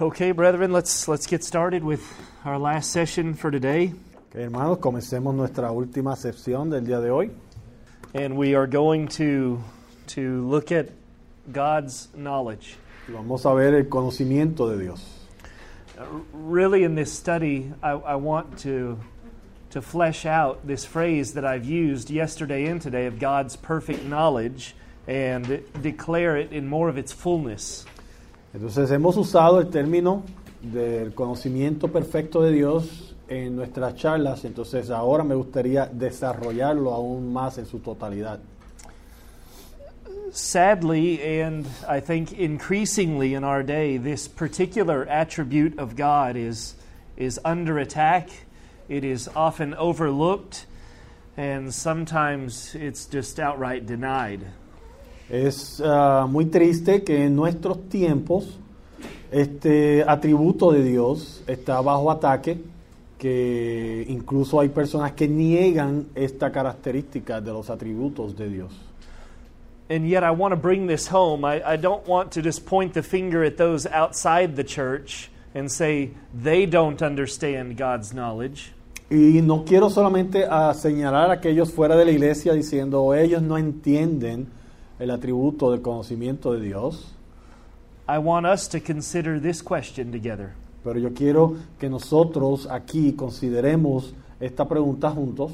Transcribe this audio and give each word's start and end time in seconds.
Okay, 0.00 0.32
brethren, 0.32 0.72
let's 0.72 1.06
let's 1.06 1.26
get 1.26 1.44
started 1.44 1.84
with 1.84 2.02
our 2.44 2.58
last 2.58 2.90
session 2.90 3.34
for 3.34 3.50
today, 3.50 3.92
Ok, 4.28 4.40
hermanos, 4.40 4.78
comencemos 4.78 5.34
nuestra 5.34 5.70
última 5.70 6.16
sección 6.16 6.68
del 6.70 6.80
día 6.84 7.00
de 7.00 7.10
hoy. 7.10 7.30
and 8.12 8.36
we 8.36 8.54
are 8.54 8.66
going 8.66 9.06
to 9.06 9.62
to 10.08 10.42
look 10.48 10.72
at 10.72 10.88
God's 11.52 12.08
knowledge. 12.14 12.76
Vamos 13.08 13.44
a 13.44 13.54
ver 13.54 13.74
el 13.76 13.84
conocimiento 13.84 14.68
de 14.76 14.82
Dios. 14.84 15.04
Uh, 15.96 16.04
Really, 16.32 16.82
in 16.82 16.96
this 16.96 17.12
study, 17.12 17.72
I, 17.82 17.90
I 17.92 18.14
want 18.16 18.58
to 18.60 18.98
to 19.70 19.80
flesh 19.80 20.26
out 20.26 20.66
this 20.66 20.84
phrase 20.84 21.34
that 21.34 21.44
I've 21.44 21.64
used 21.64 22.10
yesterday 22.10 22.66
and 22.66 22.82
today 22.82 23.06
of 23.06 23.20
God's 23.20 23.54
perfect 23.56 24.04
knowledge 24.04 24.74
and 25.06 25.62
declare 25.80 26.36
it 26.36 26.50
in 26.52 26.66
more 26.66 26.88
of 26.88 26.98
its 26.98 27.12
fullness. 27.12 27.84
Entonces 28.54 28.88
hemos 28.92 29.16
usado 29.16 29.60
el 29.60 29.68
término 29.68 30.22
del 30.62 31.12
conocimiento 31.12 31.88
perfecto 31.88 32.40
de 32.40 32.52
Dios 32.52 33.16
en 33.28 33.56
nuestras 33.56 33.96
charlas, 33.96 34.44
entonces 34.44 34.90
ahora 34.90 35.24
me 35.24 35.34
gustaría 35.34 35.86
desarrollarlo 35.86 36.94
aún 36.94 37.32
más 37.32 37.58
en 37.58 37.66
su 37.66 37.80
totalidad. 37.80 38.38
Sadly, 40.30 41.20
and 41.42 41.66
I 41.88 42.00
think 42.00 42.32
increasingly 42.32 43.34
in 43.34 43.42
our 43.42 43.64
day, 43.64 43.98
this 43.98 44.28
particular 44.28 45.04
attribute 45.08 45.78
of 45.78 45.96
God 45.96 46.36
is, 46.36 46.76
is 47.16 47.40
under 47.44 47.78
attack. 47.78 48.30
It 48.88 49.04
is 49.04 49.28
often 49.34 49.74
overlooked, 49.74 50.66
and 51.36 51.72
sometimes 51.72 52.74
it's 52.74 53.06
just 53.06 53.38
outright 53.38 53.86
denied. 53.86 54.40
Es 55.28 55.82
ah, 55.84 56.26
muy 56.28 56.46
triste 56.46 57.02
que 57.02 57.24
en 57.24 57.36
nuestros 57.36 57.88
tiempos 57.88 58.58
este 59.32 60.04
atributo 60.06 60.70
de 60.70 60.84
Dios 60.84 61.42
está 61.46 61.80
bajo 61.80 62.10
ataque, 62.10 62.58
que 63.18 64.04
incluso 64.08 64.60
hay 64.60 64.68
personas 64.68 65.12
que 65.12 65.26
niegan 65.26 66.06
esta 66.14 66.52
característica 66.52 67.40
de 67.40 67.52
los 67.52 67.70
atributos 67.70 68.36
de 68.36 68.48
Dios. 68.48 68.72
And 69.90 70.06
yet, 70.06 70.22
I 70.22 70.30
want 70.30 70.52
to 70.52 70.56
bring 70.56 70.86
this 70.86 71.08
home. 71.08 71.44
I, 71.44 71.60
I 71.74 71.76
don't 71.76 72.06
want 72.06 72.32
to 72.32 72.42
just 72.42 72.64
point 72.64 72.94
the 72.94 73.02
finger 73.02 73.44
at 73.44 73.58
those 73.58 73.86
outside 73.86 74.56
the 74.56 74.64
church 74.64 75.30
and 75.54 75.70
say 75.70 76.10
they 76.32 76.64
don't 76.64 77.02
understand 77.02 77.76
God's 77.76 78.14
knowledge. 78.14 78.72
Y 79.10 79.42
no 79.42 79.64
quiero 79.64 79.90
solamente 79.90 80.46
a 80.48 80.72
señalar 80.72 81.30
a 81.30 81.34
aquellos 81.34 81.70
fuera 81.70 81.96
de 81.96 82.06
la 82.06 82.12
iglesia 82.12 82.54
diciendo 82.54 83.14
ellos 83.14 83.42
no 83.42 83.58
entienden 83.58 84.48
el 84.98 85.10
atributo 85.10 85.70
del 85.70 85.82
conocimiento 85.82 86.52
de 86.52 86.60
Dios, 86.60 87.12
I 88.08 88.18
want 88.18 88.46
us 88.46 88.68
to 88.68 88.80
consider 88.80 89.40
this 89.40 89.62
question 89.62 90.12
together. 90.12 90.54
pero 90.84 90.98
yo 90.98 91.14
quiero 91.14 91.56
que 91.78 91.88
nosotros 91.88 92.68
aquí 92.70 93.14
consideremos 93.14 94.14
esta 94.38 94.68
pregunta 94.68 95.10
juntos. 95.10 95.52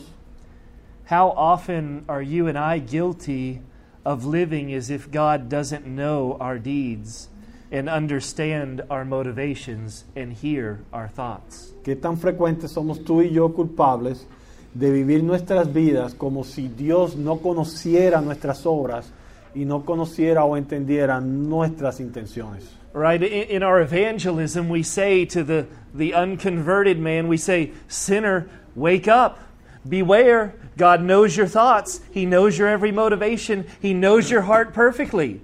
How 1.09 1.33
often 1.37 2.03
are 2.09 2.23
you 2.23 2.49
and 2.49 2.59
I 2.59 2.81
guilty 2.81 3.61
of 4.05 4.25
living 4.25 4.75
as 4.75 4.91
if 4.91 5.11
God 5.11 5.49
doesn't 5.49 5.87
know 5.87 6.37
our 6.41 6.59
deeds 6.59 7.29
and 7.71 7.89
understand 7.89 8.83
our 8.91 9.05
motivations 9.05 10.05
and 10.17 10.33
hear 10.33 10.81
our 10.93 11.09
thoughts? 11.09 11.73
¿Qué 11.85 11.95
tan 11.95 12.17
frecuentes 12.17 12.73
somos 12.73 13.05
tú 13.05 13.23
y 13.23 13.31
yo 13.31 13.51
culpables 13.51 14.27
de 14.75 14.91
vivir 14.91 15.23
nuestras 15.23 15.73
vidas 15.73 16.15
como 16.15 16.45
si 16.45 16.69
Dios 16.69 17.17
no 17.17 17.39
conociera 17.39 18.21
nuestras 18.21 18.67
obras 18.67 19.13
y 19.55 19.65
no 19.65 19.85
conociera 19.85 20.45
o 20.45 20.57
entendiera 20.57 21.21
nuestras 21.21 22.01
intenciones? 22.01 22.65
Right? 22.93 23.23
In, 23.23 23.63
our 23.63 23.81
evangelism, 23.81 24.69
we 24.69 24.83
say 24.83 25.25
to 25.27 25.45
the, 25.45 25.67
the 25.95 26.13
unconverted 26.13 26.99
man, 26.99 27.29
we 27.29 27.37
say, 27.37 27.73
Sinner, 27.87 28.49
wake 28.75 29.07
up. 29.07 29.39
Beware. 29.89 30.55
God 30.77 31.01
knows 31.01 31.37
your 31.37 31.47
thoughts. 31.47 32.01
He 32.11 32.27
knows 32.27 32.59
your 32.59 32.69
every 32.69 32.91
motivation. 32.91 33.67
He 33.81 33.95
knows 33.95 34.29
your 34.31 34.43
heart 34.43 34.75
perfectly. 34.75 35.41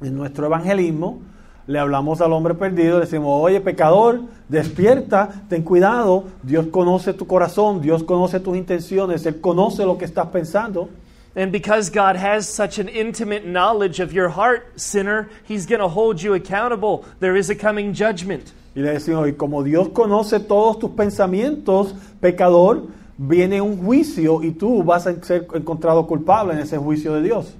En 0.00 0.16
nuestro 0.16 0.46
evangelismo 0.46 1.22
le 1.68 1.78
hablamos 1.78 2.20
al 2.22 2.32
hombre 2.32 2.54
perdido, 2.54 2.98
le 2.98 3.04
decimos, 3.04 3.28
oye 3.42 3.60
pecador, 3.60 4.22
despierta, 4.48 5.28
ten 5.48 5.62
cuidado, 5.62 6.24
Dios 6.42 6.66
conoce 6.68 7.12
tu 7.12 7.26
corazón, 7.26 7.82
Dios 7.82 8.02
conoce 8.04 8.40
tus 8.40 8.56
intenciones, 8.56 9.26
Él 9.26 9.40
conoce 9.40 9.84
lo 9.84 9.98
que 9.98 10.06
estás 10.06 10.28
pensando. 10.28 10.88
And 11.36 11.52
because 11.52 11.90
God 11.90 12.16
has 12.16 12.48
such 12.48 12.78
an 12.78 12.88
intimate 12.88 13.46
knowledge 13.46 14.00
of 14.00 14.12
your 14.12 14.28
heart, 14.30 14.80
sinner, 14.80 15.28
He's 15.44 15.66
going 15.66 15.80
to 15.80 15.88
hold 15.88 16.20
you 16.20 16.34
accountable. 16.34 17.04
There 17.20 17.36
is 17.36 17.50
a 17.50 17.54
coming 17.54 17.92
judgment. 17.92 18.52
Y 18.74 18.82
le 18.82 18.92
decimos, 18.92 19.26
y 19.26 19.32
como 19.32 19.62
Dios 19.62 19.88
conoce 19.88 20.46
todos 20.46 20.78
tus 20.78 20.90
pensamientos, 20.90 21.92
pecador, 22.20 22.90
viene 23.18 23.60
un 23.60 23.76
juicio 23.76 24.40
y 24.42 24.52
tú 24.52 24.84
vas 24.84 25.06
a 25.06 25.22
ser 25.24 25.46
encontrado 25.54 26.06
culpable 26.06 26.52
en 26.52 26.60
ese 26.60 26.76
juicio 26.78 27.14
de 27.14 27.22
Dios. 27.22 27.54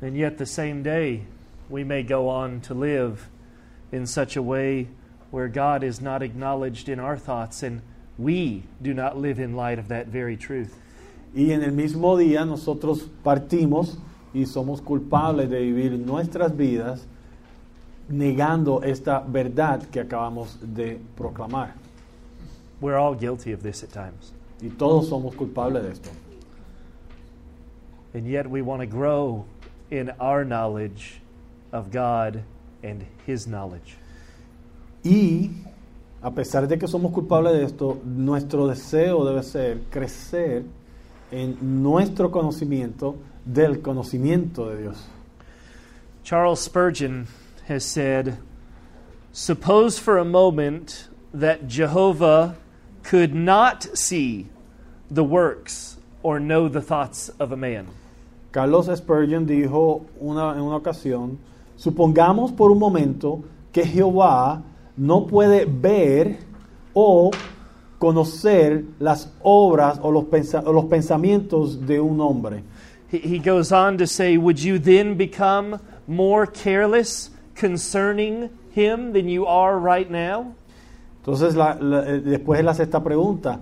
And 0.00 0.16
yet, 0.16 0.38
the 0.38 0.46
same 0.46 0.82
day, 0.82 1.22
we 1.68 1.84
may 1.84 2.02
go 2.02 2.28
on 2.28 2.60
to 2.62 2.74
live 2.74 3.28
in 3.92 4.06
such 4.06 4.36
a 4.36 4.42
way 4.42 4.88
where 5.30 5.48
God 5.48 5.82
is 5.82 6.00
not 6.00 6.22
acknowledged 6.22 6.88
in 6.88 6.98
our 6.98 7.16
thoughts, 7.16 7.62
and 7.62 7.82
we 8.18 8.64
do 8.80 8.92
not 8.92 9.16
live 9.16 9.38
in 9.38 9.54
light 9.54 9.78
of 9.78 9.88
that 9.88 10.08
very 10.08 10.36
truth. 10.36 10.76
Y 11.34 11.52
en 11.52 11.62
el 11.62 11.72
mismo 11.72 12.16
día 12.16 12.44
nosotros 12.44 13.08
partimos 13.22 13.98
y 14.34 14.46
somos 14.46 14.80
culpables 14.80 15.48
de 15.48 15.60
vivir 15.60 15.98
nuestras 15.98 16.56
vidas 16.56 17.06
negando 18.08 18.82
esta 18.82 19.20
verdad 19.20 19.82
que 19.88 20.00
acabamos 20.00 20.58
de 20.60 21.00
proclamar. 21.16 21.74
We're 22.80 22.98
all 22.98 23.14
guilty 23.14 23.52
of 23.52 23.62
this 23.62 23.82
at 23.82 23.90
times. 23.90 24.32
Y 24.60 24.68
todos 24.68 25.08
somos 25.08 25.34
culpables 25.34 25.82
de 25.82 25.92
esto. 25.92 26.10
And 28.14 28.26
yet, 28.26 28.46
we 28.46 28.60
want 28.60 28.80
to 28.82 28.86
grow 28.86 29.46
in 29.90 30.10
our 30.20 30.44
knowledge 30.44 31.22
of 31.72 31.90
God 31.90 32.42
and 32.82 33.06
His 33.26 33.46
knowledge. 33.46 33.96
Y 35.02 35.50
a 36.22 36.30
pesar 36.30 36.68
de 36.68 36.78
que 36.78 36.86
somos 36.86 37.12
culpables 37.12 37.54
de 37.54 37.64
esto, 37.64 38.00
nuestro 38.04 38.68
deseo 38.68 39.24
debe 39.24 39.42
ser 39.42 39.80
crecer 39.90 40.64
en 41.32 41.82
nuestro 41.82 42.30
conocimiento 42.30 43.16
del 43.44 43.80
conocimiento 43.80 44.68
de 44.68 44.82
Dios. 44.82 45.06
Charles 46.22 46.60
Spurgeon 46.60 47.26
has 47.66 47.84
said, 47.84 48.38
Suppose 49.32 49.98
for 49.98 50.18
a 50.18 50.24
moment 50.24 51.08
that 51.32 51.66
Jehovah 51.66 52.56
could 53.02 53.34
not 53.34 53.96
see 53.96 54.46
the 55.10 55.24
works 55.24 55.96
or 56.22 56.38
know 56.38 56.68
the 56.68 56.82
thoughts 56.82 57.30
of 57.40 57.50
a 57.50 57.56
man. 57.56 57.88
Carlos 58.52 58.86
Spurgeon 58.86 59.46
dijo 59.46 60.04
una, 60.20 60.52
en 60.52 60.60
una 60.60 60.78
ocasión, 60.78 61.38
supongamos 61.76 62.54
por 62.54 62.70
un 62.70 62.78
momento 62.78 63.42
que 63.72 63.84
Jehová 63.84 64.62
no 64.96 65.26
puede 65.26 65.64
ver 65.64 66.38
o 66.94 67.30
conocer 68.02 68.84
las 68.98 69.30
obras 69.44 70.00
o 70.02 70.10
los, 70.10 70.24
los 70.64 70.84
pensamientos 70.86 71.86
de 71.86 72.00
un 72.00 72.20
hombre. 72.20 72.64
He, 73.12 73.18
he 73.18 73.38
goes 73.38 73.70
on 73.70 73.96
to 73.98 74.08
say, 74.08 74.36
Would 74.36 74.58
you 74.58 74.80
then 74.80 75.16
become 75.16 75.78
more 76.08 76.44
careless 76.50 77.30
concerning 77.54 78.50
him 78.74 79.12
than 79.12 79.28
you 79.28 79.46
are 79.46 79.78
right 79.78 80.10
now? 80.10 80.52
Entonces 81.20 81.54
la- 81.54 81.76
la- 81.80 82.02
eh, 82.08 82.20
después 82.20 82.58
él 82.58 82.66
hace 82.68 82.82
esta 82.82 83.04
pregunta, 83.04 83.60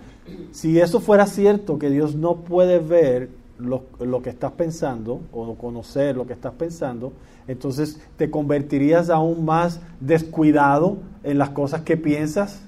si 0.52 0.80
eso 0.80 1.00
fuera 1.00 1.26
cierto, 1.26 1.78
que 1.78 1.90
Dios 1.90 2.14
no 2.14 2.36
puede 2.36 2.78
ver 2.78 3.28
lo, 3.58 3.82
lo 3.98 4.22
que 4.22 4.30
estás 4.30 4.52
pensando 4.52 5.20
o 5.32 5.54
conocer 5.56 6.16
lo 6.16 6.26
que 6.26 6.32
estás 6.32 6.54
pensando, 6.54 7.12
entonces 7.46 8.00
te 8.16 8.30
convertirías 8.30 9.10
aún 9.10 9.44
más 9.44 9.80
descuidado 10.00 10.96
en 11.24 11.36
las 11.36 11.50
cosas 11.50 11.82
que 11.82 11.98
piensas. 11.98 12.62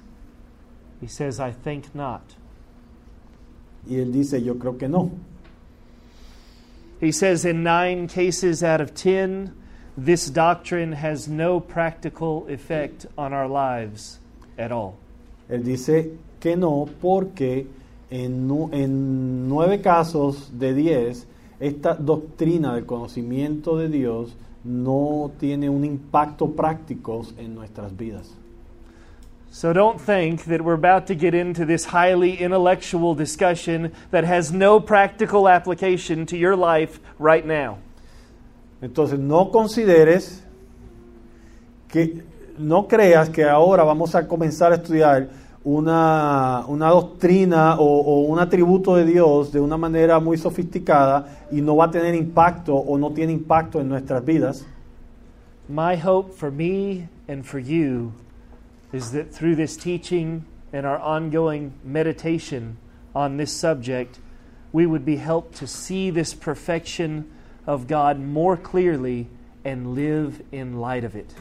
He 1.02 1.08
says, 1.08 1.40
I 1.40 1.50
think 1.50 1.92
not. 1.96 2.22
Y 3.90 3.96
él 3.96 4.12
dice, 4.12 4.40
yo 4.40 4.54
creo 4.54 4.78
que 4.78 4.88
no. 4.88 5.10
He 7.00 7.10
says, 7.10 7.44
In 7.44 7.64
nine 7.64 8.06
cases 8.06 8.62
out 8.62 8.80
of 8.80 8.94
ten, 8.94 9.52
this 9.96 10.30
doctrine 10.30 10.92
has 10.92 11.26
no 11.26 11.58
practical 11.58 12.46
effect 12.46 13.06
on 13.18 13.32
our 13.32 13.48
lives 13.48 14.20
at 14.56 14.70
all. 14.70 14.96
Él 15.50 15.64
dice 15.64 16.16
que 16.38 16.54
no 16.54 16.88
porque 17.00 17.66
en, 18.08 18.48
en 18.72 19.48
nueve 19.48 19.82
casos 19.82 20.56
de 20.56 20.72
diez, 20.72 21.26
esta 21.58 21.94
doctrina 21.94 22.76
del 22.76 22.86
conocimiento 22.86 23.76
de 23.76 23.88
Dios 23.88 24.36
no 24.62 25.32
tiene 25.40 25.68
un 25.68 25.84
impacto 25.84 26.52
práctico 26.52 27.26
en 27.36 27.56
nuestras 27.56 27.96
vidas. 27.96 28.36
So 29.52 29.74
don't 29.74 30.00
think 30.00 30.44
that 30.44 30.62
we're 30.62 30.72
about 30.72 31.08
to 31.08 31.14
get 31.14 31.34
into 31.34 31.66
this 31.66 31.84
highly 31.84 32.38
intellectual 32.38 33.14
discussion 33.14 33.92
that 34.10 34.24
has 34.24 34.50
no 34.50 34.80
practical 34.80 35.46
application 35.46 36.24
to 36.26 36.38
your 36.38 36.56
life 36.56 36.98
right 37.18 37.44
now. 37.44 37.76
Entonces 38.80 39.18
no 39.18 39.50
consideres 39.50 40.40
que 41.86 42.22
no 42.56 42.88
creas 42.88 43.28
que 43.28 43.44
ahora 43.44 43.84
vamos 43.84 44.14
a 44.14 44.26
comenzar 44.26 44.72
a 44.72 44.76
estudiar 44.76 45.28
una, 45.62 46.64
una 46.66 46.88
doctrina 46.88 47.76
o, 47.78 47.84
o 47.84 48.20
un 48.22 48.38
atributo 48.38 48.96
de 48.96 49.04
Dios 49.04 49.52
de 49.52 49.60
una 49.60 49.76
manera 49.76 50.18
muy 50.18 50.38
sofisticada 50.38 51.26
y 51.50 51.60
no 51.60 51.76
va 51.76 51.84
a 51.84 51.90
tener 51.90 52.14
impacto 52.14 52.74
o 52.74 52.96
no 52.96 53.10
tiene 53.10 53.34
impacto 53.34 53.82
en 53.82 53.90
nuestras 53.90 54.24
vidas. 54.24 54.64
My 55.68 55.94
hope 55.94 56.32
for 56.32 56.50
me 56.50 57.06
and 57.28 57.44
for 57.44 57.60
you 57.60 58.14
is 58.92 59.12
that 59.12 59.32
through 59.32 59.56
this 59.56 59.76
teaching 59.76 60.44
and 60.72 60.86
our 60.86 60.98
ongoing 60.98 61.72
meditation 61.82 62.76
on 63.14 63.36
this 63.36 63.52
subject, 63.52 64.18
we 64.72 64.86
would 64.86 65.04
be 65.04 65.16
helped 65.16 65.56
to 65.56 65.66
see 65.66 66.10
this 66.10 66.34
perfection 66.34 67.30
of 67.66 67.86
God 67.86 68.18
more 68.18 68.56
clearly 68.56 69.28
and 69.64 69.94
live 69.94 70.42
in 70.50 70.78
light 70.78 71.04
of 71.04 71.14
it. 71.14 71.32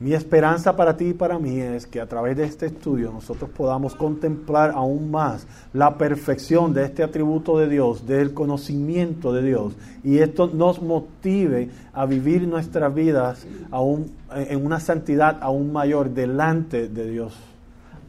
Mi 0.00 0.14
esperanza 0.14 0.74
para 0.74 0.96
ti 0.96 1.08
y 1.08 1.12
para 1.12 1.38
mí 1.38 1.60
es 1.60 1.86
que 1.86 2.00
a 2.00 2.06
través 2.06 2.34
de 2.34 2.44
este 2.44 2.64
estudio 2.64 3.12
nosotros 3.12 3.50
podamos 3.50 3.94
contemplar 3.94 4.70
aún 4.74 5.10
más 5.10 5.46
la 5.74 5.98
perfección 5.98 6.72
de 6.72 6.84
este 6.84 7.02
atributo 7.02 7.58
de 7.58 7.68
Dios, 7.68 8.06
del 8.06 8.32
conocimiento 8.32 9.30
de 9.30 9.42
Dios, 9.42 9.74
y 10.02 10.16
esto 10.20 10.46
nos 10.46 10.80
motive 10.80 11.68
a 11.92 12.06
vivir 12.06 12.48
nuestras 12.48 12.94
vidas 12.94 13.46
aún, 13.70 14.10
en 14.34 14.64
una 14.64 14.80
santidad 14.80 15.36
aún 15.42 15.70
mayor 15.70 16.08
delante 16.08 16.88
de 16.88 17.10
Dios. 17.10 17.34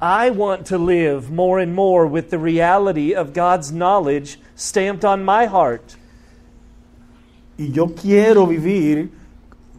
I 0.01 0.31
want 0.31 0.65
to 0.69 0.77
live 0.77 1.29
more 1.29 1.61
and 1.61 1.75
more 1.75 2.07
with 2.07 2.29
the 2.29 2.37
reality 2.37 3.13
of 3.13 3.33
God's 3.33 3.73
knowledge 3.73 4.39
stamped 4.55 5.03
on 5.03 5.25
my 5.25 5.45
heart. 5.45 5.97
Y 7.57 7.73
yo 7.73 7.87
quiero 7.93 8.47
vivir 8.47 9.11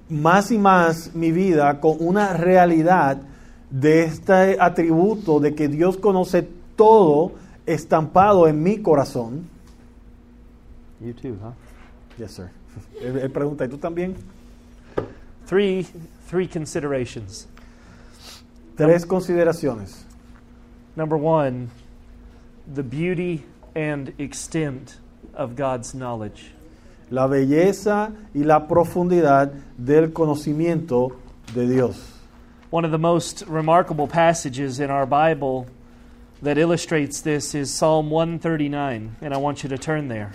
más 0.09 0.51
y 0.51 0.59
más 0.59 1.15
mi 1.15 1.33
vida 1.33 1.81
con 1.81 1.97
una 2.01 2.35
realidad 2.35 3.23
de 3.71 4.05
este 4.05 4.59
atributo 4.61 5.41
de 5.41 5.55
que 5.55 5.69
Dios 5.69 5.97
conoce 5.97 6.47
todo 6.77 7.33
estampado 7.67 8.47
en 8.47 8.63
mi 8.63 8.79
corazón. 8.79 9.49
You 11.01 11.15
too, 11.15 11.37
huh? 11.43 11.53
Yes, 12.19 12.33
sir. 12.33 12.51
Él, 13.01 13.31
pregunta, 13.31 13.65
¿y 13.65 13.69
tú 13.69 13.79
también? 13.79 14.15
Three, 15.47 15.87
three 16.29 16.47
considerations. 16.47 17.49
Tres 18.77 19.05
consideraciones. 19.05 20.05
Number 20.97 21.17
one, 21.17 21.71
the 22.67 22.83
beauty 22.83 23.45
and 23.75 24.13
extent 24.19 24.99
of 25.35 25.57
God's 25.57 25.95
knowledge. 25.95 26.53
La 27.13 27.27
belleza 27.27 28.11
y 28.33 28.43
la 28.43 28.67
profundidad 28.67 29.53
del 29.77 30.15
conocimiento 30.15 31.13
de 31.55 31.69
Dios. 31.69 31.97
One 32.71 32.87
of 32.87 32.91
the 32.91 32.97
most 32.97 33.43
remarkable 33.47 34.07
passages 34.07 34.81
in 34.81 34.91
our 34.91 35.05
Bible 35.05 35.67
that 36.41 36.57
illustrates 36.57 37.21
this 37.21 37.55
is 37.55 37.71
Psalm 37.71 38.09
139, 38.09 39.17
and 39.21 39.35
I 39.35 39.37
want 39.37 39.63
you 39.63 39.69
to 39.69 39.77
turn 39.77 40.09
there. 40.09 40.33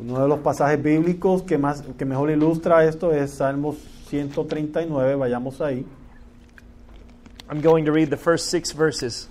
Uno 0.00 0.18
de 0.20 0.26
los 0.26 0.40
pasajes 0.40 0.82
bíblicos 0.82 1.46
que, 1.46 1.56
más, 1.56 1.84
que 1.96 2.04
mejor 2.04 2.30
ilustra 2.30 2.84
esto 2.84 3.12
es 3.12 3.34
Salmos 3.34 3.76
139, 4.08 5.14
vayamos 5.14 5.60
ahí. 5.60 5.84
I'm 7.48 7.60
going 7.60 7.84
to 7.84 7.92
read 7.92 8.10
the 8.10 8.16
first 8.16 8.50
six 8.50 8.72
verses. 8.72 9.28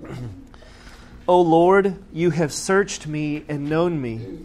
o 1.26 1.40
Lord, 1.40 1.96
you 2.12 2.30
have 2.30 2.52
searched 2.52 3.08
me 3.08 3.42
and 3.48 3.68
known 3.68 4.00
me. 4.00 4.44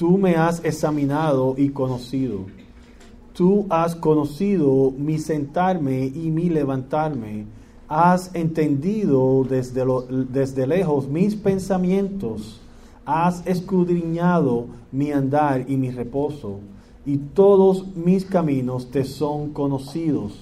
tú 0.00 0.16
me 0.16 0.34
has 0.34 0.64
examinado 0.64 1.54
y 1.58 1.68
conocido. 1.68 2.46
Tú 3.34 3.66
has 3.68 3.94
conocido 3.94 4.90
mi 4.96 5.18
sentarme 5.18 6.06
y 6.06 6.30
mi 6.30 6.48
levantarme. 6.48 7.44
Has 7.86 8.34
entendido 8.34 9.44
desde, 9.44 9.84
lo- 9.84 10.00
desde 10.00 10.66
lejos 10.66 11.06
mis 11.06 11.34
pensamientos. 11.36 12.62
Has 13.04 13.46
escudriñado 13.46 14.68
mi 14.90 15.12
andar 15.12 15.66
y 15.68 15.76
mi 15.76 15.90
reposo. 15.90 16.60
Y 17.04 17.18
todos 17.18 17.94
mis 17.94 18.24
caminos 18.24 18.90
te 18.90 19.04
son 19.04 19.50
conocidos. 19.52 20.32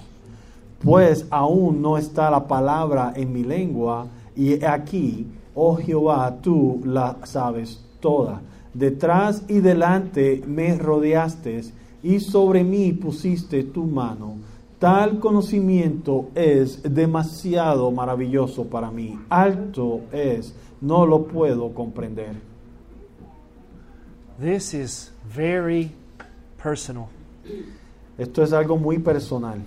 Pues 0.84 1.26
aún 1.30 1.82
no 1.82 1.98
está 1.98 2.30
la 2.30 2.46
palabra 2.46 3.12
en 3.16 3.32
mi 3.32 3.42
lengua, 3.42 4.06
y 4.36 4.64
aquí, 4.64 5.26
oh 5.56 5.74
Jehová, 5.74 6.36
tú 6.40 6.80
la 6.84 7.16
sabes 7.24 7.84
toda. 7.98 8.40
Detrás 8.74 9.44
y 9.48 9.60
delante 9.60 10.42
me 10.46 10.76
rodeaste, 10.76 11.62
y 12.02 12.20
sobre 12.20 12.64
mí 12.64 12.92
pusiste 12.92 13.64
tu 13.64 13.84
mano. 13.84 14.36
Tal 14.78 15.18
conocimiento 15.18 16.28
es 16.34 16.82
demasiado 16.82 17.90
maravilloso 17.90 18.64
para 18.64 18.90
mí. 18.90 19.18
Alto 19.28 20.02
es, 20.12 20.54
no 20.80 21.04
lo 21.04 21.26
puedo 21.26 21.74
comprender. 21.74 22.34
This 24.40 24.72
is 24.74 25.12
very 25.34 25.90
personal. 26.62 27.08
Esto 28.16 28.44
es 28.44 28.52
algo 28.52 28.76
muy 28.76 28.98
personal. 29.00 29.58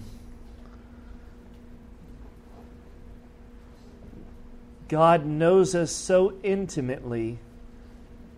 God 4.87 5.25
knows 5.25 5.75
us 5.75 5.91
so 5.91 6.33
intimately 6.43 7.39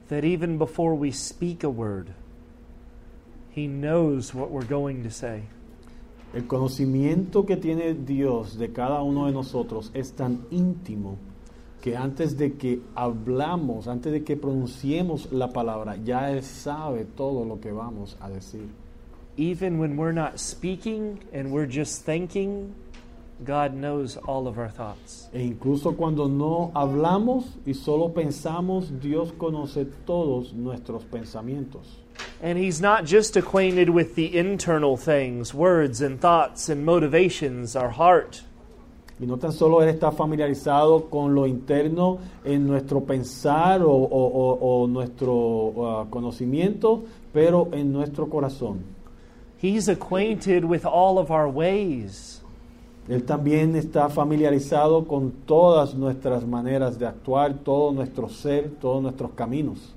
that 0.10 0.24
even 0.24 0.58
before 0.58 0.96
we 0.96 1.12
speak 1.12 1.64
a 1.64 1.70
word, 1.70 2.14
He 3.52 3.68
knows 3.68 4.34
what 4.34 4.50
we're 4.50 4.66
going 4.66 5.04
to 5.04 5.12
say. 5.12 5.44
El 6.34 6.44
conocimiento 6.48 7.46
que 7.46 7.58
tiene 7.58 7.94
Dios 7.94 8.58
de 8.58 8.70
cada 8.70 9.04
uno 9.04 9.28
de 9.28 9.34
nosotros 9.34 9.92
es 9.94 10.12
tan 10.14 10.46
íntimo 10.50 11.18
que 11.84 11.96
antes 11.96 12.38
de 12.38 12.54
que 12.54 12.82
hablamos, 12.96 13.88
antes 13.88 14.12
de 14.12 14.24
que 14.24 14.38
pronunciemos 14.38 15.32
la 15.32 15.50
palabra, 15.50 15.98
ya 15.98 16.32
Él 16.32 16.42
sabe 16.42 17.06
todo 17.06 17.46
lo 17.46 17.60
que 17.60 17.72
vamos 17.72 18.18
a 18.22 18.30
decir. 18.30 18.70
Even 19.36 19.78
when 19.80 19.98
we're 19.98 20.14
not 20.14 20.40
speaking 20.40 21.20
and 21.34 21.52
we're 21.52 21.68
just 21.70 22.06
thinking, 22.06 22.74
God 23.44 23.74
knows 23.74 24.18
all 24.28 24.48
of 24.48 24.58
our 24.58 24.70
thoughts. 24.70 25.28
E 25.34 25.42
incluso 25.42 25.96
cuando 25.98 26.28
no 26.28 26.72
hablamos 26.76 27.46
y 27.66 27.74
solo 27.74 28.10
pensamos, 28.14 29.00
Dios 29.02 29.32
conoce 29.38 29.86
todos 30.06 30.54
nuestros 30.54 31.04
pensamientos. 31.04 32.00
And 32.42 32.58
He's 32.58 32.80
not 32.80 33.06
just 33.06 33.36
acquainted 33.36 33.90
with 33.90 34.16
the 34.16 34.38
internal 34.38 34.96
things, 34.98 35.54
words 35.54 36.02
and 36.02 36.20
thoughts 36.22 36.70
and 36.70 36.86
motivations, 36.86 37.76
our 37.76 37.90
heart. 37.90 38.44
Y 39.20 39.26
no 39.26 39.38
tan 39.38 39.52
solo 39.52 39.82
Él 39.82 39.90
está 39.90 40.12
familiarizado 40.12 41.10
con 41.10 41.34
lo 41.36 41.46
interno 41.48 42.20
en 42.44 42.66
nuestro 42.68 43.02
pensar 43.02 43.82
o, 43.82 43.90
o- 43.90 44.08
o- 44.10 44.84
o 44.84 44.88
nuestro 44.88 45.74
ah, 46.02 46.06
conocimiento, 46.10 47.04
pero 47.34 47.70
en 47.74 47.92
nuestro 47.92 48.28
corazón. 48.30 48.84
He's 49.58 49.88
acquainted 49.88 50.66
with 50.66 50.86
all 50.86 51.18
of 51.18 51.32
our 51.32 51.48
ways. 51.48 52.42
Él 53.08 53.24
también 53.24 53.76
está 53.76 54.10
familiarizado 54.10 55.06
con 55.08 55.32
todas 55.46 55.94
nuestras 55.94 56.46
maneras 56.46 56.98
de 56.98 57.06
actuar, 57.06 57.54
todo 57.54 57.92
nuestro 57.92 58.30
ser, 58.30 58.70
todos 58.80 59.02
nuestros 59.02 59.32
caminos. 59.32 59.94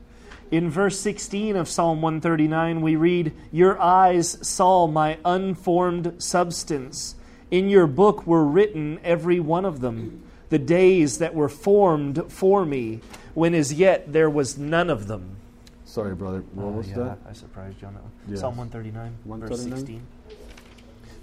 In 0.51 0.71
verse 0.71 0.99
16 1.01 1.57
of 1.57 1.69
Psalm 1.69 2.01
139, 2.03 2.81
we 2.81 2.95
read, 2.97 3.33
Your 3.51 3.81
eyes 3.81 4.39
saw 4.43 4.87
my 4.87 5.19
unformed 5.25 6.15
substance. 6.19 7.17
In 7.51 7.69
your 7.69 7.87
book 7.87 8.27
were 8.27 8.45
written 8.45 9.01
every 9.03 9.41
one 9.41 9.65
of 9.65 9.81
them, 9.81 10.23
the 10.51 10.59
days 10.59 11.19
that 11.19 11.35
were 11.35 11.49
formed 11.49 12.25
for 12.29 12.65
me, 12.65 13.01
when 13.35 13.55
as 13.55 13.73
yet 13.73 14.13
there 14.13 14.31
was 14.31 14.57
none 14.57 14.89
of 14.89 15.09
them. 15.09 15.37
Sorry, 15.85 16.15
brother. 16.15 16.45
What 16.55 16.67
uh, 16.67 16.71
was 16.71 16.93
that? 16.93 17.19
I 17.29 17.33
surprised 17.33 17.81
you 17.81 17.89
on 17.89 17.95
that 17.95 18.03
one. 18.03 18.13
Yes. 18.29 18.41
Psalm 18.41 18.57
139, 18.57 19.49
verse 19.49 19.63
16. 19.63 20.03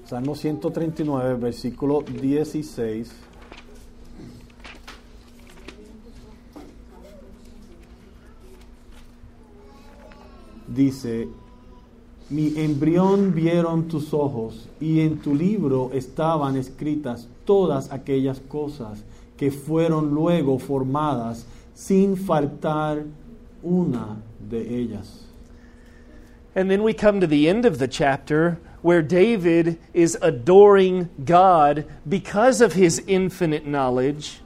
Salmo 0.05 0.35
139, 0.35 1.35
versículo 1.35 2.01
16. 2.01 3.09
Dice, 10.67 11.27
mi 12.29 12.53
embrión 12.57 13.33
vieron 13.33 13.87
tus 13.87 14.13
ojos, 14.13 14.67
y 14.81 14.99
en 14.99 15.19
tu 15.19 15.33
libro 15.33 15.91
estaban 15.93 16.57
escritas 16.57 17.29
todas 17.45 17.91
aquellas 17.91 18.39
cosas 18.41 19.03
que 19.37 19.51
fueron 19.51 20.13
luego 20.13 20.59
formadas 20.59 21.45
sin 21.73 22.17
faltar 22.17 23.05
una 23.61 24.17
de 24.49 24.79
ellas. 24.79 25.27
And 26.55 26.69
then 26.69 26.83
we 26.83 26.93
come 26.93 27.19
to 27.21 27.27
the 27.27 27.47
end 27.47 27.65
of 27.65 27.79
the 27.79 27.87
chapter 27.87 28.59
where 28.83 29.01
David 29.01 29.79
is 29.93 30.15
adoring 30.21 31.09
God 31.25 31.85
because 32.07 32.61
of 32.61 32.73
his 32.73 33.01
infinite 33.07 33.65
knowledge. 33.65 34.39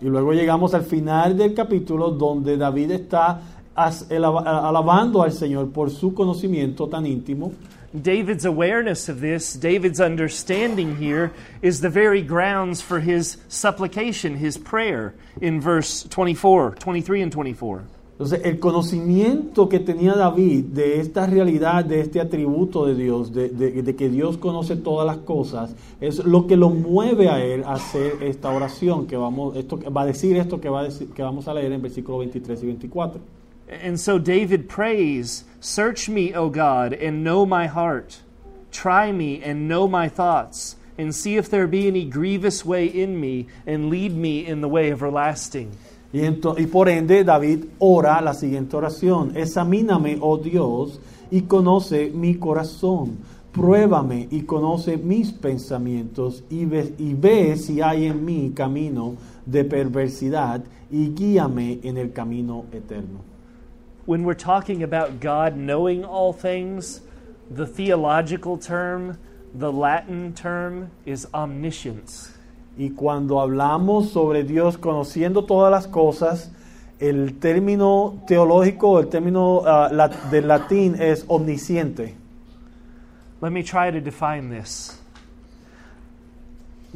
Y 0.00 0.08
luego 0.08 0.32
llegamos 0.32 0.74
al 0.74 0.82
final 0.82 1.36
del 1.36 1.54
capítulo 1.54 2.10
donde 2.16 2.56
David 2.56 2.90
está 2.92 3.40
alabando 3.74 5.22
al 5.22 5.32
Señor 5.32 5.72
por 5.72 5.90
su 5.90 6.12
conocimiento 6.12 6.88
tan 6.88 7.06
íntimo. 7.06 7.52
David's 7.94 8.44
awareness 8.46 9.08
of 9.08 9.20
this, 9.20 9.52
David's 9.52 10.00
understanding 10.00 10.96
here, 10.96 11.30
is 11.60 11.80
the 11.82 11.90
very 11.90 12.22
grounds 12.22 12.80
for 12.80 13.00
his 13.00 13.36
supplication, 13.48 14.36
his 14.36 14.56
prayer, 14.56 15.14
in 15.40 15.60
verse 15.60 16.02
24, 16.04 16.76
23 16.76 17.22
and 17.22 17.32
24. 17.32 17.84
Entonces, 18.12 18.42
el 18.44 18.58
conocimiento 18.60 19.68
que 19.68 19.80
tenía 19.80 20.14
David 20.14 20.64
de 20.66 21.00
esta 21.00 21.26
realidad, 21.26 21.84
de 21.84 22.00
este 22.00 22.20
atributo 22.20 22.86
de 22.86 22.94
Dios, 22.94 23.32
de, 23.32 23.48
de- 23.48 23.82
de 23.82 23.96
que 23.96 24.08
Dios 24.08 24.36
conoce 24.38 24.76
todas 24.76 25.06
las 25.06 25.18
cosas, 25.24 25.74
es 26.00 26.24
lo 26.24 26.46
que 26.46 26.56
lo 26.56 26.70
mueve 26.70 27.28
a 27.28 27.42
él 27.42 27.64
a 27.64 27.72
hacer 27.74 28.22
esta 28.22 28.50
oración 28.50 29.06
que 29.06 29.16
vamos, 29.16 29.56
esto 29.56 29.78
va 29.90 30.02
a 30.02 30.06
decir 30.06 30.36
esto 30.36 30.60
que 30.60 30.68
va 30.68 30.80
a 30.80 30.84
decir, 30.84 31.08
que 31.08 31.22
vamos 31.22 31.48
a 31.48 31.54
leer 31.54 31.72
en 31.72 31.82
versículos 31.82 32.20
23 32.20 32.62
y 32.62 32.66
24. 32.66 33.20
And 33.84 33.96
so 33.98 34.18
David 34.18 34.68
prays, 34.68 35.44
Search 35.60 36.08
me, 36.10 36.34
O 36.36 36.50
God, 36.50 36.92
and 36.92 37.24
know 37.24 37.46
my 37.46 37.66
heart. 37.66 38.20
Try 38.70 39.12
me 39.12 39.40
and 39.42 39.66
know 39.68 39.88
my 39.88 40.08
thoughts, 40.10 40.76
and 40.98 41.14
see 41.14 41.36
if 41.38 41.48
there 41.48 41.66
be 41.66 41.88
any 41.88 42.04
grievous 42.04 42.64
way 42.66 42.86
in 42.86 43.18
me, 43.18 43.46
and 43.66 43.88
lead 43.88 44.12
me 44.14 44.46
in 44.46 44.60
the 44.60 44.68
way 44.68 44.92
everlasting. 44.92 45.70
Y, 46.12 46.66
por 46.66 46.90
ende 46.90 47.24
David 47.24 47.64
ora 47.78 48.20
la 48.20 48.34
siguiente 48.34 48.76
oración, 48.76 49.32
examíname, 49.34 50.18
oh 50.20 50.36
Dios, 50.36 51.00
y 51.30 51.42
conoce 51.42 52.10
mi 52.10 52.34
corazón, 52.34 53.16
pruébame 53.50 54.28
y 54.30 54.42
conoce 54.42 54.98
mis 54.98 55.32
pensamientos, 55.32 56.44
y 56.50 56.66
ve, 56.66 56.94
y 56.98 57.14
ve 57.14 57.56
si 57.56 57.80
hay 57.80 58.06
en 58.06 58.24
mí 58.26 58.52
camino 58.54 59.14
de 59.46 59.64
perversidad, 59.64 60.62
y 60.90 61.08
guíame 61.14 61.80
en 61.82 61.96
el 61.96 62.12
camino 62.12 62.66
eterno. 62.72 63.20
When 64.04 64.24
we're 64.24 64.34
talking 64.34 64.82
about 64.82 65.20
God 65.20 65.56
knowing 65.56 66.04
all 66.04 66.34
things, 66.34 67.00
the 67.50 67.66
theological 67.66 68.58
term, 68.58 69.16
the 69.54 69.72
Latin 69.72 70.34
term, 70.34 70.90
is 71.06 71.26
omniscience. 71.32 72.32
Y 72.76 72.90
cuando 72.90 73.40
hablamos 73.40 74.10
sobre 74.10 74.44
Dios 74.44 74.78
conociendo 74.78 75.44
todas 75.44 75.70
las 75.70 75.86
cosas, 75.86 76.50
el 76.98 77.34
término 77.38 78.22
teológico, 78.26 78.98
el 78.98 79.08
término 79.08 79.62
ah, 79.66 79.88
la- 79.92 80.08
del 80.08 80.48
latín 80.48 80.96
es 81.00 81.24
omnisciente. 81.28 82.14
Let 83.40 83.50
me 83.50 83.62
try 83.62 83.90
to 83.90 84.00
define 84.00 84.50
this. 84.50 84.98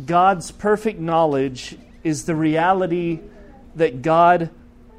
God's 0.04 0.52
perfect 0.52 1.00
knowledge 1.00 1.76
is 2.04 2.25
the 2.25 2.35
reality 2.37 3.21
that 3.75 4.02
God 4.02 4.50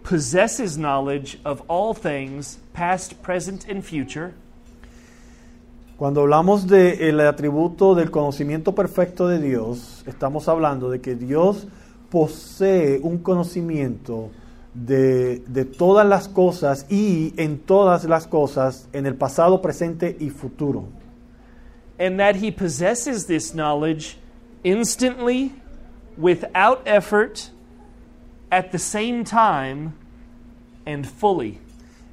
possesses 0.04 0.78
knowledge 0.78 1.40
of 1.46 1.62
all 1.68 1.94
things, 1.94 2.60
past, 2.74 3.22
present, 3.22 3.68
and 3.68 3.84
future. 3.84 4.34
Cuando 5.98 6.22
hablamos 6.22 6.68
del 6.68 7.20
atributo 7.22 7.96
del 7.96 8.12
conocimiento 8.12 8.75
perfecto 8.75 9.27
de 9.27 9.39
Dios, 9.39 10.04
estamos 10.06 10.48
hablando 10.48 10.92
de 10.92 11.01
que 11.01 11.16
Dios 11.16 11.68
posee 12.12 13.00
un 13.01 13.18
conocimiento 13.18 14.30
de, 14.75 15.39
de 15.48 15.66
todas 15.66 16.06
las 16.06 16.27
cosas 16.27 16.86
y 16.88 17.34
en 17.38 17.58
todas 17.58 18.04
las 18.04 18.27
cosas, 18.27 18.88
en 18.94 19.08
el 19.08 19.16
pasado, 19.16 19.60
presente 19.60 20.16
y 20.20 20.30
futuro. 20.30 20.84
And 22.00 22.20
that 22.20 22.36
He 22.36 22.51
possesses 22.51 23.25
this 23.25 23.56
knowledge 23.56 24.18
instantly, 24.63 25.51
without 26.16 26.84
effort, 26.86 27.50
at 28.51 28.72
the 28.72 28.77
same 28.77 29.24
time, 29.24 29.94
and 30.86 31.08
fully. 31.08 31.58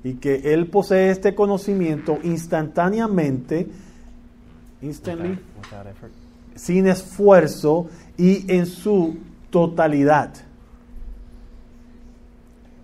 Y 0.04 0.14
que 0.14 0.52
Él 0.52 0.66
posee 0.68 1.10
este 1.10 1.34
conocimiento 1.34 2.18
instantáneamente, 2.22 3.66
instantly, 4.82 5.38
Without 5.62 5.86
effort. 5.86 6.12
sin 6.54 6.86
esfuerzo 6.86 7.88
y 8.18 8.44
en 8.52 8.66
su 8.66 9.16
totalidad. 9.50 10.30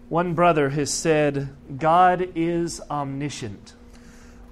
One 0.09 0.35
brother 0.35 0.71
has 0.71 0.91
said, 0.91 1.49
God 1.79 2.31
is 2.35 2.81
omniscient. 2.91 3.75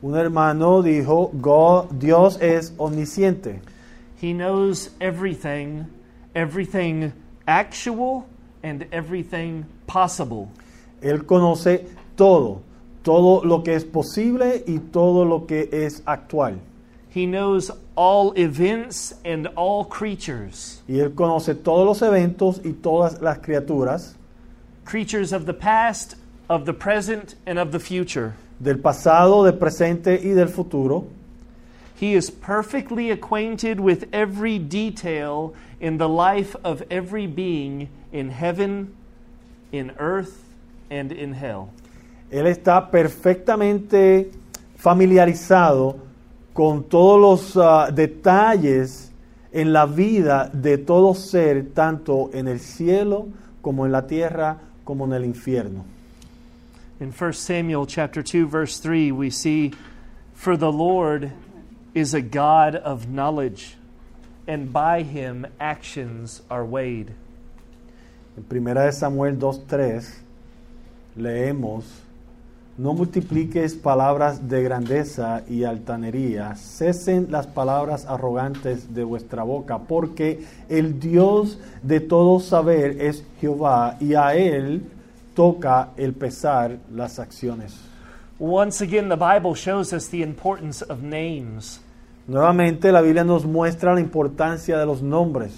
Un 0.03 0.15
hermano 0.15 0.83
dijo, 0.83 1.33
"Go- 1.41 1.89
Dios 1.91 2.39
es 2.41 2.73
omnisciente. 2.79 3.61
He 4.21 4.33
knows 4.33 4.91
everything, 5.01 5.87
everything 6.35 7.13
actual 7.47 8.27
and 8.63 8.87
everything 8.93 9.65
possible. 9.89 10.49
Él 11.03 11.25
conoce 11.27 11.87
todo, 12.19 12.61
todo 13.03 13.43
lo 13.45 13.63
que 13.63 13.75
es 13.75 13.85
posible 13.85 14.65
y 14.67 14.79
todo 14.79 15.25
lo 15.25 15.47
que 15.47 15.69
es 15.73 16.03
actual. 16.05 16.59
He 17.15 17.25
knows 17.25 17.71
all 17.95 18.33
events 18.37 19.15
and 19.25 19.49
all 19.57 19.85
creatures, 19.85 20.83
Y 20.87 20.99
Él 20.99 21.15
conoce 21.15 21.55
todos 21.55 21.87
los 21.87 22.03
eventos 22.03 22.61
y 22.65 22.73
todas 22.73 23.23
las 23.23 23.39
criaturas 23.39 24.15
creatures 24.85 25.33
of 25.33 25.47
the 25.47 25.55
past, 25.55 26.17
of 26.49 26.65
the 26.65 26.73
present, 26.73 27.35
and 27.47 27.59
of 27.59 27.73
the 27.73 27.79
future. 27.79 28.35
del 28.61 28.79
pasado, 28.79 29.45
del 29.45 29.59
presente 29.59 30.19
y 30.23 30.35
del 30.35 30.49
futuro. 30.49 31.07
He 31.95 32.15
is 32.15 32.31
perfectly 32.31 33.11
acquainted 33.11 33.81
with 33.81 34.09
every 34.13 34.59
detail 34.59 35.55
in 35.81 35.99
the 35.99 36.09
life 36.09 36.57
of 36.65 36.83
every 36.91 37.27
being 37.27 37.89
in 38.13 38.31
heaven, 38.31 38.95
in 39.73 39.93
earth, 39.99 40.45
and 40.91 41.13
in 41.13 41.35
hell. 41.35 41.71
Él 42.31 42.47
está 42.47 42.91
perfectamente 42.91 44.31
familiarizado 44.77 45.97
con 46.53 46.85
todos 46.85 47.21
los 47.21 47.57
ah, 47.57 47.91
detalles 47.91 49.11
en 49.53 49.73
la 49.73 49.87
vida 49.87 50.51
de 50.53 50.79
todo 50.79 51.15
ser, 51.15 51.71
tanto 51.73 52.31
en 52.33 52.49
el 52.49 52.61
cielo 52.61 53.29
como 53.63 53.87
en 53.87 53.93
la 53.93 54.07
tierra, 54.07 54.59
como 54.85 55.05
en 55.07 55.13
el 55.13 55.25
infierno. 55.25 55.85
In 57.01 57.13
1 57.13 57.33
Samuel 57.33 57.87
chapter 57.87 58.23
2 58.23 58.45
verse 58.45 58.81
3 58.81 59.13
we 59.13 59.31
see 59.31 59.73
for 60.35 60.57
the 60.57 60.73
Lord 60.73 61.31
is 61.95 62.13
a 62.13 62.21
God 62.21 62.75
of 62.75 63.09
knowledge 63.09 63.77
and 64.49 64.73
by 64.73 65.03
him 65.03 65.47
actions 65.61 66.43
are 66.51 66.65
weighed. 66.65 67.13
En 68.37 68.45
1 68.49 68.75
de 68.75 68.93
Samuel 68.93 69.37
2.3 69.37 70.23
leemos, 71.17 71.85
no 72.79 72.95
multipliques 72.95 73.75
palabras 73.75 74.49
de 74.49 74.63
grandeza 74.63 75.43
y 75.49 75.65
altanería, 75.65 76.55
cesen 76.55 77.27
las 77.29 77.49
palabras 77.49 78.07
arrogantes 78.07 78.95
de 78.95 79.03
vuestra 79.03 79.43
boca, 79.43 79.79
porque 79.79 80.45
el 80.69 81.01
Dios 81.01 81.59
de 81.83 81.99
todo 81.99 82.39
saber 82.39 83.01
es 83.01 83.25
Jehová, 83.41 83.97
y 83.99 84.15
a 84.15 84.37
él 84.37 84.85
toca 85.35 85.91
el 85.97 86.13
pesar 86.13 86.79
las 86.95 87.19
acciones. 87.19 87.77
Once 88.39 88.81
again 88.81 89.09
the 89.09 89.17
Bible 89.17 89.55
shows 89.57 89.93
us 89.93 90.09
the 90.09 90.23
importance 90.23 90.81
of 90.83 91.03
names. 91.03 91.81
Nuevamente 92.29 92.93
la 92.93 93.01
Biblia 93.01 93.25
nos 93.25 93.45
muestra 93.45 93.95
la 93.95 94.01
importancia 94.01 94.79
de 94.79 94.87
los 94.87 95.03
nombres. 95.03 95.53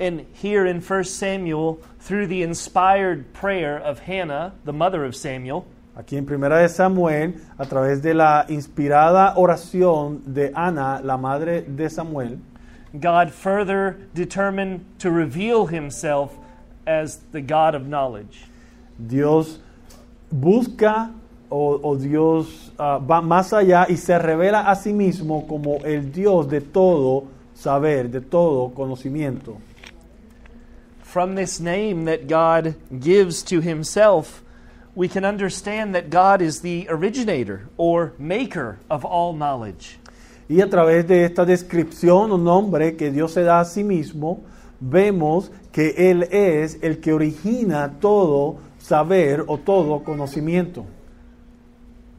And 0.00 0.26
here 0.42 0.66
in 0.66 0.80
1 0.80 1.04
Samuel 1.04 1.78
through 2.00 2.26
the 2.26 2.42
inspired 2.42 3.32
prayer 3.32 3.78
of 3.78 4.00
Hannah, 4.00 4.54
the 4.64 4.72
mother 4.72 5.04
of 5.04 5.14
Samuel, 5.14 5.64
Aquí 6.00 6.16
en 6.16 6.24
Primera 6.24 6.56
de 6.56 6.68
Samuel, 6.70 7.34
a 7.58 7.66
través 7.66 8.00
de 8.00 8.14
la 8.14 8.46
inspirada 8.48 9.34
oración 9.36 10.22
de 10.24 10.50
Ana, 10.54 11.02
la 11.04 11.18
madre 11.18 11.60
de 11.60 11.90
Samuel, 11.90 12.38
God 12.98 13.30
further 13.30 13.98
determined 14.14 14.80
to 14.98 15.10
reveal 15.10 15.66
himself 15.66 16.38
as 16.86 17.18
the 17.32 17.42
God 17.42 17.74
of 17.74 17.86
knowledge. 17.86 18.46
Dios 18.96 19.60
busca 20.30 21.10
o, 21.50 21.78
o 21.82 21.96
Dios 21.96 22.72
ah, 22.78 22.98
va 22.98 23.20
más 23.20 23.52
allá 23.52 23.84
y 23.86 23.98
se 23.98 24.18
revela 24.18 24.70
a 24.70 24.76
sí 24.76 24.94
mismo 24.94 25.46
como 25.46 25.84
el 25.84 26.10
Dios 26.10 26.48
de 26.48 26.62
todo 26.62 27.24
saber, 27.52 28.10
de 28.10 28.22
todo 28.22 28.70
conocimiento. 28.70 29.58
From 31.02 31.34
this 31.34 31.60
name 31.60 32.06
that 32.06 32.26
God 32.26 32.74
gives 32.90 33.42
to 33.42 33.60
himself, 33.60 34.42
we 34.94 35.08
can 35.08 35.24
understand 35.24 35.94
that 35.94 36.10
God 36.10 36.42
is 36.42 36.60
the 36.60 36.86
originator 36.88 37.68
or 37.76 38.12
maker 38.18 38.78
of 38.88 39.04
all 39.04 39.32
knowledge. 39.32 39.98
Y 40.48 40.60
a 40.60 40.66
través 40.66 41.06
de 41.06 41.24
esta 41.24 41.44
descripción 41.44 42.32
o 42.32 42.36
nombre 42.36 42.96
que 42.96 43.10
Dios 43.10 43.32
se 43.32 43.44
da 43.44 43.60
a 43.60 43.64
sí 43.64 43.84
mismo, 43.84 44.42
vemos 44.80 45.50
que 45.70 45.94
Él 45.96 46.24
es 46.24 46.78
el 46.82 47.00
que 47.00 47.12
origina 47.12 48.00
todo 48.00 48.58
saber 48.78 49.44
o 49.46 49.58
todo 49.58 50.02
conocimiento. 50.02 50.84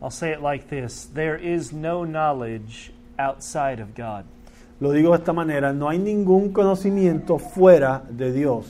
I'll 0.01 0.09
say 0.09 0.31
it 0.31 0.41
like 0.41 0.69
this 0.69 1.07
there 1.13 1.35
is 1.35 1.73
no 1.73 2.05
knowledge 2.05 2.91
outside 3.19 3.79
of 3.79 3.93
God. 3.93 4.25
Lo 4.79 4.91
digo 4.93 5.11
de 5.11 5.17
esta 5.17 5.33
manera, 5.33 5.73
no 5.73 5.89
hay 5.89 5.99
ningún 5.99 6.53
conocimiento 6.53 7.37
fuera 7.37 8.01
de 8.09 8.31
Dios. 8.31 8.65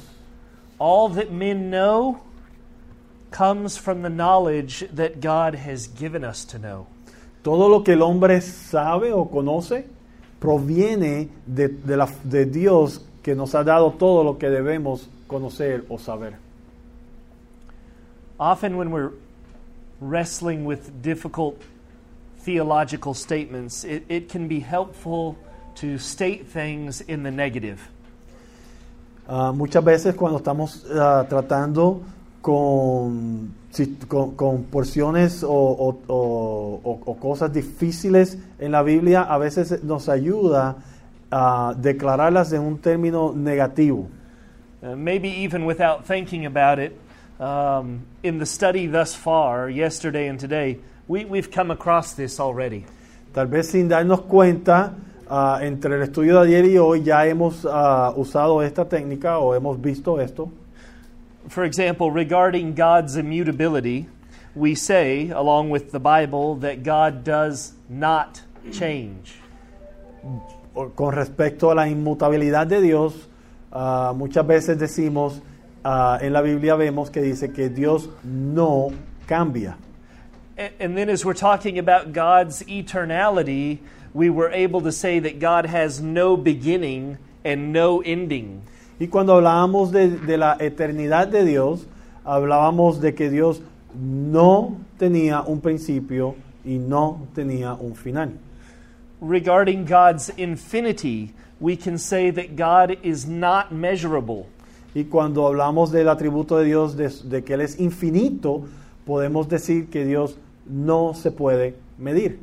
All 0.78 1.10
that 1.10 1.32
men 1.32 1.70
know 1.70 2.20
comes 3.32 3.78
from 3.78 4.02
the 4.02 4.10
knowledge 4.10 4.86
that 4.94 5.22
God 5.22 5.56
has 5.56 5.88
given 5.88 6.24
us 6.24 6.46
to 6.46 6.60
know. 6.60 6.86
Todo 7.44 7.68
lo 7.70 7.82
que 7.84 7.94
el 7.94 8.02
hombre 8.04 8.40
sabe 8.42 9.12
o 9.12 9.26
conoce 9.26 9.86
proviene 10.40 11.30
de, 11.48 11.70
de 11.70 11.98
la- 11.98 12.10
de 12.24 12.46
Dios 12.46 13.00
que 13.24 13.34
nos 13.36 13.54
ha 13.56 13.64
dado 13.64 13.92
todo 13.98 14.24
lo 14.24 14.38
que 14.38 14.50
debemos 14.50 15.08
conocer 15.28 15.86
o 15.90 15.98
saber. 15.98 16.36
Often, 18.40 18.78
when 18.78 18.92
we're 18.92 19.12
wrestling 20.00 20.66
with 20.66 21.02
difficult 21.02 21.62
theological 22.40 23.14
statements, 23.14 23.84
it, 23.84 24.04
it 24.10 24.30
can 24.30 24.48
be 24.48 24.60
helpful 24.60 25.38
to 25.76 25.98
state 26.00 26.48
things 26.48 27.02
in 27.02 27.24
the 27.24 27.32
negative. 27.32 27.88
Ah, 29.28 29.52
muchas 29.54 29.84
veces 29.84 30.16
cuando 30.16 30.40
estamos 30.40 30.86
ah, 30.92 31.24
tratando 31.30 32.02
con, 32.42 33.54
con, 34.08 34.32
con 34.36 34.64
porciones 34.64 35.44
o, 35.44 35.50
o- 35.52 36.00
o- 36.08 37.00
o- 37.06 37.16
cosas 37.18 37.52
difíciles 37.54 38.38
en 38.60 38.72
la 38.72 38.82
Biblia, 38.84 39.22
a 39.22 39.38
veces 39.38 39.84
nos 39.84 40.10
ayuda 40.10 40.78
a 41.32 41.74
declararlas 41.78 42.52
en 42.54 42.62
un 42.62 42.80
término 42.80 43.32
negativo. 43.34 44.08
Uh, 44.84 44.96
maybe 44.96 45.30
even 45.30 45.66
without 45.66 46.06
thinking 46.06 46.46
about 46.46 46.80
it, 46.80 46.92
um, 47.40 48.02
in 48.24 48.40
the 48.40 48.46
study 48.46 48.88
thus 48.88 49.16
far, 49.16 49.70
yesterday 49.70 50.28
and 50.28 50.40
today, 50.40 50.78
we, 51.08 51.24
we've 51.26 51.52
come 51.52 51.72
across 51.72 52.14
this 52.16 52.40
already. 52.40 52.84
Tal 53.34 53.48
vez 53.48 53.70
sin 53.70 53.88
darnos 53.88 54.22
cuenta, 54.22 54.94
ah, 55.30 55.60
entre 55.62 55.96
el 55.96 56.02
estudio 56.02 56.42
de 56.42 56.48
ayer 56.48 56.66
y 56.66 56.78
hoy 56.78 57.04
ya 57.04 57.26
hemos 57.28 57.66
ah, 57.70 58.12
usado 58.18 58.62
esta 58.64 58.90
técnica 58.90 59.38
o 59.40 59.54
hemos 59.56 59.80
visto 59.80 60.20
esto. 60.20 60.50
For 61.50 61.64
example, 61.64 62.12
regarding 62.12 62.76
God's 62.76 63.18
immutability, 63.18 64.08
we 64.56 64.76
say, 64.76 65.30
along 65.30 65.70
with 65.70 65.92
the 65.92 66.00
Bible, 66.00 66.56
that 66.58 66.84
God 66.84 67.24
does 67.24 67.74
not 67.90 68.42
change. 68.72 69.34
Con 70.96 71.14
respecto 71.14 71.72
a 71.72 71.76
la 71.76 71.88
inmutabilidad 71.88 72.68
de 72.68 72.82
Dios, 72.82 73.14
ah, 73.74 74.14
muchas 74.16 74.46
veces 74.46 74.78
decimos, 74.78 75.42
ah, 75.84 76.20
en 76.22 76.32
la 76.34 76.42
Biblia 76.42 76.76
vemos 76.76 77.10
que 77.10 77.22
dice 77.22 77.54
que 77.54 77.70
Dios 77.70 78.08
no 78.24 78.92
cambia. 79.28 79.78
A- 80.58 80.72
And 80.80 80.96
then, 80.98 81.10
as 81.10 81.26
we're 81.26 81.34
talking 81.34 81.78
about 81.80 82.14
God's 82.14 82.64
eternality, 82.64 83.80
we 84.14 84.30
were 84.30 84.52
able 84.52 84.82
to 84.82 84.92
say 84.92 85.20
that 85.20 85.40
God 85.40 85.66
has 85.66 86.02
no 86.02 86.38
beginning 86.38 87.18
and 87.44 87.74
no 87.74 88.02
ending. 88.02 88.62
Y 89.02 89.08
cuando 89.08 89.34
hablábamos 89.34 89.92
de, 89.92 90.10
de 90.10 90.38
la 90.38 90.58
eternidad 90.60 91.28
de 91.28 91.44
Dios, 91.44 91.88
hablábamos 92.24 93.02
de 93.02 93.16
que 93.16 93.32
Dios 93.32 93.64
no 94.00 94.78
tenía 95.00 95.42
un 95.42 95.60
principio 95.60 96.36
y 96.64 96.78
no 96.78 97.26
tenía 97.34 97.74
un 97.74 97.96
final. 97.96 98.38
Regarding 99.20 99.86
God's 99.86 100.32
infinity, 100.38 101.34
we 101.60 101.76
can 101.76 101.98
say 101.98 102.30
that 102.30 102.56
God 102.56 102.96
is 103.02 103.26
not 103.26 103.72
measurable. 103.72 104.46
Y 104.94 105.06
cuando 105.06 105.48
hablamos 105.48 105.90
del 105.90 106.08
atributo 106.08 106.60
de 106.60 106.66
Dios, 106.66 106.96
de, 106.96 107.10
de 107.24 107.44
que 107.44 107.56
Él 107.56 107.62
es 107.62 107.80
infinito, 107.80 108.66
podemos 109.08 109.50
decir 109.50 109.90
que 109.90 110.06
Dios 110.06 110.38
no 110.68 111.16
se 111.16 111.32
puede 111.32 111.74
medir. 111.98 112.38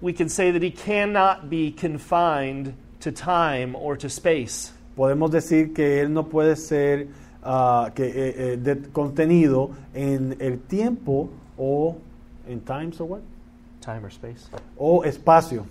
We 0.00 0.12
can 0.12 0.28
say 0.28 0.50
that 0.50 0.64
He 0.64 0.72
cannot 0.72 1.48
be 1.48 1.70
confined 1.70 2.74
to 2.98 3.12
time 3.12 3.76
or 3.76 3.96
to 3.98 4.08
space. 4.08 4.72
Podemos 4.96 5.30
decir 5.30 5.72
que 5.72 6.00
Él 6.00 6.12
no 6.12 6.24
puede 6.28 6.56
ser 6.56 7.08
ah, 7.42 7.90
que, 7.94 8.04
eh, 8.04 8.34
eh, 8.52 8.56
de- 8.62 8.88
contenido 8.90 9.70
en 9.94 10.36
el 10.38 10.58
tiempo 10.58 11.30
o 11.56 11.96
en 12.48 12.60
times 12.60 13.00
or 13.00 13.08
what? 13.08 13.20
Time 13.80 14.00
or 14.04 14.10
space. 14.12 14.48
o 14.76 15.02
espacio. 15.04 15.64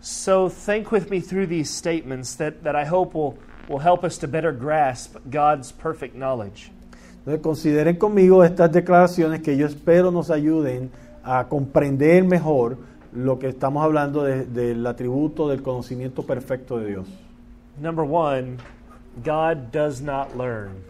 So, 0.00 0.48
think 0.48 0.92
with 0.92 1.10
me 1.10 1.20
through 1.20 1.46
these 1.48 1.68
statements 1.70 2.36
that, 2.36 2.62
that 2.62 2.74
I 2.74 2.86
hope 2.88 3.14
will, 3.14 3.34
will 3.68 3.80
help 3.82 4.04
us 4.04 4.18
to 4.18 4.26
better 4.28 4.52
grasp 4.52 5.16
God's 5.30 5.72
perfect 5.72 6.14
knowledge. 6.14 6.70
Entonces 7.18 7.42
consideren 7.42 7.96
conmigo 7.96 8.42
estas 8.44 8.72
declaraciones 8.72 9.42
que 9.42 9.56
yo 9.56 9.66
espero 9.66 10.10
nos 10.10 10.30
ayuden 10.30 10.90
a 11.22 11.46
comprender 11.48 12.24
mejor 12.24 12.78
lo 13.12 13.38
que 13.38 13.48
estamos 13.48 13.84
hablando 13.84 14.22
de- 14.22 14.44
del 14.46 14.86
atributo 14.86 15.48
del 15.48 15.60
conocimiento 15.62 16.22
perfecto 16.22 16.78
de 16.78 16.86
Dios. 16.86 17.06
Number 17.80 18.04
one, 18.04 18.60
God 19.24 19.72
does 19.72 20.02
not 20.02 20.36
learn. 20.36 20.84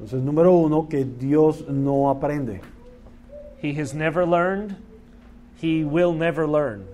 Entonces, 0.00 0.22
número 0.22 0.64
uno, 0.64 0.82
que 0.84 1.04
Dios 1.04 1.62
no 1.68 2.08
aprende. 2.08 2.60
He 3.58 3.74
has 3.74 3.92
never 3.92 4.24
learned, 4.24 4.76
He 5.60 5.84
will 5.84 6.14
never 6.14 6.46
learn. 6.46 6.86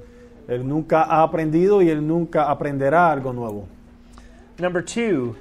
Él 0.49 0.65
nunca 0.65 1.05
ha 1.05 1.23
aprendido 1.23 1.81
y 1.81 1.89
él 1.89 2.03
nunca 2.03 2.51
aprenderá 2.51 3.13
algo 3.13 3.33
nuevo. 3.33 3.69
Number 4.59 4.83
two, 4.83 5.37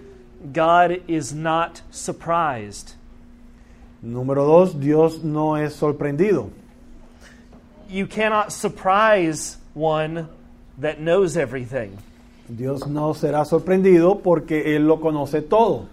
God 0.54 1.02
is 1.08 1.34
not 1.34 1.82
surprised. 1.90 2.94
Número 4.04 4.46
dos, 4.46 4.74
Dios 4.74 5.24
no 5.24 5.56
es 5.56 5.76
sorprendido. 5.76 6.52
You 7.90 8.06
cannot 8.06 8.54
surprise 8.54 9.58
one 9.74 10.30
that 10.78 11.02
knows 11.02 11.36
everything. 11.36 11.98
Dios 12.50 12.88
no 12.88 13.14
será 13.14 13.46
sorprendido 13.46 14.20
porque 14.20 14.76
Él 14.76 14.88
lo 14.88 15.00
conoce 15.00 15.42
todo. 15.42 15.88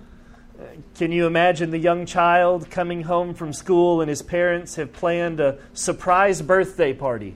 Can 0.98 1.12
you 1.12 1.26
imagine 1.26 1.70
the 1.70 1.78
young 1.80 2.06
child 2.06 2.70
coming 2.70 3.02
home 3.06 3.34
from 3.34 3.52
school 3.52 4.00
and 4.00 4.08
his 4.10 4.22
parents 4.22 4.76
have 4.78 4.90
planned 4.92 5.38
a 5.40 5.56
surprise 5.74 6.42
birthday 6.42 6.94
party? 6.94 7.34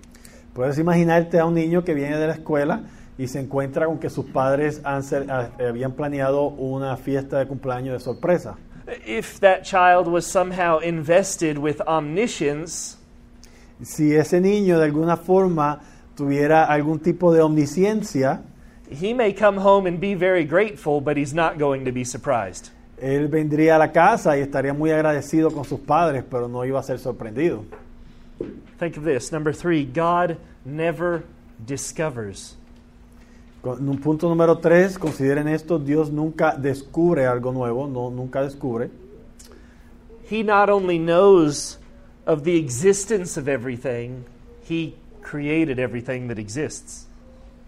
Puedes 0.54 0.78
imaginarte 0.78 1.38
a 1.38 1.44
un 1.44 1.54
niño 1.54 1.84
que 1.84 1.92
viene 1.94 2.16
de 2.16 2.26
la 2.26 2.32
escuela 2.34 2.80
y 3.18 3.26
se 3.28 3.38
encuentra 3.40 3.84
con 3.86 3.98
que 3.98 4.08
sus 4.08 4.24
padres 4.26 4.80
han 4.84 5.02
ser- 5.02 5.26
habían 5.30 5.92
planeado 5.92 6.48
una 6.48 6.96
fiesta 6.96 7.38
de 7.38 7.46
cumpleaños 7.46 7.92
de 7.92 8.00
sorpresa. 8.00 8.56
If 9.06 9.38
that 9.40 9.62
child 9.62 10.08
was 10.08 10.24
somehow 10.24 10.80
invested 10.82 11.58
with 11.58 11.80
omniscience, 11.86 12.96
Si 13.82 14.14
ese 14.14 14.40
niño 14.40 14.78
de 14.78 14.84
alguna 14.86 15.16
forma 15.16 15.80
tuviera 16.16 16.64
algún 16.64 16.98
tipo 17.00 17.32
de 17.32 17.40
omnisciencia, 17.42 18.42
he 18.90 19.14
may 19.14 19.32
come 19.32 19.56
home 19.58 19.86
and 19.86 20.00
be 20.00 20.14
very 20.14 20.44
grateful, 20.44 21.00
but 21.00 21.16
he's 21.16 21.32
not 21.32 21.58
going 21.58 21.84
to 21.84 21.92
be 21.92 22.04
surprised. 22.04 22.70
él 23.00 23.28
vendría 23.28 23.76
a 23.76 23.78
la 23.78 23.92
casa 23.92 24.36
y 24.36 24.40
estaría 24.40 24.74
muy 24.74 24.90
agradecido 24.90 25.50
con 25.50 25.64
sus 25.64 25.80
padres, 25.80 26.22
pero 26.28 26.48
no 26.48 26.64
iba 26.64 26.78
a 26.78 26.82
ser 26.82 26.98
sorprendido. 26.98 27.64
Think 28.78 28.96
of 28.96 29.04
this. 29.04 29.32
Number 29.32 29.52
three, 29.52 29.84
God 29.84 30.36
never 30.64 31.24
discovers. 31.58 32.56
Con 33.62 33.88
un 33.88 33.98
punto 33.98 34.28
número 34.28 34.58
tres, 34.58 34.98
consideren 34.98 35.48
esto, 35.48 35.78
Dios 35.78 36.10
nunca 36.10 36.56
descubre 36.56 37.26
algo 37.26 37.52
nuevo, 37.52 37.86
no, 37.86 38.10
nunca 38.10 38.42
descubre. 38.42 38.90
He 40.30 40.42
not 40.42 40.70
only 40.70 40.98
knows 40.98 41.78
of 42.26 42.44
the 42.44 42.56
existence 42.56 43.36
of 43.36 43.48
everything, 43.48 44.24
he 44.62 44.94
created 45.22 45.78
everything 45.78 46.28
that 46.28 46.38
exists. 46.38 47.06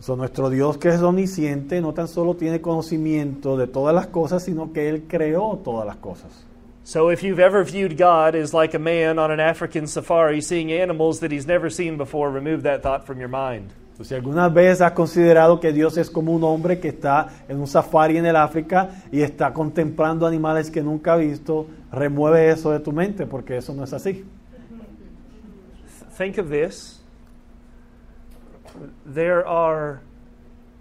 So, 0.02 0.16
nuestro 0.16 0.50
Dios 0.50 0.78
que 0.78 0.88
es 0.88 1.00
omnisciente 1.00 1.80
no 1.80 1.94
tan 1.94 2.08
solo 2.08 2.34
tiene 2.34 2.60
conocimiento 2.60 3.56
de 3.56 3.68
todas 3.68 3.94
las 3.94 4.08
cosas, 4.08 4.42
sino 4.42 4.72
que 4.72 4.88
Él 4.88 5.04
creó 5.06 5.60
todas 5.62 5.86
las 5.86 5.94
cosas. 5.98 6.44
So 6.82 7.12
if 7.12 7.22
you've 7.22 7.38
ever 7.38 7.64
viewed 7.64 7.96
God 7.96 8.34
as 8.34 8.52
like 8.52 8.74
a 8.74 8.80
man 8.80 9.20
on 9.20 9.30
an 9.30 9.38
African 9.38 9.86
safari 9.86 10.40
seeing 10.42 10.72
animals 10.72 11.20
that 11.20 11.30
he's 11.30 11.46
never 11.46 11.70
seen 11.70 11.96
before, 11.96 12.32
remove 12.32 12.64
that 12.64 12.82
thought 12.82 13.06
from 13.06 13.20
your 13.20 13.28
mind. 13.28 13.70
So, 13.96 14.02
si 14.02 14.16
alguna 14.16 14.48
vez 14.48 14.80
has 14.80 14.90
considerado 14.90 15.60
que 15.60 15.72
Dios 15.72 15.96
es 15.96 16.10
como 16.10 16.32
un 16.32 16.42
hombre 16.42 16.80
que 16.80 16.88
está 16.88 17.28
en 17.48 17.60
un 17.60 17.68
safari 17.68 18.16
en 18.16 18.26
el 18.26 18.34
África 18.34 19.04
y 19.12 19.22
está 19.22 19.52
contemplando 19.52 20.26
animales 20.26 20.68
que 20.68 20.82
nunca 20.82 21.12
ha 21.12 21.16
visto, 21.16 21.68
remueve 21.92 22.50
eso 22.50 22.72
de 22.72 22.80
tu 22.80 22.90
mente 22.90 23.24
porque 23.24 23.58
eso 23.58 23.72
no 23.72 23.84
es 23.84 23.92
así. 23.92 24.24
Think 26.18 26.38
of 26.38 26.50
this. 26.50 27.01
There 29.04 29.46
are 29.46 30.00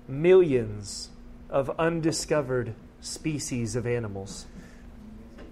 millions 0.07 1.09
of 1.49 1.69
undiscovered 1.77 2.73
species 3.01 3.75
of 3.75 3.85
animals. 3.85 4.45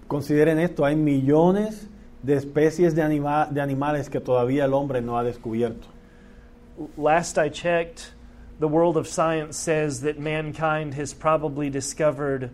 Consideren 0.08 0.60
esto, 0.60 0.86
hay 0.86 0.96
millones 0.96 1.88
de 2.24 2.36
especies 2.36 2.96
de, 2.96 3.02
anima- 3.02 3.50
de 3.52 3.62
animales 3.62 4.10
que 4.10 4.20
todavía 4.20 4.64
el 4.64 4.74
hombre 4.74 5.02
no 5.02 5.18
ha 5.18 5.24
descubierto. 5.24 5.88
Last 6.98 7.38
I 7.38 7.50
checked, 7.50 8.12
the 8.60 8.68
world 8.68 8.98
of 8.98 9.08
science 9.08 9.58
says 9.58 10.02
that 10.02 10.18
mankind 10.20 10.94
has 10.96 11.14
probably 11.14 11.70
discovered 11.70 12.52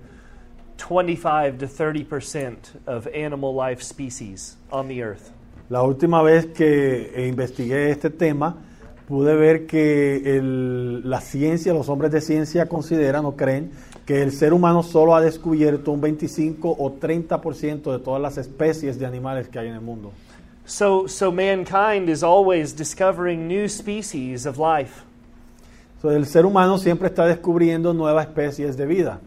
25 0.78 1.60
to 1.60 1.68
30 1.68 2.04
percent 2.04 2.82
of 2.86 3.08
animal 3.08 3.54
life 3.54 3.82
species 3.82 4.58
on 4.72 4.88
the 4.88 5.02
earth. 5.04 5.32
La 5.70 5.82
última 5.84 6.24
vez 6.24 6.48
que 6.54 7.12
investigué 7.16 7.90
este 7.90 8.10
tema, 8.10 8.58
pude 9.08 9.36
ver 9.36 9.66
que 9.68 10.38
el- 10.38 11.08
la 11.10 11.22
ciencia, 11.22 11.74
los 11.74 11.90
hombres 11.90 12.12
de 12.12 12.22
ciencia 12.22 12.68
consideran 12.68 13.26
o 13.26 13.36
creen 13.36 13.72
que 14.06 14.22
el 14.22 14.32
ser 14.32 14.54
humano 14.54 14.84
solo 14.84 15.16
ha 15.16 15.22
descubierto 15.22 15.92
un 15.92 16.02
25 16.02 16.76
o 16.78 16.92
30% 16.94 17.92
de 17.92 18.00
todas 18.00 18.22
las 18.22 18.38
especies 18.38 19.00
de 19.00 19.06
animales 19.06 19.48
que 19.48 19.60
hay 19.60 19.68
en 19.68 19.76
el 19.76 19.82
mundo. 19.82 20.12
So, 20.66 21.08
so 21.08 21.32
mankind 21.32 22.10
is 22.10 22.24
always 22.24 22.76
discovering 22.76 23.48
new 23.48 23.68
species 23.68 24.46
of 24.48 24.58
life. 24.58 25.04
So, 26.02 26.12
el 26.12 26.26
ser 26.26 26.46
humano 26.46 26.78
siempre 26.78 27.08
está 27.08 27.26
descubriendo 27.26 27.94
nuevas 27.94 28.28
especies 28.28 28.76
de 28.78 28.86
vida, 28.86 29.20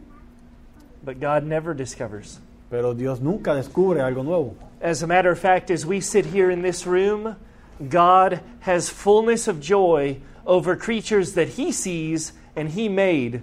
But 1.04 1.16
God 1.20 1.42
never 1.44 1.74
discovers. 1.76 2.40
pero 2.70 2.94
Dios 2.94 3.20
nunca 3.20 3.54
descubre 3.54 4.00
algo 4.00 4.22
nuevo. 4.22 4.54
As 4.82 5.02
a 5.02 5.06
matter 5.06 5.30
of 5.32 5.38
fact, 5.38 5.70
as 5.70 5.84
we 5.86 6.00
sit 6.00 6.26
here 6.26 6.52
in 6.52 6.62
this 6.62 6.84
room, 6.86 7.34
God 7.80 8.40
has 8.60 8.90
fullness 8.90 9.48
of 9.48 9.60
joy 9.60 10.18
over 10.46 10.76
creatures 10.76 11.34
that 11.34 11.48
He 11.50 11.72
sees 11.72 12.32
and 12.56 12.70
He 12.70 12.88
made, 12.88 13.42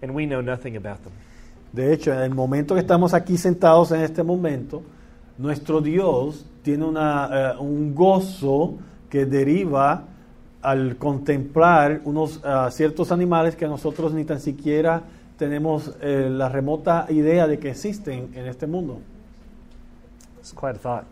and 0.00 0.14
we 0.14 0.26
know 0.26 0.40
nothing 0.40 0.76
about 0.76 1.02
them. 1.04 1.12
De 1.72 1.92
hecho, 1.92 2.12
en 2.12 2.20
el 2.20 2.34
momento 2.34 2.74
que 2.74 2.80
estamos 2.80 3.14
aquí 3.14 3.36
sentados 3.36 3.90
en 3.90 4.00
este 4.00 4.22
momento, 4.22 4.82
nuestro 5.38 5.80
Dios 5.80 6.46
tiene 6.62 6.84
una, 6.84 7.28
eh, 7.32 7.56
un 7.58 7.94
gozo 7.94 8.78
que 9.10 9.26
deriva 9.26 10.04
al 10.62 10.96
contemplar 10.96 12.00
unos 12.04 12.40
ah, 12.44 12.70
ciertos 12.70 13.12
animales 13.12 13.56
que 13.56 13.66
nosotros 13.66 14.14
ni 14.14 14.24
tan 14.24 14.40
siquiera 14.40 15.02
tenemos 15.36 15.94
eh, 16.00 16.28
la 16.30 16.48
remota 16.48 17.06
idea 17.10 17.46
de 17.46 17.58
que 17.58 17.70
existen 17.70 18.30
en 18.34 18.46
este 18.46 18.66
mundo. 18.66 19.00
It's 20.38 20.52
quite 20.52 20.76
a 20.76 20.78
thought. 20.78 21.04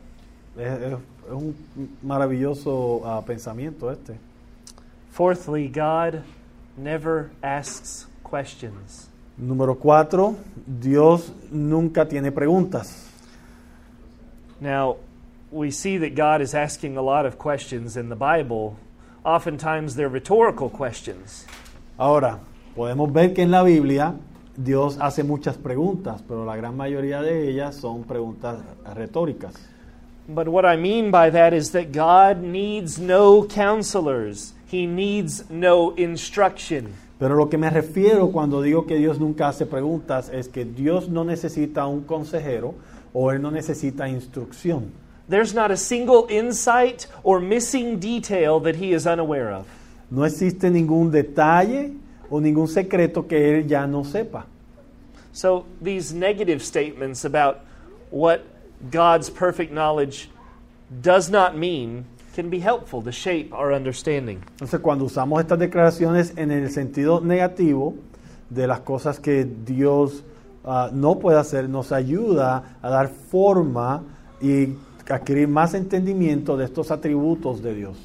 Es, 0.56 0.80
es- 0.82 0.98
es 1.26 1.32
un 1.32 1.54
maravilloso 2.02 3.02
ah, 3.04 3.22
pensamiento 3.24 3.90
este. 3.90 4.16
Fourthly, 5.12 5.68
God 5.68 6.22
never 6.76 7.30
asks 7.42 8.08
questions. 8.22 9.08
Número 9.38 9.76
cuatro, 9.78 10.36
Dios 10.66 11.32
nunca 11.50 12.06
tiene 12.08 12.32
preguntas. 12.32 13.08
Now, 14.60 14.96
we 15.50 15.70
see 15.70 15.98
that 15.98 16.14
God 16.14 16.40
is 16.40 16.54
asking 16.54 16.96
a 16.96 17.02
lot 17.02 17.26
of 17.26 17.38
questions 17.38 17.96
in 17.96 18.08
the 18.08 18.16
Bible. 18.16 18.76
Oftentimes, 19.24 19.94
they're 19.96 20.08
rhetorical 20.08 20.68
questions. 20.70 21.46
Ahora, 21.98 22.38
podemos 22.76 23.12
ver 23.12 23.32
que 23.34 23.42
en 23.42 23.50
la 23.50 23.62
Biblia 23.62 24.14
Dios 24.56 24.98
hace 25.00 25.22
muchas 25.24 25.56
preguntas, 25.56 26.22
pero 26.26 26.44
la 26.44 26.56
gran 26.56 26.76
mayoría 26.76 27.22
de 27.22 27.48
ellas 27.48 27.76
son 27.76 28.04
preguntas 28.04 28.58
retóricas. 28.94 29.54
But 30.28 30.48
what 30.48 30.64
I 30.64 30.76
mean 30.76 31.10
by 31.10 31.30
that 31.30 31.52
is 31.52 31.72
that 31.72 31.92
God 31.92 32.42
needs 32.42 32.98
no 32.98 33.44
counselors, 33.44 34.52
He 34.66 34.86
needs 34.86 35.50
no 35.50 35.94
instruction. 35.96 36.94
Pero 37.18 37.36
lo 37.36 37.48
que 37.48 37.58
me 37.58 37.70
refiero 37.70 38.32
cuando 38.32 38.62
digo 38.62 38.86
que 38.86 38.96
Dios 38.96 39.18
nunca 39.20 39.48
hace 39.48 39.66
preguntas 39.66 40.28
es 40.28 40.48
que 40.48 40.64
Dios 40.64 41.08
no 41.08 41.24
necesita 41.24 41.86
un 41.86 42.02
consejero 42.02 42.74
o 43.12 43.30
Él 43.30 43.40
no 43.40 43.50
necesita 43.50 44.08
instrucción. 44.08 44.92
There's 45.28 45.54
not 45.54 45.70
a 45.70 45.76
single 45.76 46.26
insight 46.28 47.06
or 47.22 47.40
missing 47.40 47.98
detail 47.98 48.60
that 48.60 48.76
He 48.76 48.92
is 48.92 49.06
unaware 49.06 49.52
of. 49.52 49.66
No 50.10 50.24
existe 50.24 50.68
ningún 50.70 51.10
detalle 51.10 51.96
o 52.28 52.40
ningún 52.40 52.68
secreto 52.68 53.26
que 53.26 53.36
Él 53.36 53.68
ya 53.68 53.86
no 53.86 54.04
sepa. 54.04 54.46
So, 55.32 55.64
these 55.80 56.12
negative 56.12 56.62
statements 56.62 57.24
about 57.24 57.60
what 58.10 58.44
God's 58.90 59.30
perfect 59.30 59.72
knowledge 59.72 60.28
does 61.00 61.30
not 61.30 61.56
mean 61.56 62.04
can 62.34 62.48
be 62.48 62.60
helpful 62.60 63.02
to 63.02 63.12
shape 63.12 63.52
our 63.52 63.72
understanding. 63.72 64.42
Entonces, 64.58 64.80
cuando 64.80 65.04
usamos 65.04 65.40
estas 65.40 65.58
declaraciones 65.58 66.32
en 66.36 66.50
el 66.50 66.70
sentido 66.70 67.20
negativo 67.20 67.94
de 68.50 68.66
las 68.66 68.80
cosas 68.80 69.20
que 69.20 69.44
Dios 69.44 70.22
ah, 70.64 70.90
no 70.92 71.16
puede 71.16 71.38
hacer, 71.38 71.68
nos 71.68 71.92
ayuda 71.92 72.76
a 72.82 72.90
dar 72.90 73.08
forma 73.08 74.02
y 74.40 74.74
adquirir 75.08 75.48
más 75.48 75.74
entendimiento 75.74 76.56
de 76.56 76.64
estos 76.64 76.90
atributos 76.90 77.62
de 77.62 77.74
Dios. 77.74 77.96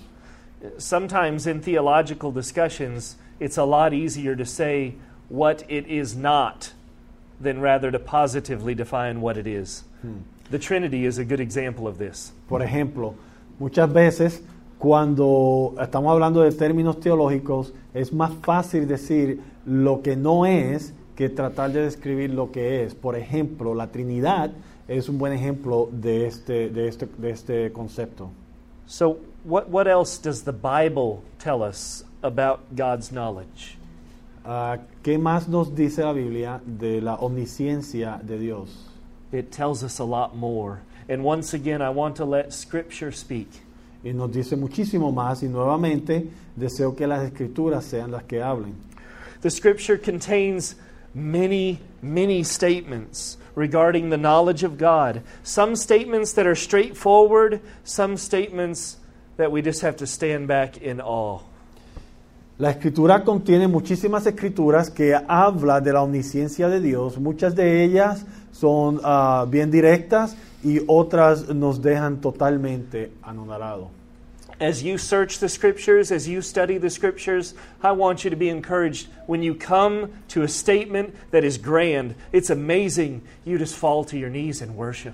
Sometimes 0.77 1.47
in 1.47 1.61
theological 1.61 2.31
discussions, 2.31 3.17
it's 3.39 3.57
a 3.57 3.63
lot 3.63 3.93
easier 3.93 4.35
to 4.35 4.45
say 4.45 4.95
what 5.29 5.63
it 5.69 5.87
is 5.87 6.15
not 6.15 6.73
than 7.39 7.61
rather 7.61 7.91
to 7.91 7.99
positively 7.99 8.73
define 8.75 9.21
what 9.21 9.37
it 9.37 9.47
is. 9.47 9.83
The 10.49 10.59
Trinity 10.59 11.05
is 11.05 11.19
a 11.19 11.25
good 11.25 11.41
example 11.41 11.87
of 11.87 11.97
this. 11.97 12.33
Por 12.47 12.61
ejemplo, 12.61 13.15
muchas 13.59 13.91
veces 13.91 14.41
cuando 14.77 15.75
estamos 15.81 16.11
hablando 16.11 16.41
de 16.41 16.51
términos 16.51 16.99
teológicos, 16.99 17.73
es 17.93 18.13
más 18.13 18.31
fácil 18.43 18.87
decir 18.87 19.41
lo 19.65 20.01
que 20.01 20.15
no 20.15 20.45
es 20.45 20.93
que 21.15 21.29
tratar 21.29 21.71
de 21.73 21.81
describir 21.81 22.33
lo 22.33 22.51
que 22.51 22.83
es. 22.83 22.95
Por 22.95 23.15
ejemplo, 23.15 23.73
la 23.73 23.87
Trinidad 23.87 24.51
es 24.87 25.09
un 25.09 25.17
buen 25.17 25.33
ejemplo 25.33 25.89
de 25.91 26.27
este, 26.27 26.69
de 26.69 26.87
este, 26.87 27.07
de 27.17 27.29
este 27.31 27.71
concepto. 27.73 28.29
So, 28.85 29.17
what, 29.43 29.67
what 29.69 29.87
else 29.87 30.17
does 30.17 30.43
the 30.43 30.53
Bible 30.53 31.23
tell 31.43 31.61
us 31.61 32.05
about 32.21 32.59
God's 32.73 33.11
knowledge? 33.11 33.77
Ah, 34.45 34.77
¿Qué 35.03 35.17
más 35.17 35.49
nos 35.49 35.75
dice 35.75 36.03
la 36.03 36.13
Biblia 36.13 36.61
de 36.65 37.01
la 37.01 37.15
omnisciencia 37.15 38.21
de 38.23 38.37
Dios? 38.39 38.86
It 39.31 39.51
tells 39.51 39.83
us 39.83 39.99
a 39.99 40.03
lot 40.03 40.35
more. 40.35 40.81
And 41.09 41.23
once 41.23 41.53
again, 41.53 41.81
I 41.81 41.89
want 41.89 42.17
to 42.17 42.25
let 42.25 42.53
Scripture 42.53 43.11
speak. 43.11 43.49
Y 44.03 44.11
nos 44.11 44.31
dice 44.31 44.55
muchísimo 44.55 45.11
más 45.13 45.43
y 45.43 45.47
nuevamente 45.47 46.27
deseo 46.55 46.95
que 46.95 47.07
las 47.07 47.23
escrituras 47.23 47.85
sean 47.85 48.11
las 48.11 48.23
que 48.23 48.41
hablen. 48.41 48.75
The 49.41 49.49
Scripture 49.49 49.97
contains 49.97 50.75
many, 51.13 51.79
many 52.01 52.43
statements 52.43 53.37
regarding 53.55 54.09
the 54.09 54.17
knowledge 54.17 54.63
of 54.63 54.77
God. 54.77 55.23
Some 55.43 55.75
statements 55.75 56.33
that 56.33 56.45
are 56.45 56.55
straightforward, 56.55 57.59
some 57.83 58.17
statements 58.17 58.97
that 59.37 59.51
we 59.51 59.61
just 59.61 59.81
have 59.81 59.97
to 59.97 60.07
stand 60.07 60.47
back 60.47 60.77
in 60.77 61.01
awe. 61.01 61.41
La 62.59 62.71
escritura 62.71 63.23
contiene 63.23 63.67
muchísimas 63.67 64.25
escrituras 64.25 64.89
que 64.89 65.13
habla 65.13 65.79
de 65.79 65.93
la 65.93 66.01
omnisciencia 66.01 66.67
de 66.69 66.81
Dios. 66.81 67.19
Muchas 67.19 67.55
de 67.55 67.83
ellas 67.83 68.25
son 68.59 68.99
ah, 69.03 69.45
bien 69.49 69.69
directas 69.71 70.35
y 70.63 70.81
otras 70.87 71.47
nos 71.49 71.81
dejan 71.81 72.19
totalmente 72.21 73.11
anonadados. 73.21 73.89
As 74.59 74.81
you 74.81 74.97
search 74.97 75.37
the 75.39 75.49
Scriptures, 75.49 76.11
as 76.11 76.27
you 76.27 76.41
study 76.41 76.79
the 76.79 76.89
Scriptures, 76.89 77.53
I 77.83 77.91
want 77.91 78.23
you 78.23 78.31
to 78.31 78.35
be 78.35 78.49
encouraged 78.49 79.07
when 79.27 79.43
you 79.43 79.53
come 79.53 80.09
to 80.29 80.41
a 80.41 80.47
statement 80.47 81.13
that 81.29 81.43
is 81.43 81.59
grand, 81.59 82.15
it's 82.31 82.49
amazing, 82.49 83.21
you 83.45 83.59
just 83.59 83.75
fall 83.75 84.03
to 84.05 84.17
your 84.17 84.31
knees 84.31 84.63
and 84.63 84.75
worship. 84.75 85.13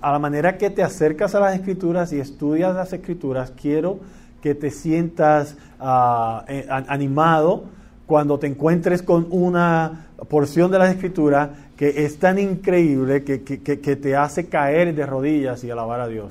A 0.00 0.12
la 0.12 0.20
manera 0.20 0.56
que 0.56 0.70
te 0.70 0.80
acercas 0.84 1.34
a 1.34 1.40
las 1.40 1.56
escrituras 1.58 2.12
y 2.12 2.20
estudias 2.20 2.72
las 2.72 2.92
escrituras, 2.92 3.52
quiero 3.60 3.98
que 4.40 4.54
te 4.54 4.70
sientas 4.70 5.56
an- 5.80 6.86
animado 6.88 7.64
cuando 8.06 8.38
te 8.38 8.46
encuentres 8.46 9.02
con 9.02 9.26
una 9.30 10.06
porción 10.28 10.70
de 10.70 10.78
las 10.78 10.94
escrituras 10.94 11.50
que 11.80 12.04
es 12.04 12.18
tan 12.18 12.38
increíble 12.38 13.24
que, 13.24 13.42
que- 13.42 13.80
que- 13.80 13.96
te 13.96 14.14
hace 14.14 14.50
caer 14.50 14.94
de 14.94 15.06
rodillas 15.06 15.64
y 15.64 15.70
alabar 15.70 15.98
a 16.00 16.08
Dios. 16.08 16.30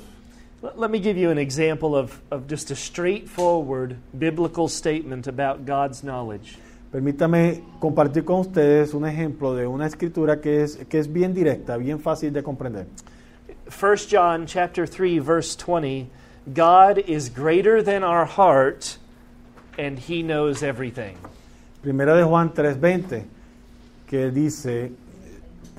Let 0.62 0.77
let 0.77 0.91
me 0.91 0.99
give 0.99 1.17
you 1.19 1.31
an 1.31 1.39
example 1.39 1.95
of, 1.95 2.21
of 2.29 2.43
just 2.47 2.69
a 2.69 2.75
straightforward 2.75 3.95
biblical 4.13 4.67
statement 4.67 5.25
about 5.27 5.65
God's 5.65 6.03
knowledge. 6.03 6.59
Permítame 6.91 7.63
compartir 7.79 8.25
con 8.25 8.41
ustedes 8.41 8.93
un 8.93 9.07
ejemplo 9.07 9.55
de 9.55 9.65
una 9.65 9.88
escritura 9.88 10.39
que 10.39 10.62
es, 10.62 10.75
que 10.88 10.99
es 10.99 11.12
bien 11.12 11.33
directa, 11.33 11.77
bien 11.77 11.99
fácil 11.99 12.31
de 12.31 12.43
comprender. 12.43 12.85
1 13.71 13.95
John 14.07 14.45
chapter 14.45 14.85
3 14.85 15.17
verse 15.17 15.55
20 15.55 16.12
God 16.53 16.99
is 17.07 17.27
greater 17.27 17.81
than 17.83 18.03
our 18.03 18.25
heart 18.27 18.99
and 19.79 19.97
he 19.97 20.21
knows 20.21 20.62
everything. 20.62 21.15
Primera 21.81 22.15
de 22.15 22.23
Juan 22.23 22.51
3:20, 22.53 23.23
que 24.05 24.29
dice, 24.29 24.91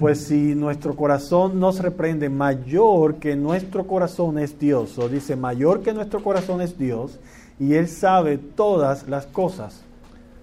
pues 0.00 0.24
si 0.24 0.54
nuestro 0.54 0.96
corazón 0.96 1.60
nos 1.60 1.78
reprende, 1.78 2.30
mayor 2.30 3.16
que 3.16 3.36
nuestro 3.36 3.86
corazón 3.86 4.38
es 4.38 4.58
Dios. 4.58 4.98
O 4.98 5.10
dice, 5.10 5.36
mayor 5.36 5.82
que 5.82 5.92
nuestro 5.92 6.22
corazón 6.22 6.62
es 6.62 6.78
Dios, 6.78 7.20
y 7.58 7.74
Él 7.74 7.86
sabe 7.86 8.38
todas 8.38 9.06
las 9.06 9.26
cosas. 9.26 9.82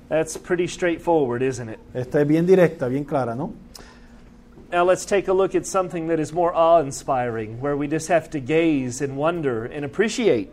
That's 0.10 0.38
pretty 0.38 0.68
straightforward, 0.68 1.42
isn't 1.42 1.70
it? 1.70 1.80
Esta 1.96 2.22
es 2.22 2.28
bien 2.28 2.46
directa, 2.46 2.88
bien 2.88 3.04
clara, 3.04 3.34
¿no? 3.34 3.52
Now 4.72 4.86
let's 4.86 5.08
take 5.08 5.28
a 5.28 5.34
look 5.34 5.56
at 5.56 5.66
something 5.66 6.08
that 6.10 6.20
is 6.20 6.32
more 6.32 6.54
awe 6.54 6.80
inspiring, 6.80 7.60
where 7.60 7.76
we 7.76 7.88
just 7.88 8.10
have 8.10 8.30
to 8.30 8.40
gaze 8.40 9.02
and 9.02 9.18
wonder 9.18 9.66
and 9.66 9.84
appreciate. 9.84 10.52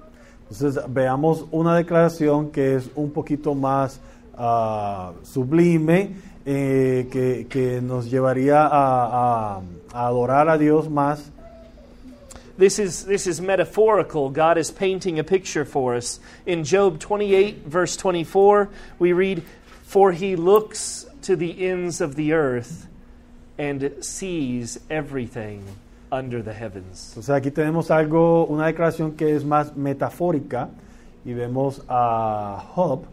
Entonces 0.49 0.83
veamos 0.89 1.47
una 1.51 1.77
declaración 1.77 2.51
que 2.51 2.77
es 2.77 2.89
un 2.95 3.11
poquito 3.11 3.55
más 3.55 4.01
ah, 4.39 5.13
sublime, 5.23 6.13
eh, 6.47 7.07
que, 7.11 7.47
que 7.49 7.81
nos 7.81 8.11
llevaría 8.11 8.67
a, 8.67 9.57
a- 9.57 9.63
a 9.93 10.07
adorar 10.09 10.49
a 10.49 10.59
Dios 10.59 10.89
más. 10.89 11.31
This 12.57 12.79
is, 12.79 13.05
this 13.05 13.27
is 13.27 13.41
metaphorical. 13.41 14.31
God 14.31 14.59
is 14.59 14.71
painting 14.71 15.19
a 15.19 15.25
picture 15.25 15.65
for 15.65 15.95
us. 15.97 16.21
In 16.47 16.63
Job 16.65 17.01
28, 17.01 17.65
verse 17.67 17.97
24, 17.97 18.69
we 19.01 19.13
read, 19.13 19.43
For 19.85 20.13
he 20.13 20.37
looks 20.37 21.07
to 21.23 21.35
the 21.37 21.67
ends 21.67 22.01
of 22.01 22.15
the 22.15 22.33
earth 22.33 22.87
and 23.59 23.93
sees 24.05 24.79
everything 24.89 25.65
under 26.13 26.43
the 26.43 26.53
heavens. 26.53 27.15
Entonces 27.17 27.31
aquí 27.31 27.51
tenemos 27.51 27.91
algo, 27.91 28.47
una 28.49 28.67
declaración 28.67 29.17
que 29.17 29.35
es 29.35 29.43
más 29.45 29.75
metafórica 29.77 30.69
y 31.25 31.33
vemos 31.33 31.83
a 31.89 32.63
Job 32.75 33.05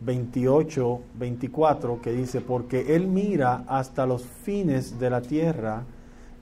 28, 0.00 1.02
24 1.18 2.00
que 2.00 2.12
dice, 2.12 2.40
porque 2.40 2.94
él 2.94 3.06
mira 3.06 3.64
hasta 3.68 4.06
los 4.06 4.24
fines 4.24 4.98
de 4.98 5.10
la 5.10 5.20
tierra 5.20 5.84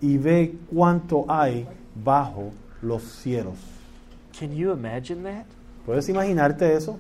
y 0.01 0.17
ve 0.17 0.55
cuánto 0.73 1.25
hay 1.29 1.67
bajo 1.95 2.53
los 2.83 3.03
cielos. 3.03 3.57
Can 4.39 4.55
you 4.55 4.73
imagine 4.73 5.23
that? 5.25 5.47
¿Puedes 5.85 6.09
imaginarte 6.09 6.75
eso? 6.75 6.99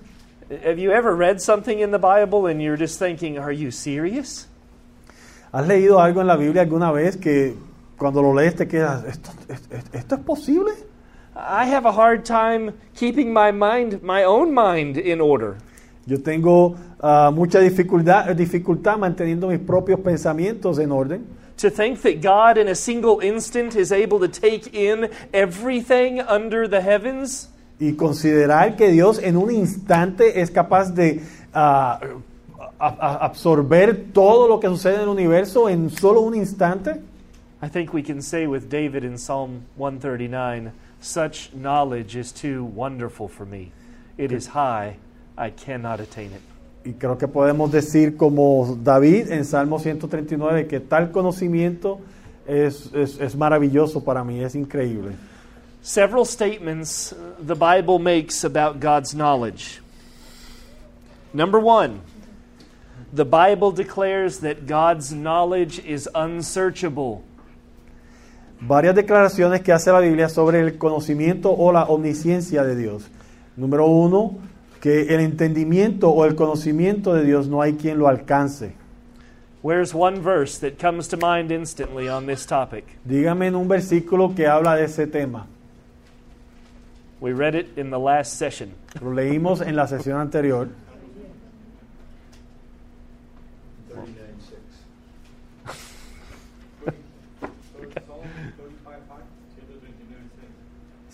Have 0.50 0.78
you 0.78 0.90
ever 0.90 1.14
read 1.14 1.40
something 1.40 1.78
in 1.78 1.90
the 1.90 1.98
Bible 1.98 2.46
and 2.46 2.60
you're 2.60 2.78
just 2.78 2.98
thinking, 2.98 3.38
Are 3.38 3.52
you 3.52 3.70
serious? 3.70 4.48
¿Has 5.52 5.66
leído 5.66 6.00
algo 6.00 6.20
en 6.20 6.26
la 6.26 6.36
Biblia 6.36 6.62
alguna 6.62 6.90
vez 6.90 7.16
que 7.16 7.54
cuando 7.96 8.20
lo 8.20 8.34
lees 8.34 8.54
te 8.56 8.66
quedas, 8.66 9.04
¿esto, 9.04 9.30
esto, 9.48 9.76
esto 9.92 10.14
es 10.16 10.20
posible? 10.22 10.72
I 11.34 11.66
have 11.66 11.86
a 11.86 11.92
hard 11.92 12.24
time 12.24 12.72
keeping 12.94 13.32
my 13.32 13.52
mind, 13.52 14.02
my 14.02 14.24
own 14.24 14.52
mind, 14.52 14.96
in 14.96 15.20
order. 15.20 15.56
Yo 16.08 16.22
tengo 16.22 16.74
ah, 17.00 17.30
mucha 17.32 17.60
dificultad, 17.60 18.34
dificultad 18.34 18.96
manteniendo 18.96 19.48
mis 19.48 19.58
propios 19.60 20.00
pensamientos 20.00 20.78
en 20.78 20.90
orden. 20.90 21.26
To 21.58 21.70
think 21.70 22.00
that 22.02 22.22
God, 22.22 22.56
in 22.56 22.68
a 22.68 22.74
single 22.74 23.20
instant, 23.20 23.76
is 23.76 23.92
able 23.92 24.18
to 24.20 24.28
take 24.28 24.72
in 24.72 25.10
everything 25.34 26.20
under 26.20 26.66
the 26.68 26.80
heavens? 26.80 27.50
Y 27.78 27.92
considerar 27.92 28.76
que 28.76 28.90
Dios 28.90 29.18
en 29.18 29.36
un 29.36 29.50
instante 29.50 30.40
es 30.40 30.50
capaz 30.50 30.94
de 30.94 31.20
a- 31.52 32.00
absorber 32.78 34.12
todo 34.12 34.48
lo 34.48 34.60
que 34.60 34.68
sucede 34.68 34.94
en 34.96 35.00
el 35.02 35.08
universo 35.08 35.68
en 35.68 35.90
solo 35.90 36.20
un 36.20 36.34
instante. 36.34 37.02
I 37.60 37.68
think 37.68 37.92
we 37.92 38.02
can 38.02 38.22
say 38.22 38.46
with 38.46 38.70
David 38.70 39.04
in 39.04 39.18
Psalm 39.18 39.62
139 39.76 40.72
such 41.00 41.50
knowledge 41.54 42.16
is 42.16 42.32
too 42.32 42.64
wonderful 42.64 43.28
for 43.28 43.44
me. 43.44 43.72
It 44.16 44.32
is 44.32 44.48
high, 44.48 44.96
I 45.38 45.50
cannot 45.52 46.00
attain 46.00 46.32
it. 46.32 46.40
Y 46.84 46.92
creo 46.94 47.16
que 47.18 47.28
podemos 47.28 47.70
decir 47.70 48.16
como 48.16 48.76
David 48.82 49.30
en 49.30 49.44
Salmo 49.44 49.78
139 49.78 50.66
que 50.66 50.80
tal 50.80 51.10
conocimiento 51.10 52.00
es, 52.46 52.90
es- 52.94 53.20
es 53.20 53.36
maravilloso 53.36 54.02
para 54.02 54.24
mí, 54.24 54.40
es 54.42 54.54
increíble. 54.54 55.12
Several 55.82 56.24
statements 56.26 57.12
uh, 57.12 57.44
the 57.46 57.54
Bible 57.54 57.98
makes 57.98 58.44
about 58.44 58.80
God's 58.80 59.12
knowledge. 59.14 59.80
Number 61.32 61.60
one, 61.60 62.00
the 63.12 63.24
Bible 63.24 63.70
declares 63.70 64.40
that 64.40 64.66
God's 64.66 65.12
knowledge 65.12 65.78
is 65.86 66.08
unsearchable. 66.14 67.22
Varias 68.60 68.94
declaraciones 68.96 69.60
que 69.62 69.72
hace 69.72 69.92
la 69.92 70.00
Biblia 70.00 70.28
sobre 70.28 70.60
el 70.60 70.78
conocimiento 70.78 71.50
o 71.52 71.70
la 71.70 71.84
omnisciencia 71.84 72.64
de 72.64 72.74
Dios. 72.74 73.04
Número 73.56 73.86
uno, 73.86 74.36
que 74.80 75.14
el 75.14 75.20
entendimiento 75.20 76.10
o 76.10 76.24
el 76.24 76.34
conocimiento 76.34 77.14
de 77.14 77.24
Dios 77.24 77.48
no 77.48 77.62
hay 77.62 77.74
quien 77.74 77.98
lo 77.98 78.08
alcance. 78.08 78.74
Where's 79.62 79.92
one 79.92 80.20
verse 80.20 80.58
that 80.58 80.78
comes 80.78 81.08
to 81.08 81.16
mind 81.16 81.50
instantly 81.50 82.08
on 82.08 82.26
this 82.26 82.46
topic? 82.46 82.84
Dígame 83.04 83.48
en 83.48 83.56
un 83.56 83.66
versículo 83.66 84.34
que 84.34 84.46
habla 84.46 84.76
de 84.76 84.84
ese 84.84 85.06
tema. 85.06 85.46
We 87.20 87.32
read 87.32 87.56
it 87.56 87.76
in 87.76 87.90
the 87.90 87.98
last 87.98 88.34
session. 88.34 88.74
Lo 89.02 89.12
leímos 89.12 89.60
en 89.60 89.74
la 89.74 89.88
sesión 89.88 90.20
anterior. 90.20 90.68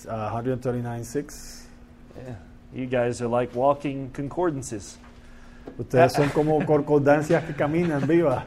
139.6. 0.04 1.62
Yeah. 2.14 2.53
You 2.74 2.86
guys 2.86 3.22
are 3.22 3.28
like 3.28 3.54
walking 3.54 4.10
concordances. 4.10 4.98
Ustedes 5.78 6.12
son 6.12 6.28
como 6.30 6.60
concordancias 6.66 7.46
que 7.46 7.54
caminan, 7.54 8.06
viva. 8.06 8.44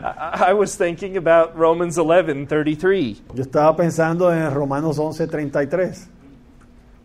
I, 0.00 0.48
I 0.48 0.52
was 0.52 0.76
thinking 0.76 1.16
about 1.16 1.56
Romans 1.56 1.96
11:33. 1.96 3.20
Yo 3.34 3.44
estaba 3.44 3.76
pensando 3.76 4.30
en 4.32 4.52
Romanos 4.52 4.98
11:33. 4.98 6.08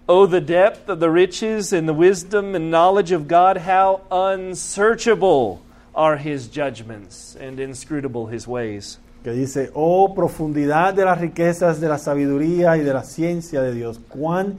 Oh, 0.09 0.25
the 0.25 0.41
depth 0.41 0.89
of 0.89 0.99
the 0.99 1.09
riches 1.09 1.71
and 1.71 1.87
the 1.87 1.93
wisdom 1.93 2.55
and 2.55 2.69
knowledge 2.69 3.11
of 3.11 3.27
God, 3.27 3.57
how 3.57 4.01
unsearchable 4.11 5.61
are 5.95 6.17
his 6.17 6.47
judgments 6.47 7.37
and 7.39 7.59
inscrutable 7.59 8.27
his 8.27 8.47
ways. 8.47 8.99
que 9.23 9.31
dice, 9.31 9.71
oh 9.73 10.13
profundidad 10.13 10.93
de 10.93 11.05
las 11.05 11.21
riquezas 11.21 11.79
de 11.79 11.87
la 11.87 11.97
sabiduría 11.97 12.75
y 12.75 12.81
de 12.81 12.93
la 12.93 13.03
ciencia 13.03 13.61
de 13.61 13.73
Dios, 13.73 13.99
cuán 14.09 14.57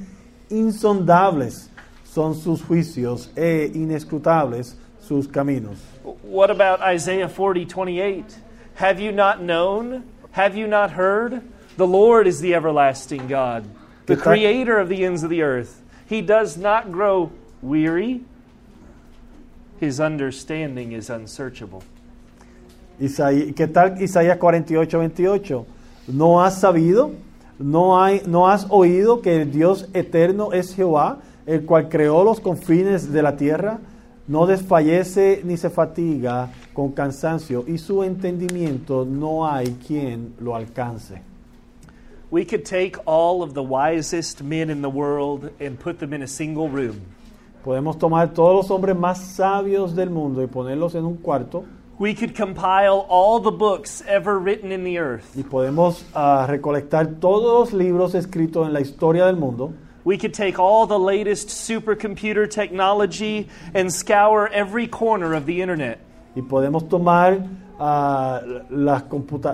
insondables 0.51 1.69
son 2.05 2.35
sus 2.35 2.63
juicios 2.63 3.29
e 3.37 3.71
inescrutables 3.75 4.75
sus 5.01 5.27
caminos. 5.27 5.79
What 6.23 6.51
about 6.51 6.81
Isaiah 6.81 7.29
40:28? 7.29 8.37
Have 8.77 9.01
you 9.01 9.13
not 9.13 9.43
known? 9.43 10.05
Have 10.33 10.57
you 10.57 10.67
not 10.67 10.93
heard? 10.93 11.43
The 11.77 11.87
Lord 11.87 12.27
is 12.27 12.41
the 12.41 12.55
everlasting 12.55 13.27
God, 13.27 13.65
the 14.07 14.17
creator 14.17 14.79
of 14.79 14.89
the 14.89 15.05
ends 15.05 15.23
of 15.23 15.31
the 15.31 15.43
earth. 15.43 15.83
He 16.07 16.23
does 16.23 16.57
not 16.57 16.93
grow 16.93 17.31
weary. 17.63 18.23
His 19.81 19.99
understanding 19.99 20.93
is 20.93 21.11
unsearchable. 21.11 21.83
¿Qué 22.99 23.73
tal 23.73 24.01
Isaías 24.01 24.39
48, 24.39 24.99
28? 24.99 25.67
¿No 26.09 26.41
has 26.41 26.61
sabido? 26.61 27.15
¿No, 27.59 28.03
hay, 28.03 28.23
¿No 28.27 28.49
has 28.49 28.67
oído 28.69 29.21
que 29.21 29.41
el 29.43 29.53
Dios 29.53 29.89
eterno 29.95 30.53
es 30.53 30.75
Jehová, 30.75 31.21
el 31.47 31.65
cual 31.65 31.89
creó 31.89 32.25
los 32.25 32.41
confines 32.41 33.13
de 33.13 33.23
la 33.23 33.37
tierra? 33.37 33.79
No 34.27 34.47
desfallece 34.47 35.43
ni 35.45 35.57
se 35.57 35.71
fatiga 35.71 36.51
con 36.73 36.91
cansancio, 36.93 37.65
y 37.67 37.79
su 37.79 38.03
entendimiento 38.03 39.05
no 39.05 39.47
hay 39.47 39.77
quien 39.87 40.35
lo 40.41 40.57
alcance. 40.57 41.23
We 42.31 42.45
could 42.45 42.65
take 42.65 42.99
all 43.05 43.43
of 43.43 43.55
the 43.55 43.63
wisest 43.63 44.43
men 44.43 44.69
in 44.69 44.83
the 44.83 44.89
world 44.89 45.51
and 45.61 45.79
put 45.79 45.99
them 46.01 46.13
in 46.13 46.23
a 46.23 46.27
single 46.27 46.69
room. 46.69 46.97
Podemos 47.65 47.99
tomar 47.99 48.33
todos 48.35 48.57
los 48.57 48.71
hombres 48.71 48.97
más 48.97 49.19
sabios 49.19 49.95
del 49.95 50.11
mundo 50.11 50.43
y 50.43 50.49
ponerlos 50.49 50.97
en 50.97 51.05
un 51.05 51.17
cuarto 51.17 51.65
We 51.97 52.15
could 52.15 52.35
compile 52.35 53.07
all 53.09 53.39
the 53.39 53.53
books 53.53 54.03
ever 54.09 54.37
written 54.37 54.73
in 54.73 54.83
the 54.83 54.99
earth. 54.99 55.37
y 55.37 55.45
podemos 55.45 56.05
ah, 56.13 56.45
recolectar 56.49 57.21
todos 57.21 57.73
los 57.73 57.73
libros 57.73 58.15
escritos 58.17 58.67
en 58.67 58.73
la 58.73 58.81
historia 58.81 59.27
del 59.27 59.37
mundo. 59.37 59.73
We 60.05 60.19
could 60.19 60.35
take 60.35 60.59
all 60.59 60.87
the 60.87 60.99
latest 60.99 61.49
supercomputer 61.49 62.51
technology 62.51 63.49
and 63.75 63.93
scour 63.93 64.49
every 64.49 64.89
corner 64.89 65.35
of 65.35 65.47
the 65.47 65.63
internet. 65.63 66.01
Y 66.35 66.43
podemos 66.43 66.89
tomar 66.89 67.47
ah, 67.79 68.41
las, 68.71 69.05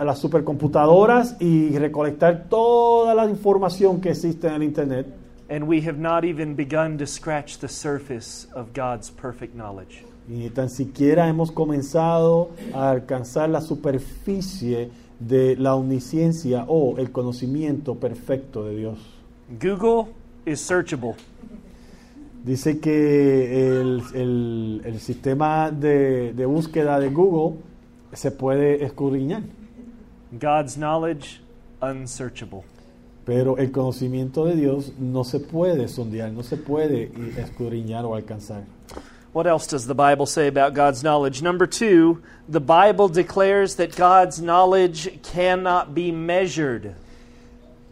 las 0.03 0.18
supercomputadoras 0.18 1.37
y 1.40 1.76
recolectar 1.79 2.48
toda 2.48 3.14
la 3.14 3.26
información 3.26 4.00
que 4.00 4.11
existe 4.11 4.48
en 4.48 4.55
el 4.55 4.62
Internet. 4.62 5.07
And 5.50 5.68
we 5.68 5.83
have 5.83 5.98
not 5.98 6.24
even 6.24 6.55
begun 6.55 6.96
to 6.98 7.07
scratch 7.07 7.59
the 7.59 7.68
surface 7.68 8.46
of 8.55 8.72
God's 8.72 9.11
perfect 9.11 9.55
knowledge. 9.55 10.05
Y 10.30 10.34
ni 10.34 10.50
tan 10.50 10.70
siquiera 10.70 11.28
hemos 11.28 11.50
comenzado 11.50 12.50
a 12.72 12.90
alcanzar 12.90 13.50
la 13.50 13.60
superficie 13.60 14.90
de 15.18 15.56
la 15.56 15.74
omnisciencia 15.74 16.64
o 16.68 16.96
el 16.98 17.10
conocimiento 17.10 17.96
perfecto 17.96 18.64
de 18.64 18.76
Dios. 18.76 18.98
Google 19.60 20.12
is 20.46 20.60
searchable. 20.60 21.14
Dice 22.44 22.78
que 22.78 23.80
el, 23.80 24.02
el- 24.14 24.82
el 24.84 25.00
sistema 25.00 25.70
de, 25.70 26.32
de 26.32 26.46
búsqueda 26.46 26.98
de 27.00 27.10
Google 27.10 27.58
se 28.12 28.30
puede 28.30 28.82
escudriñar, 28.84 29.42
God's 30.32 30.76
knowledge, 30.76 31.40
unsearchable. 31.82 32.62
pero 33.26 33.58
el 33.58 33.70
conocimiento 33.70 34.44
de 34.46 34.56
Dios 34.56 34.92
no 34.98 35.22
se 35.24 35.38
puede 35.40 35.86
sondear, 35.88 36.32
no 36.32 36.42
se 36.42 36.56
puede 36.56 37.10
escudriñar 37.36 38.04
o 38.06 38.14
alcanzar. 38.14 38.64
What 39.32 39.46
else 39.46 39.68
does 39.68 39.86
the 39.86 39.94
Bible 39.94 40.26
say 40.26 40.48
about 40.48 40.74
God's 40.74 41.04
knowledge? 41.04 41.40
Number 41.40 41.66
two, 41.66 42.20
the 42.48 42.60
Bible 42.60 43.08
declares 43.08 43.76
that 43.76 43.94
God's 43.94 44.40
knowledge 44.40 45.22
cannot 45.22 45.94
be 45.94 46.10
measured. 46.10 46.96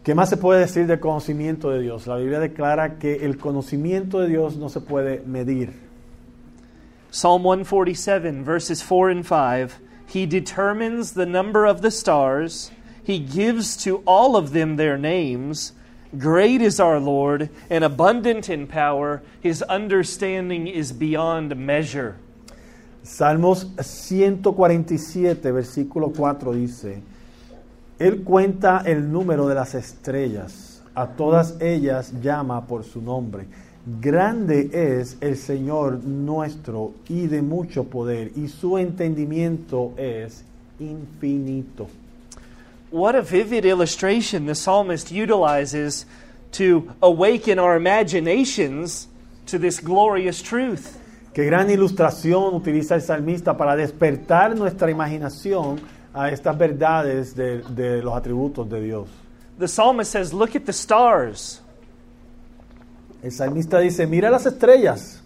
¿Qué 0.03 0.13
más 0.13 0.29
se 0.29 0.37
puede 0.37 0.59
decir 0.59 0.85
del 0.85 0.97
conocimiento 0.97 1.71
de 1.71 1.81
Dios? 1.81 2.07
La 2.07 2.17
Biblia 2.17 2.39
declara 2.39 2.99
que 2.99 3.23
el 3.23 3.37
conocimiento 3.37 4.19
de 4.19 4.27
Dios 4.27 4.57
no 4.57 4.67
se 4.67 4.81
puede 4.81 5.25
medir. 5.25 5.73
Psalm 7.11 7.43
147, 7.43 8.43
verses 8.43 8.81
4 8.81 9.09
and 9.09 9.25
5 9.25 9.79
He 10.07 10.25
determines 10.25 11.13
the 11.13 11.25
number 11.25 11.65
of 11.65 11.81
the 11.81 11.91
stars, 11.91 12.71
He 13.01 13.17
gives 13.19 13.77
to 13.83 14.03
all 14.05 14.35
of 14.35 14.51
them 14.51 14.75
their 14.75 14.97
names. 14.97 15.71
Great 16.17 16.61
is 16.61 16.79
our 16.79 16.99
Lord, 16.99 17.49
and 17.69 17.83
abundant 17.83 18.49
in 18.49 18.65
power. 18.65 19.21
His 19.41 19.61
understanding 19.61 20.65
is 20.65 20.91
beyond 20.91 21.55
measure. 21.55 22.15
Salmos 23.03 23.67
147, 23.79 25.51
versículo 25.51 26.11
4 26.15 26.53
dice, 26.53 27.01
Él 27.99 28.23
cuenta 28.23 28.81
el 28.85 29.11
número 29.11 29.47
de 29.47 29.55
las 29.55 29.75
estrellas, 29.75 30.81
a 30.95 31.07
todas 31.07 31.59
ellas 31.61 32.11
llama 32.21 32.65
por 32.65 32.83
su 32.83 33.01
nombre. 33.01 33.45
Grande 34.01 34.69
es 34.73 35.17
el 35.21 35.37
Señor 35.37 36.03
nuestro 36.03 36.93
y 37.07 37.27
de 37.27 37.41
mucho 37.41 37.83
poder, 37.83 38.31
y 38.35 38.47
su 38.47 38.77
entendimiento 38.77 39.93
es 39.95 40.43
infinito. 40.79 41.87
What 42.91 43.15
a 43.15 43.21
vivid 43.21 43.65
illustration 43.65 44.47
the 44.47 44.55
psalmist 44.55 45.11
utilizes 45.11 46.05
to 46.53 46.91
awaken 47.01 47.59
our 47.59 47.75
imaginations 47.75 49.07
to 49.47 49.59
this 49.59 49.79
glorious 49.79 50.41
truth. 50.41 50.97
Qué 51.33 51.45
gran 51.45 51.69
ilustración 51.69 52.55
utiliza 52.55 52.95
el 52.95 53.01
salmista 53.01 53.55
para 53.55 53.75
despertar 53.75 54.55
nuestra 54.57 54.89
imaginación 54.89 55.79
a 56.13 56.29
estas 56.31 56.57
verdades 56.57 57.35
de, 57.35 57.61
de 57.61 58.01
los 58.01 58.15
atributos 58.15 58.67
de 58.67 58.81
Dios. 58.81 59.07
The 59.59 59.67
psalmist 59.67 60.11
says, 60.11 60.33
Look 60.33 60.55
at 60.55 60.65
the 60.65 60.73
stars. 60.73 61.61
El 63.21 63.31
salmista 63.31 63.79
dice, 63.79 64.07
mira 64.07 64.31
las 64.31 64.45
estrellas. 64.45 65.21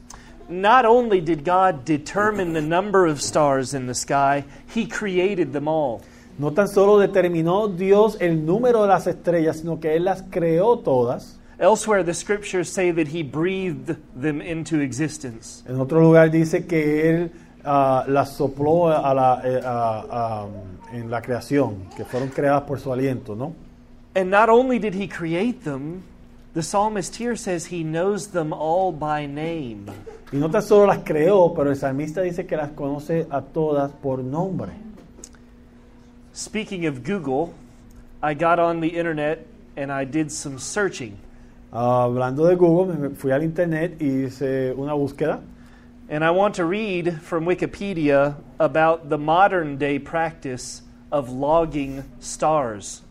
Not 0.50 0.86
only 0.86 1.22
did 1.22 1.46
God 1.46 1.86
determine 1.86 2.54
the 2.54 2.62
number 2.62 3.06
of 3.06 3.22
stars 3.22 3.74
in 3.74 3.88
the 3.88 3.94
sky, 3.94 4.44
He 4.68 4.86
created 4.86 5.54
them 5.54 5.68
all. 5.68 6.02
No 6.38 6.52
tan 6.52 6.68
solo 6.68 6.98
determinó 6.98 7.68
Dios 7.68 8.18
el 8.20 8.46
número 8.46 8.82
de 8.84 8.88
las 8.88 9.06
estrellas, 9.08 9.58
sino 9.58 9.80
que 9.80 9.96
Él 9.96 10.06
las 10.06 10.24
creó 10.30 10.80
todas. 10.80 11.40
Elsewhere, 11.60 12.04
the 12.04 12.14
scriptures 12.14 12.68
say 12.70 12.92
that 12.92 13.08
He 13.14 13.24
breathed 13.24 13.96
them 14.20 14.42
into 14.42 14.82
existence. 14.82 15.64
En 15.70 15.80
otro 15.80 16.02
lugar 16.02 16.32
dice 16.32 16.66
que 16.66 17.10
Él 17.10 17.32
ah, 17.64 18.04
las 18.08 18.34
sopló 18.36 18.88
a 18.90 19.14
la, 19.14 19.42
eh, 19.46 19.62
a- 19.64 20.06
a- 20.10 20.48
en 20.92 21.10
la 21.10 21.22
creación, 21.22 21.88
que 21.96 22.04
fueron 22.04 22.30
creadas 22.30 22.64
por 22.64 22.80
su 22.80 22.92
aliento, 22.92 23.36
¿no? 23.36 23.54
And 24.16 24.30
not 24.30 24.50
only 24.50 24.80
did 24.80 24.94
He 24.96 25.08
create 25.08 25.64
them, 25.64 26.02
the 26.54 26.62
psalmist 26.64 27.16
here 27.20 27.36
says 27.38 27.72
He 27.72 27.84
knows 27.84 28.28
them 28.30 28.52
all 28.54 28.92
by 28.92 29.28
name. 29.28 29.86
Y 30.32 30.38
no 30.38 30.50
tan 30.50 30.64
solo 30.64 30.88
las 30.88 31.00
creó, 31.04 31.54
pero 31.54 31.70
el 31.70 31.76
salmista 31.78 32.22
dice 32.22 32.46
que 32.48 32.58
las 32.58 32.72
conoce 32.72 33.28
a 33.30 33.42
todas 33.42 33.92
por 33.92 34.20
nombre. 34.24 34.72
Speaking 36.36 36.88
of 36.88 37.04
Google, 37.04 37.54
I 38.20 38.34
got 38.34 38.58
on 38.58 38.80
the 38.80 38.88
internet 38.88 39.46
and 39.78 39.92
I 39.92 40.04
did 40.04 40.32
some 40.32 40.58
searching. 40.58 41.16
Ah, 41.72 42.06
hablando 42.06 42.48
de 42.48 42.56
Google, 42.56 42.96
me 42.96 43.16
fui 43.16 43.32
al 43.32 43.44
internet 43.44 44.02
y 44.02 44.26
hice 44.26 44.74
una 44.76 44.94
búsqueda. 44.96 45.42
And 46.10 46.24
I 46.24 46.32
want 46.32 46.56
to 46.56 46.66
read 46.66 47.22
from 47.22 47.46
Wikipedia 47.46 48.36
about 48.60 49.10
the 49.10 49.18
modern 49.20 49.78
day 49.78 50.00
practice 50.00 50.82
of 51.12 51.30
logging 51.30 52.04
stars. 52.20 53.04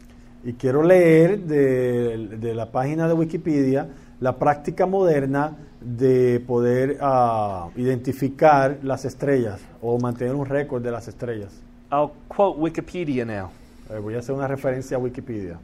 Y 0.45 0.55
quiero 0.55 0.83
leer 0.83 1.39
de, 1.47 2.27
de 2.39 2.55
la 2.55 2.73
página 2.73 3.07
de 3.07 3.15
Wikipedia 3.15 3.87
la 4.19 4.37
práctica 4.37 4.85
moderna 4.85 5.57
de 5.81 6.41
poder 6.41 6.99
ah, 7.01 7.69
identificar 7.77 8.81
las 8.83 9.05
estrellas 9.05 9.61
o 9.81 9.97
mantener 10.01 10.35
un 10.35 10.45
récord 10.45 10.83
de 10.83 10.91
las 10.91 11.07
estrellas. 11.07 11.63
I'll 11.93 12.13
quote 12.31 12.59
Wikipedia 12.59 13.27
now. 13.27 13.51
Eh, 13.91 13.99
voy 13.99 14.15
a 14.15 14.21
hacer 14.21 14.35
una 14.35 14.49
referencia 14.49 14.97
a 14.97 15.01
Wikipedia. 15.01 15.59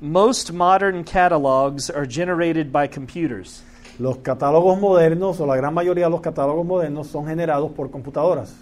Most 0.00 0.52
modern 0.52 1.02
catalogs 1.02 1.90
are 1.90 2.06
generated 2.06 2.72
by 2.72 2.86
computers. 2.86 3.62
Los 3.98 4.18
catálogos 4.18 4.78
modernos, 4.78 5.40
o 5.40 5.46
la 5.46 5.56
gran 5.56 5.74
mayoría 5.74 6.04
de 6.04 6.10
los 6.10 6.20
catálogos 6.20 6.64
modernos, 6.64 7.08
son 7.08 7.26
generados 7.26 7.72
por 7.72 7.90
computadoras, 7.90 8.54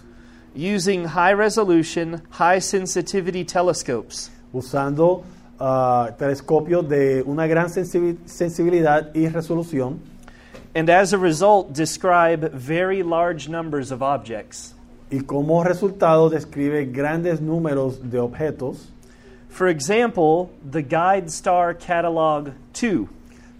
Using 0.55 1.05
high 1.05 1.33
resolution, 1.35 2.23
high 2.31 2.57
sensitivity 2.59 3.43
telescopes. 3.45 4.31
usando 4.51 5.23
ah, 5.59 6.09
telescopios 6.17 6.89
de 6.89 7.21
una 7.27 7.45
gran 7.45 7.67
sensibi- 7.67 8.17
sensibilidad 8.25 9.13
y 9.13 9.27
resolución, 9.27 9.99
And 10.73 10.89
as 10.89 11.13
a 11.13 11.17
result, 11.19 11.73
describe 11.73 12.51
very 12.53 13.03
large 13.03 13.47
numbers 13.47 13.91
of 13.91 14.01
objects. 14.01 14.73
Y 15.09 15.21
como 15.21 15.63
resultado 15.63 16.29
describe 16.29 16.85
grandes 16.85 17.41
números 17.41 18.09
de 18.09 18.19
objetos. 18.19 18.91
For 19.49 19.69
example, 19.69 20.49
the 20.69 20.81
Guide 20.81 21.27
Star 21.27 21.73
Catalog 21.73 22.51
2 22.73 23.07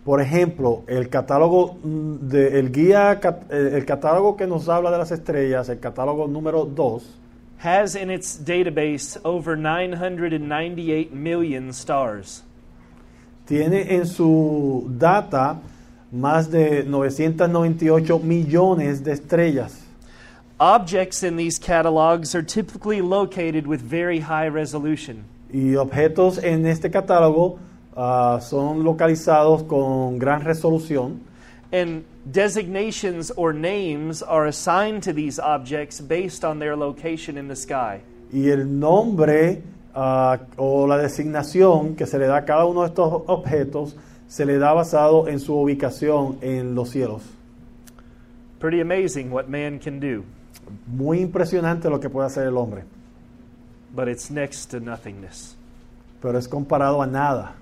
Por 0.03 0.21
ejemplo, 0.21 0.83
el 0.88 1.10
catálogo 1.10 1.77
mm, 1.83 2.27
de, 2.27 2.60
el 2.60 2.71
guía, 2.71 3.19
eh, 3.49 3.71
el 3.73 3.86
catálogo 3.86 4.38
que 4.38 4.47
nos 4.47 4.69
habla 4.69 4.91
de 4.91 4.97
las 4.97 5.12
estrellas, 5.12 5.69
el 5.69 5.79
catálogo 5.79 6.27
número 6.27 6.65
2, 6.65 7.03
has 7.60 7.95
in 7.95 8.12
its 8.12 8.38
database 8.45 9.19
over 9.23 9.57
998 9.57 11.10
million 11.12 11.69
stars. 11.69 12.43
tiene 13.47 13.95
en 13.95 14.05
su 14.05 14.88
data 14.89 15.60
más 16.12 16.51
de 16.51 16.83
998 16.83 18.19
millones 18.19 19.03
de 19.03 19.13
estrellas. 19.13 19.87
Objects 20.60 21.22
in 21.22 21.36
these 21.38 21.60
catalogs 21.60 22.34
are 22.34 22.41
typically 22.41 23.00
located 23.02 23.67
with 23.67 23.80
very 23.80 24.20
high 24.20 24.48
resolution. 24.48 25.24
Y 25.54 25.76
objetos 25.76 26.43
en 26.43 26.65
este 26.65 26.89
catálogo 26.89 27.60
ah, 27.96 28.39
son 28.41 28.84
localizados 28.84 29.63
con 29.67 30.17
gran 30.17 30.41
resolución 30.43 31.20
And 31.72 32.06
designations 32.32 33.30
or 33.32 33.54
names 33.54 34.24
are 34.24 34.48
assigned 34.48 35.04
to 35.04 35.13
these 35.13 35.38
objects 35.38 36.00
based 36.02 36.43
on 36.46 36.60
their 36.60 36.76
location 36.76 37.38
in 37.38 37.48
the 37.48 37.56
sky. 37.56 38.02
y 38.32 38.50
el 38.50 38.65
nombre 38.65 39.62
ah, 39.93 40.39
o 40.58 40.88
la 40.88 40.98
designación 40.98 41.96
que 41.96 42.06
se 42.06 42.17
le 42.17 42.26
da 42.26 42.38
a 42.38 42.46
cada 42.46 42.65
uno 42.65 42.82
de 42.82 42.88
estos 42.88 43.24
objetos 43.28 43.96
se 44.28 44.46
le 44.46 44.58
da 44.58 44.74
basado 44.74 45.28
en 45.28 45.39
su 45.39 45.54
ubicación 45.56 46.38
en 46.41 46.74
los 46.74 46.89
cielos. 46.89 47.22
Pretty 48.60 48.82
amazing 48.82 49.30
what 49.32 49.48
man 49.48 49.78
can 49.80 50.00
do, 50.00 50.24
Muy 50.88 51.19
impresionante 51.19 51.89
lo 51.89 51.99
que 51.99 52.10
puede 52.10 52.27
hacer 52.27 52.47
el 52.47 52.58
hombre, 52.58 52.84
but 53.93 54.08
it's 54.08 54.30
next 54.30 54.71
to 54.71 54.80
nothingness. 54.80 55.56
pero 56.21 56.38
es 56.38 56.47
comparado 56.47 57.01
a 57.01 57.08
nada. 57.08 57.56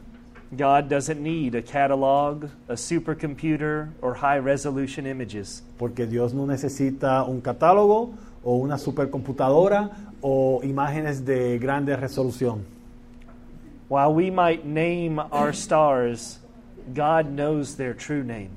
God 0.56 0.88
doesn't 0.90 1.22
need 1.22 1.56
a 1.56 1.62
catalog, 1.62 2.46
a 2.70 2.74
supercomputer, 2.76 3.90
or 4.02 4.16
high 4.16 4.38
resolution 4.38 5.06
images. 5.06 5.64
Porque 5.78 6.06
Dios 6.06 6.34
no 6.34 6.46
necesita 6.46 7.24
un 7.24 7.42
catálogo 7.42 8.14
o 8.44 8.56
una 8.56 8.78
supercomputadora 8.78 9.90
o 10.22 10.62
imágenes 10.64 11.26
de 11.26 11.58
grande 11.60 11.96
resolución. 11.96 12.64
While 13.90 14.14
we 14.14 14.32
might 14.32 14.66
name 14.66 15.20
our 15.20 15.52
stars, 15.52 16.40
God 16.94 17.28
knows 17.32 17.76
their 17.76 17.94
true 17.94 18.24
name. 18.24 18.50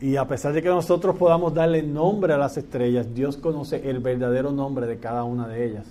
Y 0.00 0.16
a 0.16 0.26
pesar 0.26 0.54
de 0.54 0.62
que 0.62 0.68
nosotros 0.68 1.16
podamos 1.16 1.52
darle 1.52 1.82
nombre 1.82 2.32
a 2.32 2.38
las 2.38 2.56
estrellas, 2.56 3.14
Dios 3.14 3.36
conoce 3.36 3.88
el 3.88 3.98
verdadero 3.98 4.50
nombre 4.50 4.86
de 4.86 4.98
cada 4.98 5.24
una 5.24 5.46
de 5.46 5.66
ellas. 5.66 5.86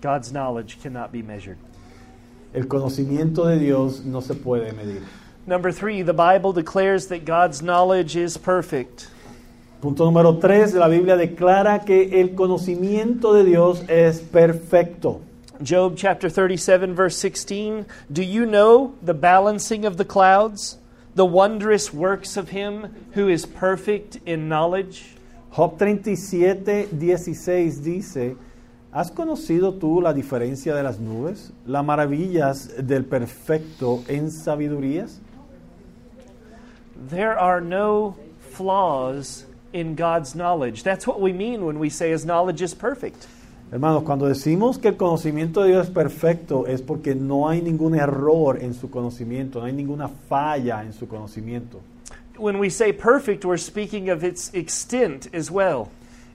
God's 0.00 0.30
knowledge 0.30 0.78
cannot 0.82 1.12
be 1.12 1.22
measured. 1.22 1.58
El 2.54 2.66
conocimiento 2.68 3.46
de 3.46 3.58
Dios 3.58 4.04
no 4.04 4.22
se 4.22 4.34
puede 4.34 4.72
medir. 4.72 5.02
Number 5.46 5.70
three, 5.70 6.02
the 6.02 6.14
Bible 6.14 6.52
declares 6.52 7.08
that 7.08 7.24
God's 7.24 7.60
knowledge 7.60 8.16
is 8.16 8.38
perfect. 8.38 9.08
Punto 9.80 10.04
número 10.04 10.40
3, 10.40 10.74
la 10.74 10.88
Biblia 10.88 11.16
declara 11.16 11.84
que 11.84 12.20
el 12.20 12.34
conocimiento 12.34 13.34
de 13.34 13.44
Dios 13.44 13.84
es 13.88 14.20
perfecto. 14.20 15.20
Job 15.62 15.94
chapter 15.96 16.30
37, 16.30 16.94
verse 16.94 17.16
16 17.16 17.86
Do 18.10 18.22
you 18.22 18.46
know 18.46 18.94
the 19.02 19.14
balancing 19.14 19.84
of 19.84 19.96
the 19.98 20.04
clouds, 20.04 20.78
the 21.16 21.24
wondrous 21.24 21.92
works 21.92 22.36
of 22.36 22.50
him 22.50 22.94
who 23.12 23.26
is 23.28 23.46
perfect 23.46 24.20
in 24.26 24.48
knowledge? 24.48 25.16
Job 25.54 25.78
37, 25.78 26.88
16 27.00 27.82
dice, 27.82 28.36
¿has 28.92 29.10
conocido 29.10 29.72
tú 29.80 30.02
la 30.02 30.12
diferencia 30.12 30.74
de 30.74 30.82
las 30.82 30.98
nubes, 30.98 31.52
las 31.66 31.84
maravillas 31.84 32.68
del 32.86 33.04
perfecto 33.04 34.04
en 34.08 34.30
sabidurías? 34.30 35.18
There 37.08 37.38
are 37.38 37.62
no 37.62 38.16
flaws 38.50 39.46
in 39.72 39.94
God's 39.94 40.34
knowledge. 40.34 40.82
That's 40.82 41.06
what 41.06 41.20
we 41.20 41.32
mean 41.32 41.64
when 41.64 41.78
we 41.78 41.88
say 41.88 42.10
his 42.10 42.26
knowledge 42.26 42.60
is 42.60 42.74
perfect. 42.74 43.26
Hermanos, 43.72 44.04
cuando 44.04 44.26
decimos 44.26 44.78
que 44.78 44.88
el 44.88 44.96
conocimiento 44.96 45.62
de 45.62 45.70
Dios 45.70 45.86
es 45.88 45.92
perfecto 45.92 46.66
es 46.66 46.82
porque 46.82 47.14
no 47.16 47.48
hay 47.48 47.60
ningún 47.60 47.96
error 47.96 48.58
en 48.62 48.74
su 48.74 48.90
conocimiento, 48.90 49.58
no 49.58 49.66
hay 49.66 49.72
ninguna 49.72 50.08
falla 50.08 50.82
en 50.84 50.92
su 50.92 51.08
conocimiento. 51.08 51.80
When 52.38 52.60
we 52.60 52.70
say 52.70 52.92
perfect, 52.92 53.44
we're 53.44 53.58
speaking 53.58 54.08
of 54.10 54.22
its 54.22 54.52
extent 54.54 55.34
as 55.34 55.50
well. 55.50 55.88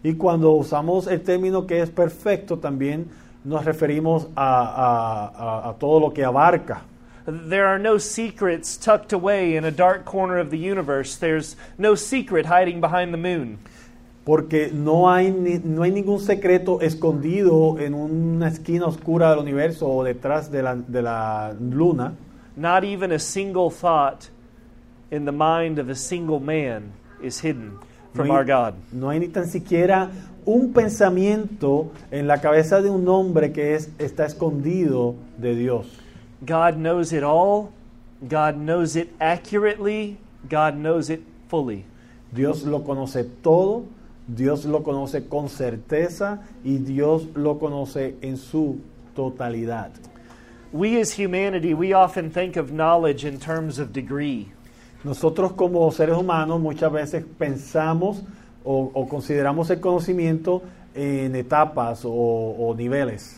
Y 0.04 0.14
cuando 0.16 0.52
usamos 0.54 1.08
el 1.08 1.22
término 1.22 1.66
que 1.68 1.80
es 1.82 1.90
perfecto, 1.90 2.58
también 2.58 3.06
nos 3.46 3.64
referimos 3.64 4.28
a, 4.36 4.66
a- 4.66 5.28
a- 5.28 5.70
a 5.70 5.74
todo 5.76 6.00
lo 6.00 6.12
que 6.14 6.26
abarca. 6.26 6.82
There 7.26 7.66
are 7.66 7.78
no 7.80 7.98
secrets 8.00 8.78
tucked 8.78 9.14
away 9.14 9.56
in 9.56 9.64
a 9.64 9.72
dark 9.72 10.04
corner 10.06 10.38
of 10.40 10.50
the 10.50 10.58
universe. 10.58 11.18
There's 11.18 11.56
no 11.78 11.96
secret 11.96 12.48
hiding 12.48 12.82
behind 12.82 13.14
the 13.14 13.18
moon. 13.18 13.60
Porque 14.24 14.72
no 14.72 15.10
hay, 15.10 15.32
no 15.64 15.84
hay 15.84 15.92
ningún 15.92 16.20
secreto 16.20 16.80
escondido 16.82 17.80
en 17.80 17.94
una 17.94 18.50
esquina 18.50 18.86
oscura 18.86 19.32
del 19.32 19.40
universo 19.40 19.90
o 19.90 20.04
detrás 20.04 20.52
de 20.52 20.62
la, 20.62 20.76
de 20.76 21.02
la 21.02 21.56
luna. 21.60 22.14
Not 22.56 22.84
even 22.84 23.12
a 23.12 23.20
single 23.20 23.72
thought 23.72 24.30
in 25.10 25.26
the 25.26 25.32
mind 25.32 25.80
of 25.80 25.90
a 25.90 25.96
single 25.96 26.40
man 26.40 26.92
is 27.22 27.40
hidden 27.40 27.80
from 28.14 28.28
no 28.28 28.34
hay, 28.34 28.40
our 28.40 28.46
God. 28.46 28.76
no 28.92 29.10
hay 29.10 29.20
ni 29.20 29.28
tan 29.28 29.48
siquiera 29.48 30.12
un 30.46 30.74
pensamiento 30.74 31.92
en 32.12 32.28
la 32.28 32.42
cabeza 32.42 32.82
de 32.82 32.90
un 32.90 33.08
hombre 33.08 33.52
que 33.52 33.76
es, 33.76 33.90
está 34.00 34.26
escondido 34.26 35.16
de 35.38 35.56
Dios. 35.56 35.88
God 36.46 36.76
knows 36.78 37.14
it 37.14 37.24
all. 37.24 37.72
God 38.28 38.56
knows 38.56 38.96
it 38.96 39.10
accurately. 39.20 40.18
God 40.50 40.76
knows 40.76 41.10
it 41.10 41.22
fully. 41.48 41.86
Dios 42.32 42.64
lo 42.64 42.84
conoce 42.84 43.24
todo, 43.24 43.84
Dios 44.36 44.66
lo 44.66 44.82
conoce 44.82 45.28
con 45.28 45.50
certeza 45.50 46.42
y 46.64 46.78
Dios 46.78 47.28
lo 47.36 47.60
conoce 47.60 48.16
en 48.22 48.38
su 48.38 48.80
totalidad. 49.14 49.92
We 50.72 51.02
as 51.02 51.12
humanity, 51.12 51.74
we 51.74 51.94
often 51.94 52.32
think 52.32 52.56
of 52.56 52.72
knowledge 52.72 53.26
in 53.26 53.40
terms 53.40 53.78
of 53.78 53.92
degree. 53.92 54.48
Nosotros 55.04 55.54
como 55.54 55.90
seres 55.92 56.16
humanos 56.16 56.62
muchas 56.62 56.92
veces 56.92 57.26
pensamos 57.38 58.24
o, 58.64 58.92
o 58.94 59.08
consideramos 59.10 59.70
el 59.70 59.82
conocimiento 59.82 60.62
en 60.96 61.36
etapas 61.36 62.06
o, 62.06 62.12
o 62.12 62.74
niveles. 62.74 63.38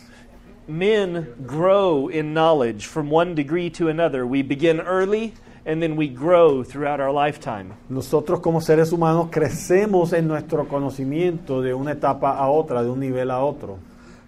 Men 0.68 1.26
grow 1.44 2.08
in 2.08 2.34
knowledge 2.34 2.86
from 2.86 3.10
one 3.10 3.34
degree 3.34 3.68
to 3.70 3.88
another. 3.88 4.24
We 4.26 4.42
begin 4.42 4.80
early 4.80 5.34
and 5.66 5.82
then 5.82 5.96
we 5.96 6.08
grow 6.08 6.62
throughout 6.62 7.00
our 7.00 7.10
lifetime. 7.10 7.74
Nosotros 7.88 8.40
como 8.40 8.60
seres 8.60 8.92
humanos 8.92 9.28
crecemos 9.30 10.12
en 10.12 10.28
nuestro 10.28 10.66
conocimiento 10.66 11.62
de 11.62 11.72
una 11.74 11.92
etapa 11.92 12.36
a 12.36 12.48
otra, 12.48 12.82
de 12.82 12.90
un 12.90 13.00
nivel 13.00 13.30
a 13.30 13.42
otro. 13.44 13.78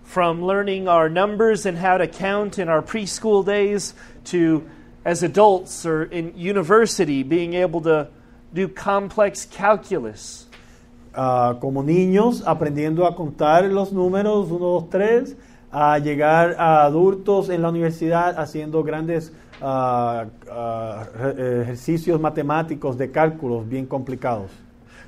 From 0.04 0.42
learning 0.42 0.88
our 0.88 1.08
numbers 1.08 1.66
and 1.66 1.76
how 1.76 1.98
to 1.98 2.06
count 2.06 2.58
in 2.58 2.68
our 2.68 2.80
preschool 2.80 3.44
days 3.44 3.94
to 4.26 4.64
as 5.04 5.22
adults 5.22 5.84
or 5.84 6.04
in 6.04 6.32
university 6.36 7.22
being 7.22 7.54
able 7.54 7.80
to 7.82 8.08
do 8.54 8.68
complex 8.68 9.44
calculus. 9.44 10.46
Ah, 11.14 11.56
como 11.60 11.82
niños 11.82 12.42
aprendiendo 12.46 13.06
a 13.06 13.14
contar 13.14 13.64
los 13.64 13.92
números 13.92 14.50
1, 14.50 14.58
2, 14.58 14.90
3, 14.90 15.36
a 15.72 15.98
llegar 15.98 16.56
a 16.58 16.84
adultos 16.84 17.48
en 17.48 17.62
la 17.62 17.70
universidad 17.70 18.38
haciendo 18.38 18.82
grandes 18.82 19.32
ejercicios 21.14 22.20
matemáticos 22.20 22.96
de 22.98 23.10
cálculos 23.10 23.68
bien 23.68 23.86
complicados. 23.86 24.50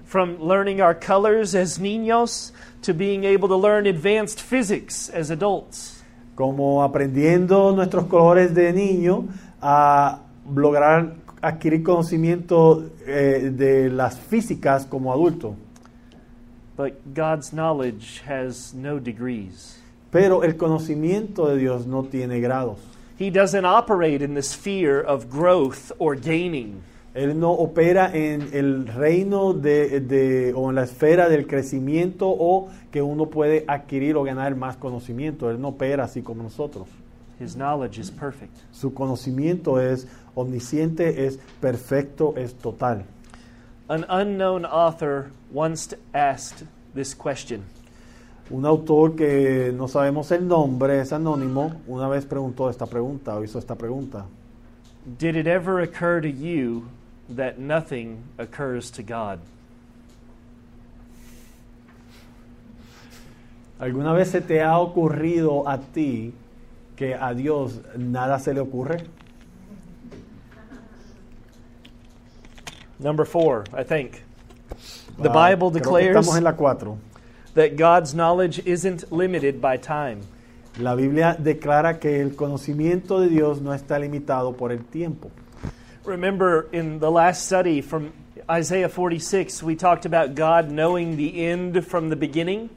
From 0.04 0.38
learning 0.40 0.80
our 0.80 0.94
colors 0.94 1.54
as 1.54 1.78
niños 1.78 2.52
to 2.82 2.94
being 2.94 3.24
able 3.24 3.48
to 3.48 3.56
learn 3.56 3.86
advanced 3.86 4.40
physics 4.40 5.10
as 5.10 5.30
adults. 5.30 6.02
Como 6.34 6.82
aprendiendo 6.82 7.72
nuestros 7.72 8.06
colores 8.06 8.54
de 8.54 8.72
niño 8.72 9.26
a 9.60 10.20
lograr 10.54 11.14
adquirir 11.42 11.82
conocimiento 11.82 12.90
eh, 13.06 13.50
de 13.52 13.90
las 13.90 14.18
físicas 14.18 14.86
como 14.86 15.12
adulto. 15.12 15.56
But 16.76 16.94
God's 17.12 17.52
knowledge 17.52 18.22
has 18.26 18.72
no 18.72 18.98
degrees. 19.00 19.78
Pero 20.10 20.42
el 20.42 20.56
conocimiento 20.56 21.48
de 21.48 21.58
Dios 21.58 21.86
no 21.86 22.04
tiene 22.04 22.40
grados. 22.40 22.78
He 23.18 23.30
doesn't 23.30 23.64
operate 23.64 24.22
in 24.22 24.34
the 24.34 24.42
sphere 24.42 25.00
of 25.00 25.28
growth 25.28 25.90
or 25.98 26.14
gaining. 26.14 26.82
Él 27.14 27.34
no 27.34 27.50
opera 27.52 28.12
en 28.14 28.50
el 28.52 28.86
reino 28.86 29.52
de, 29.52 29.98
de- 30.00 30.52
o 30.54 30.68
en 30.68 30.76
la 30.76 30.84
esfera 30.84 31.28
del 31.28 31.46
crecimiento 31.48 32.28
o 32.28 32.68
que 32.92 33.02
uno 33.02 33.26
puede 33.26 33.64
adquirir 33.66 34.14
o 34.16 34.22
ganar 34.22 34.54
más 34.54 34.76
conocimiento. 34.76 35.50
Él 35.50 35.60
no 35.60 35.68
opera 35.68 36.04
así 36.04 36.22
como 36.22 36.44
nosotros. 36.44 36.86
His 37.40 37.54
knowledge 37.56 37.98
is 37.98 38.10
perfect. 38.10 38.56
Su 38.72 38.94
conocimiento 38.94 39.80
es 39.80 40.06
omnisciente, 40.36 41.26
es 41.26 41.38
perfecto, 41.60 42.34
es 42.36 42.54
total. 42.54 43.04
An 43.88 44.04
unknown 44.08 44.64
author 44.64 45.30
once 45.52 45.94
asked 46.12 46.66
this 46.94 47.14
question 47.14 47.64
Un 48.50 48.64
autor 48.64 49.14
que 49.14 49.72
no 49.76 49.88
sabemos 49.88 50.30
el 50.32 50.48
nombre, 50.48 51.00
es 51.00 51.12
anónimo, 51.12 51.82
una 51.86 52.08
vez 52.08 52.24
preguntó 52.24 52.70
esta 52.70 52.86
pregunta 52.86 53.36
o 53.36 53.44
hizo 53.44 53.58
esta 53.58 53.74
pregunta. 53.74 54.24
Did 55.18 55.36
it 55.36 55.46
ever 55.46 55.80
occur 55.82 56.20
to 56.22 56.28
you 56.28 56.84
that 57.36 57.58
nothing 57.58 58.18
occurs 58.38 58.90
to 58.92 59.02
God? 59.02 59.40
¿Alguna 63.78 64.12
vez 64.12 64.30
se 64.30 64.40
te 64.40 64.62
ha 64.62 64.78
ocurrido 64.78 65.68
a 65.68 65.78
ti 65.78 66.32
que 66.96 67.14
a 67.14 67.32
Dios 67.34 67.80
nada 67.96 68.38
se 68.38 68.52
le 68.54 68.60
ocurre? 68.60 69.04
Number 72.98 73.24
four, 73.24 73.64
I 73.78 73.84
think. 73.84 74.22
The 75.22 75.28
Ah, 75.28 75.50
Bible 75.50 75.70
creo 75.70 75.72
que 75.72 75.78
declares 75.80 76.08
estamos 76.08 76.36
en 76.38 76.44
la 76.44 76.56
4. 76.56 76.96
That 77.58 77.76
God's 77.76 78.14
knowledge 78.14 78.60
isn't 78.64 79.10
limited 79.10 79.60
by 79.60 79.76
time. 79.76 80.20
La 80.78 80.94
Biblia 80.94 81.36
declara 81.36 81.98
que 81.98 82.20
el 82.20 82.36
conocimiento 82.36 83.20
de 83.20 83.28
Dios 83.28 83.60
no 83.60 83.72
está 83.74 83.98
limitado 83.98 84.56
por 84.56 84.70
el 84.70 84.84
tiempo. 84.84 85.30
Remember 86.04 86.68
in 86.72 87.00
the 87.00 87.10
last 87.10 87.46
study 87.46 87.82
from 87.82 88.12
Isaiah 88.48 88.88
46, 88.88 89.64
we 89.64 89.74
talked 89.74 90.06
about 90.06 90.36
God 90.36 90.70
knowing 90.70 91.16
the 91.16 91.46
end 91.46 91.84
from 91.84 92.10
the 92.10 92.16
beginning. 92.16 92.70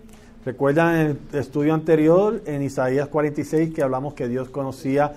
¿Recuerdan 0.44 0.96
el 1.32 1.40
estudio 1.40 1.76
anterior, 1.76 2.42
en 2.48 2.64
Isaías 2.64 3.08
46, 3.08 3.76
que 3.76 3.84
hablamos 3.84 4.16
que 4.16 4.28
Dios 4.28 4.50
conocía 4.50 5.14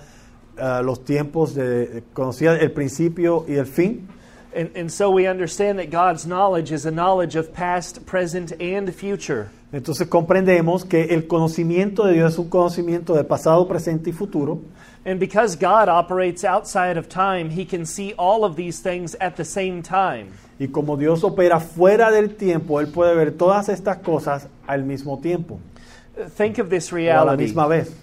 ah, 0.59 0.83
los 0.85 1.03
tiempos, 1.03 1.55
de, 1.55 2.03
conocía 2.13 2.53
el 2.53 2.71
principio 2.71 3.45
y 3.47 3.55
el 3.55 3.65
fin? 3.65 4.07
And, 4.55 4.71
and 4.73 4.89
so 4.89 5.11
we 5.11 5.27
understand 5.27 5.79
that 5.79 5.91
God's 5.91 6.25
knowledge 6.25 6.71
is 6.71 6.85
a 6.85 6.91
knowledge 6.91 7.35
of 7.35 7.53
past, 7.53 8.05
present, 8.05 8.53
and 8.61 8.93
future. 8.95 9.49
Entonces 9.73 10.07
comprendemos 10.07 10.87
que 10.87 11.07
el 11.09 11.23
conocimiento 11.23 12.05
de 12.05 12.13
Dios 12.13 12.33
es 12.33 12.39
un 12.39 12.49
conocimiento 12.49 13.13
de 13.15 13.25
pasado, 13.25 13.67
presente 13.67 14.11
y 14.11 14.13
futuro. 14.13 14.61
And 15.05 15.19
because 15.19 15.57
God 15.57 15.89
operates 15.89 16.45
outside 16.45 16.97
of 16.97 17.09
time, 17.09 17.49
he 17.49 17.65
can 17.65 17.85
see 17.85 18.13
all 18.17 18.45
of 18.45 18.55
these 18.55 18.79
things 18.79 19.15
at 19.19 19.35
the 19.35 19.43
same 19.43 19.83
time. 19.83 20.31
Y 20.57 20.67
como 20.67 20.95
Dios 20.95 21.23
opera 21.25 21.59
fuera 21.59 22.09
del 22.09 22.29
tiempo, 22.35 22.79
Él 22.79 22.87
puede 22.87 23.13
ver 23.13 23.31
todas 23.31 23.67
estas 23.67 23.97
cosas 23.97 24.47
al 24.65 24.83
mismo 24.83 25.19
tiempo, 25.21 25.59
Think 26.37 26.59
of 26.59 26.69
this 26.69 26.93
reality. 26.93 27.19
o 27.19 27.21
a 27.23 27.31
la 27.31 27.35
misma 27.35 27.67
vez. 27.67 27.93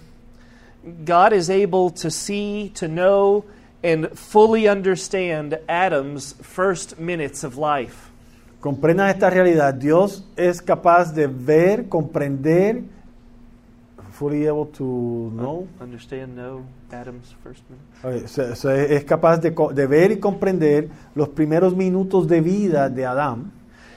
God 1.03 1.33
is 1.33 1.49
able 1.49 1.89
to 1.89 2.11
see, 2.11 2.71
to 2.75 2.87
know, 2.87 3.43
and 3.83 4.09
fully 4.17 4.67
understand 4.67 5.59
Adam's 5.67 6.33
first 6.41 6.97
minutes 6.99 7.43
of 7.43 7.57
life. 7.57 8.09
Comprendan 8.61 9.09
esta 9.09 9.29
realidad. 9.29 9.73
Dios 9.77 10.23
es 10.37 10.61
capaz 10.61 11.13
de 11.13 11.27
ver, 11.27 11.89
comprender, 11.89 12.81
fully 14.11 14.45
able 14.47 14.67
to 14.67 15.31
know, 15.35 15.67
Understand, 15.81 16.35
know 16.35 16.63
Adam's 16.91 17.33
first 17.43 17.61
minutes? 17.69 18.25
eh, 18.25 18.27
se- 18.27 18.55
se- 18.55 18.95
es 18.95 19.03
capaz 19.03 19.37
de, 19.41 19.51
co- 19.53 19.73
de 19.73 19.87
ver 19.87 20.11
y 20.11 20.17
comprender 20.19 20.89
los 21.15 21.29
primeros 21.29 21.75
minutos 21.75 22.27
de 22.27 22.39
vida 22.41 22.89
de 22.89 23.05
Adán. 23.05 23.51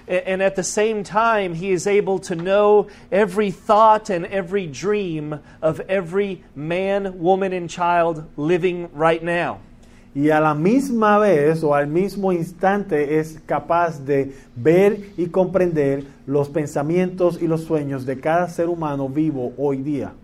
A- 0.08 0.22
And 0.32 0.40
at 0.42 0.54
the 0.56 0.62
same 0.62 1.02
time, 1.04 1.54
he 1.54 1.70
is 1.70 1.86
able 1.86 2.18
to 2.20 2.34
know 2.34 2.86
every 3.12 3.50
thought 3.50 4.08
and 4.10 4.24
every 4.26 4.66
dream 4.66 5.38
of 5.60 5.80
every 5.88 6.42
man, 6.54 7.18
woman, 7.20 7.52
and 7.52 7.68
child 7.68 8.24
living 8.36 8.88
right 8.94 9.22
now. 9.22 9.58
Y 10.16 10.30
a 10.30 10.40
la 10.40 10.54
misma 10.54 11.18
vez 11.18 11.62
o 11.62 11.74
al 11.74 11.88
mismo 11.88 12.32
instante 12.32 13.18
es 13.18 13.38
capaz 13.44 14.02
de 14.02 14.32
ver 14.54 15.10
y 15.18 15.26
comprender 15.26 16.04
los 16.26 16.48
pensamientos 16.48 17.38
y 17.42 17.46
los 17.46 17.64
sueños 17.64 18.06
de 18.06 18.18
cada 18.18 18.48
ser 18.48 18.70
humano 18.70 19.10
vivo 19.10 19.52
hoy 19.58 19.82
día. 19.82 20.14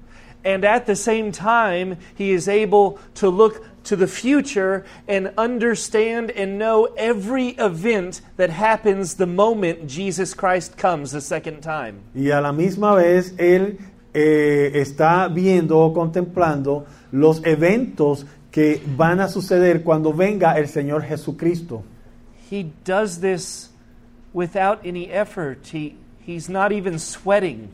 And 0.47 0.65
at 0.65 0.87
the 0.87 0.97
same 0.97 1.31
time, 1.31 1.99
he 2.17 2.33
is 2.33 2.49
able 2.49 2.99
to 3.17 3.29
look 3.29 3.63
to 3.85 3.95
the 3.95 4.07
future 4.07 4.83
and 5.07 5.31
understand 5.37 6.31
and 6.31 6.59
know 6.59 6.89
every 6.97 7.49
event 7.59 8.23
that 8.39 8.49
happens 8.49 9.17
the 9.17 9.27
moment 9.27 9.87
Jesus 9.87 10.35
Christ 10.35 10.79
comes 10.79 11.13
the 11.13 11.21
second 11.21 11.61
time. 11.61 12.01
Y 12.15 12.31
a 12.31 12.41
la 12.41 12.53
misma 12.53 12.95
vez 12.95 13.35
él 13.37 13.77
eh, 14.15 14.73
está 14.75 15.29
viendo 15.29 15.79
o 15.79 15.93
contemplando 15.93 16.87
los 17.13 17.45
eventos 17.45 18.27
que 18.53 18.81
van 18.97 19.19
a 19.19 19.29
suceder 19.29 19.83
cuando 19.83 20.13
venga 20.13 20.59
el 20.59 20.69
Señor 20.69 21.03
Jesucristo. 21.03 21.83
He 22.51 22.71
does 22.85 23.21
this 23.21 23.71
without 24.35 24.85
any 24.85 25.11
effort. 25.11 25.67
He, 25.73 25.97
he's 26.25 26.51
not 26.51 26.71
even 26.71 26.99
sweating. 26.99 27.71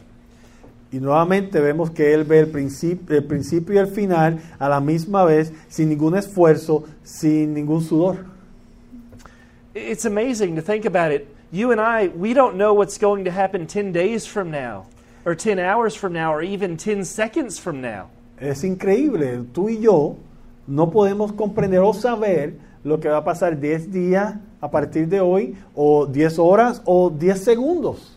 Y 0.90 1.00
nuevamente 1.00 1.60
vemos 1.60 1.90
que 1.90 2.14
Él 2.14 2.24
ve 2.24 2.38
el 2.38 2.46
principio, 2.46 3.16
el 3.16 3.24
principio 3.24 3.74
y 3.74 3.78
el 3.78 3.88
final 3.88 4.40
a 4.58 4.68
la 4.68 4.80
misma 4.80 5.24
vez, 5.24 5.52
sin 5.68 5.90
ningún 5.90 6.16
esfuerzo, 6.16 6.84
sin 7.02 7.52
ningún 7.52 7.82
sudor. 7.82 8.24
It's 9.74 10.06
amazing 10.06 10.54
to 10.56 10.62
think 10.62 10.86
about 10.86 11.12
it. 11.12 11.26
You 11.50 11.72
and 11.72 11.80
I, 11.80 12.08
we 12.08 12.32
don't 12.32 12.56
know 12.56 12.72
what's 12.72 12.98
going 12.98 13.24
to 13.24 13.30
happen 13.30 13.66
10 13.66 13.92
days 13.92 14.26
from 14.26 14.50
now, 14.50 14.86
or 15.26 15.34
10 15.34 15.58
hours 15.58 15.94
from 15.94 16.12
now, 16.12 16.32
or 16.32 16.42
even 16.42 16.76
10 16.76 17.04
seconds 17.04 17.58
from 17.58 17.80
now. 17.82 18.10
Es 18.40 18.62
increíble, 18.62 19.44
tú 19.52 19.68
y 19.68 19.82
yo 19.82 20.16
no 20.68 20.90
podemos 20.90 21.32
comprender 21.32 21.80
o 21.80 21.92
saber 21.94 22.58
lo 22.84 23.00
que 23.00 23.08
va 23.08 23.18
a 23.18 23.24
pasar 23.24 23.58
10 23.58 23.90
días 23.90 24.36
a 24.60 24.70
partir 24.70 25.08
de 25.08 25.20
hoy, 25.20 25.56
o 25.74 26.06
10 26.06 26.38
horas, 26.38 26.82
o 26.84 27.10
10 27.10 27.42
segundos. 27.42 28.16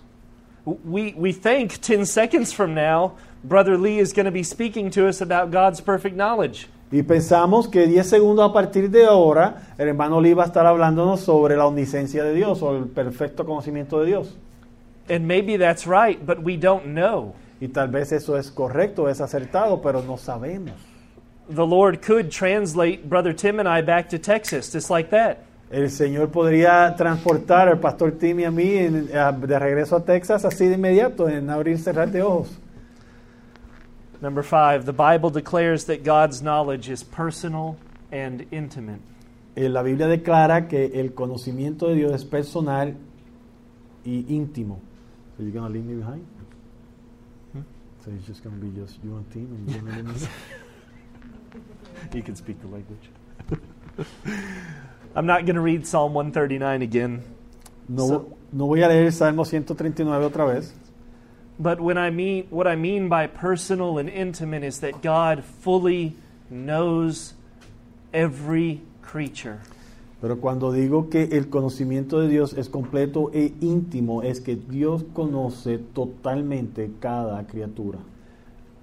We, 0.66 1.16
we 1.18 1.34
think 1.34 1.80
10 1.80 2.06
seconds 2.06 2.54
from 2.54 2.76
now, 2.76 3.14
Brother 3.44 3.78
Lee 3.78 4.00
is 4.00 4.14
going 4.14 4.26
to 4.26 4.32
be 4.32 4.44
speaking 4.44 4.92
to 4.92 5.08
us 5.08 5.22
about 5.22 5.50
God's 5.50 5.82
perfect 5.82 6.16
knowledge. 6.16 6.68
Y 6.92 7.04
pensamos 7.04 7.70
que 7.70 7.88
10 7.88 8.06
segundos 8.06 8.50
a 8.50 8.54
partir 8.54 8.92
de 8.92 9.06
ahora, 9.06 9.74
el 9.78 9.88
hermano 9.88 10.20
Lee 10.20 10.34
va 10.34 10.44
a 10.44 10.48
estar 10.48 10.66
hablándonos 10.66 11.22
sobre 11.22 11.56
la 11.56 11.66
omnisciencia 11.66 12.24
de 12.24 12.34
Dios 12.34 12.62
o 12.62 12.76
el 12.76 12.88
perfecto 12.88 13.46
conocimiento 13.46 14.02
de 14.02 14.08
Dios. 14.08 14.38
And 15.10 15.26
maybe 15.26 15.58
that's 15.58 15.88
right, 15.88 16.20
but 16.24 16.40
we 16.44 16.58
don't 16.58 16.84
know. 16.84 17.34
Y 17.62 17.70
tal 17.70 17.88
vez 17.88 18.12
eso 18.12 18.38
es 18.38 18.52
correcto, 18.52 19.08
es 19.08 19.22
acertado, 19.22 19.82
pero 19.82 20.04
no 20.04 20.18
sabemos. 20.18 20.91
The 21.50 21.66
Lord 21.66 22.02
could 22.02 22.32
translate 22.32 23.10
Brother 23.10 23.34
Tim 23.34 23.60
and 23.60 23.68
I 23.68 23.82
back 23.82 24.10
to 24.10 24.20
Texas 24.20 24.72
just 24.72 24.90
like 24.90 25.10
that. 25.10 25.46
El 25.72 25.90
Señor 25.90 26.28
podría 26.32 26.96
transportar 26.98 27.68
al 27.70 27.80
pastor 27.80 28.12
Tim 28.12 28.40
y 28.40 28.44
a 28.46 28.52
mí 28.52 28.76
en- 28.78 29.10
a- 29.16 29.32
de 29.32 29.58
regreso 29.60 29.96
a 29.96 30.04
Texas 30.04 30.44
así 30.46 30.68
de 30.68 30.76
inmediato, 30.76 31.30
en 31.30 31.50
abrir 31.50 31.78
cerrar 31.78 32.12
de 32.12 32.22
ojos. 32.22 32.50
Number 34.22 34.44
five, 34.44 34.86
the 34.86 34.92
Bible 34.94 35.30
declares 35.32 35.86
that 35.86 36.04
God's 36.04 36.42
knowledge 36.42 36.90
is 36.90 37.04
personal 37.04 37.78
and 38.12 38.46
intimate. 38.52 39.00
Eh, 39.56 39.68
La 39.70 39.82
Biblia 39.82 40.08
declara 40.08 40.68
que 40.68 40.92
el 40.94 41.14
conocimiento 41.14 41.88
de 41.88 41.96
Dios 41.96 42.14
es 42.14 42.24
personal 42.26 42.96
y 44.06 44.26
íntimo. 44.30 44.80
So 45.38 45.44
you're 45.44 45.52
gonna 45.54 45.70
leave 45.74 45.86
me 45.86 45.96
behind? 45.96 46.24
So 48.04 48.12
it's 48.12 48.26
just 48.28 48.44
gonna 48.44 48.58
be 48.58 48.70
just 48.78 49.02
you 49.04 49.16
and 49.16 49.30
Tim 49.32 49.48
and 49.54 49.70
you're 49.70 50.04
me? 50.04 50.14
You 52.14 52.24
can 52.24 52.36
speak 52.36 52.60
the 52.62 52.68
language. 52.68 53.10
I'm 55.16 55.26
not 55.26 55.46
going 55.46 55.56
to 55.56 55.62
read 55.62 55.86
Psalm 55.86 56.14
139 56.14 56.82
again, 56.82 57.22
No, 57.90 58.08
So- 58.08 58.38
no 58.54 58.68
voy 58.68 58.84
a 58.84 58.88
leer 58.88 59.12
Salmo 59.12 59.44
139 59.44 60.22
otra 60.30 60.48
vez. 60.54 60.74
but 61.60 61.80
when 61.80 61.98
I 61.98 62.10
mean 62.10 62.48
what 62.50 62.66
I 62.68 62.76
mean 62.76 63.08
by 63.10 63.28
personal 63.28 63.98
and 64.00 64.10
intimate 64.10 64.64
is 64.64 64.80
that 64.80 65.02
God 65.02 65.44
fully 65.44 66.16
knows 66.50 67.34
every 68.14 68.82
creature. 69.02 69.60
Pero 70.22 70.36
cuando 70.38 70.72
digo 70.72 71.10
que 71.10 71.24
el 71.32 71.50
conocimiento 71.50 72.20
de 72.22 72.28
Dios 72.30 72.54
es 72.54 72.70
completo 72.70 73.32
e 73.34 73.54
íntimo, 73.62 74.22
es 74.24 74.40
que 74.40 74.56
Dios 74.56 75.04
conoce 75.14 75.78
totalmente 75.94 76.92
cada 77.00 77.44
criatura. 77.48 78.00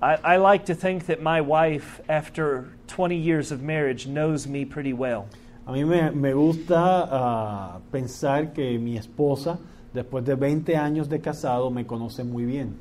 I, 0.02 0.16
I 0.34 0.36
like 0.36 0.64
to 0.66 0.74
think 0.74 1.06
that 1.06 1.20
my 1.22 1.40
wife, 1.40 2.00
after 2.08 2.66
20 2.88 3.16
years 3.16 3.52
of 3.52 3.62
marriage, 3.62 4.06
knows 4.06 4.46
me 4.46 4.64
pretty 4.64 4.92
well. 4.92 5.28
A 5.66 5.72
mí 5.72 5.86
me, 5.86 6.10
me 6.10 6.32
gusta 6.32 7.08
ah, 7.10 7.80
pensar 7.92 8.54
que 8.54 8.78
mi 8.78 8.96
esposa, 8.96 9.58
después 9.94 10.24
de 10.24 10.34
20 10.34 10.76
años 10.76 11.08
de 11.08 11.20
casado, 11.20 11.70
me 11.70 11.84
conoce 11.84 12.24
muy 12.24 12.44
bien. 12.44 12.74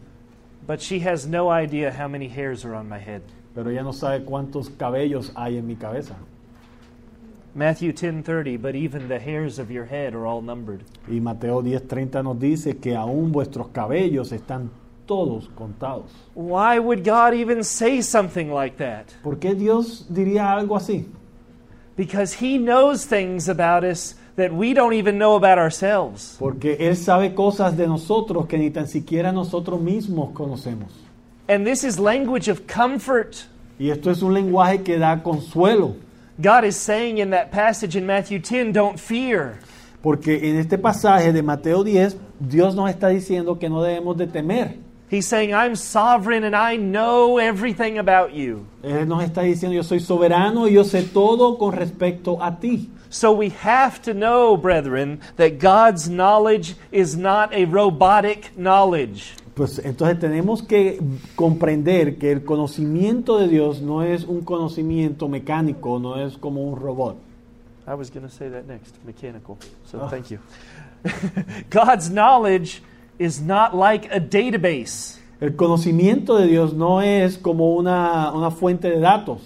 But 0.65 0.81
she 0.81 0.99
has 1.01 1.27
no 1.27 1.49
idea 1.49 1.91
how 1.91 2.07
many 2.07 2.27
hairs 2.27 2.65
are 2.65 2.75
on 2.75 2.89
my 2.89 2.99
head. 2.99 3.21
Pero 3.53 3.69
ella 3.69 3.83
no 3.83 3.91
sabe 3.91 4.23
cuántos 4.23 4.69
cabellos 4.69 5.31
hay 5.35 5.57
en 5.57 5.67
mi 5.67 5.75
cabeza. 5.75 6.15
Matthew 7.55 7.91
10:30, 7.91 8.61
but 8.61 8.75
even 8.75 9.07
the 9.07 9.19
hairs 9.19 9.57
of 9.57 9.71
your 9.71 9.85
head 9.85 10.13
are 10.13 10.27
all 10.27 10.41
numbered. 10.41 10.83
Y 11.07 11.19
Mateo 11.19 11.61
10:30 11.61 12.23
nos 12.23 12.39
dice 12.39 12.77
que 12.77 12.95
aún 12.95 13.31
vuestros 13.31 13.69
cabellos 13.69 14.31
están 14.31 14.69
todos 15.07 15.49
contados. 15.55 16.11
Why 16.35 16.77
would 16.77 17.03
God 17.03 17.33
even 17.33 17.63
say 17.63 18.01
something 18.01 18.51
like 18.51 18.77
that? 18.77 19.07
¿Por 19.23 19.37
qué 19.37 19.55
Dios 19.55 20.05
diría 20.09 20.51
algo 20.51 20.75
así? 20.75 21.05
Because 21.95 22.33
he 22.33 22.59
knows 22.59 23.05
things 23.05 23.49
about 23.49 23.83
us 23.83 24.15
that 24.35 24.53
we 24.53 24.73
don't 24.73 24.93
even 24.93 25.17
know 25.17 25.35
about 25.35 25.57
ourselves. 25.57 26.35
Porque 26.37 26.77
Él 26.79 26.95
sabe 26.95 27.33
cosas 27.33 27.75
de 27.75 27.87
nosotros 27.87 28.45
que 28.47 28.57
ni 28.57 28.69
tan 28.69 28.87
siquiera 28.87 29.31
nosotros 29.31 29.81
mismos 29.81 30.31
conocemos. 30.33 30.91
And 31.49 31.65
this 31.65 31.83
is 31.83 31.97
language 31.97 32.47
of 32.47 32.67
comfort. 32.67 33.47
Y 33.79 33.89
esto 33.89 34.11
es 34.11 34.21
un 34.21 34.33
lenguaje 34.33 34.83
que 34.83 34.99
da 34.99 35.23
consuelo. 35.23 35.95
God 36.39 36.65
is 36.65 36.75
saying 36.75 37.17
in 37.17 37.31
that 37.31 37.51
passage 37.51 37.95
in 37.95 38.05
Matthew 38.05 38.39
10, 38.39 38.73
don't 38.73 38.99
fear. 38.99 39.57
Porque 40.03 40.49
en 40.49 40.57
este 40.57 40.77
pasaje 40.77 41.33
de 41.33 41.41
Mateo 41.41 41.83
10, 41.83 42.15
Dios 42.39 42.75
nos 42.75 42.89
está 42.89 43.07
diciendo 43.07 43.57
que 43.57 43.69
no 43.69 43.81
debemos 43.81 44.15
de 44.17 44.27
temer. 44.27 44.77
He's 45.09 45.25
saying, 45.25 45.53
I'm 45.53 45.75
sovereign 45.75 46.43
and 46.43 46.53
I 46.55 46.75
know 46.75 47.37
everything 47.37 47.97
about 47.97 48.33
you. 48.33 48.65
Él 48.83 49.07
nos 49.07 49.23
está 49.23 49.41
diciendo, 49.43 49.73
yo 49.75 49.83
soy 49.83 49.99
soberano 50.01 50.67
y 50.67 50.73
yo 50.73 50.83
sé 50.83 51.03
todo 51.03 51.57
con 51.57 51.71
respecto 51.73 52.41
a 52.43 52.59
ti. 52.59 52.89
So 53.09 53.31
we 53.31 53.49
have 53.63 54.01
to 54.01 54.13
know, 54.13 54.57
brethren, 54.57 55.21
that 55.37 55.59
God's 55.59 56.09
knowledge 56.09 56.75
is 56.91 57.15
not 57.15 57.53
a 57.53 57.63
robotic 57.65 58.51
knowledge. 58.57 59.33
Pues 59.55 59.79
entonces 59.79 60.19
tenemos 60.19 60.61
que 60.61 60.99
comprender 61.35 62.17
que 62.19 62.31
el 62.31 62.43
conocimiento 62.43 63.39
de 63.39 63.47
Dios 63.47 63.81
no 63.81 64.03
es 64.03 64.25
un 64.25 64.41
conocimiento 64.41 65.29
mecánico, 65.29 65.99
no 65.99 66.17
es 66.19 66.37
como 66.37 66.61
un 66.63 66.75
robot. 66.79 67.15
I 67.87 67.93
was 67.93 68.09
going 68.11 68.27
to 68.27 68.29
say 68.29 68.49
that 68.49 68.67
next, 68.67 68.95
mechanical. 69.05 69.57
So 69.85 70.01
Oh. 70.01 70.09
thank 70.09 70.29
you. 70.29 70.39
God's 71.69 72.09
knowledge 72.09 72.81
is 73.19 73.41
not 73.41 73.75
like 73.75 74.07
a 74.11 74.19
database. 74.19 75.19
El 75.39 75.55
conocimiento 75.55 76.37
de 76.37 76.47
Dios 76.47 76.73
no 76.73 77.01
es 77.01 77.37
como 77.37 77.75
una, 77.75 78.31
una 78.31 78.49
fuente 78.51 78.89
de 78.89 78.99
datos. 78.99 79.41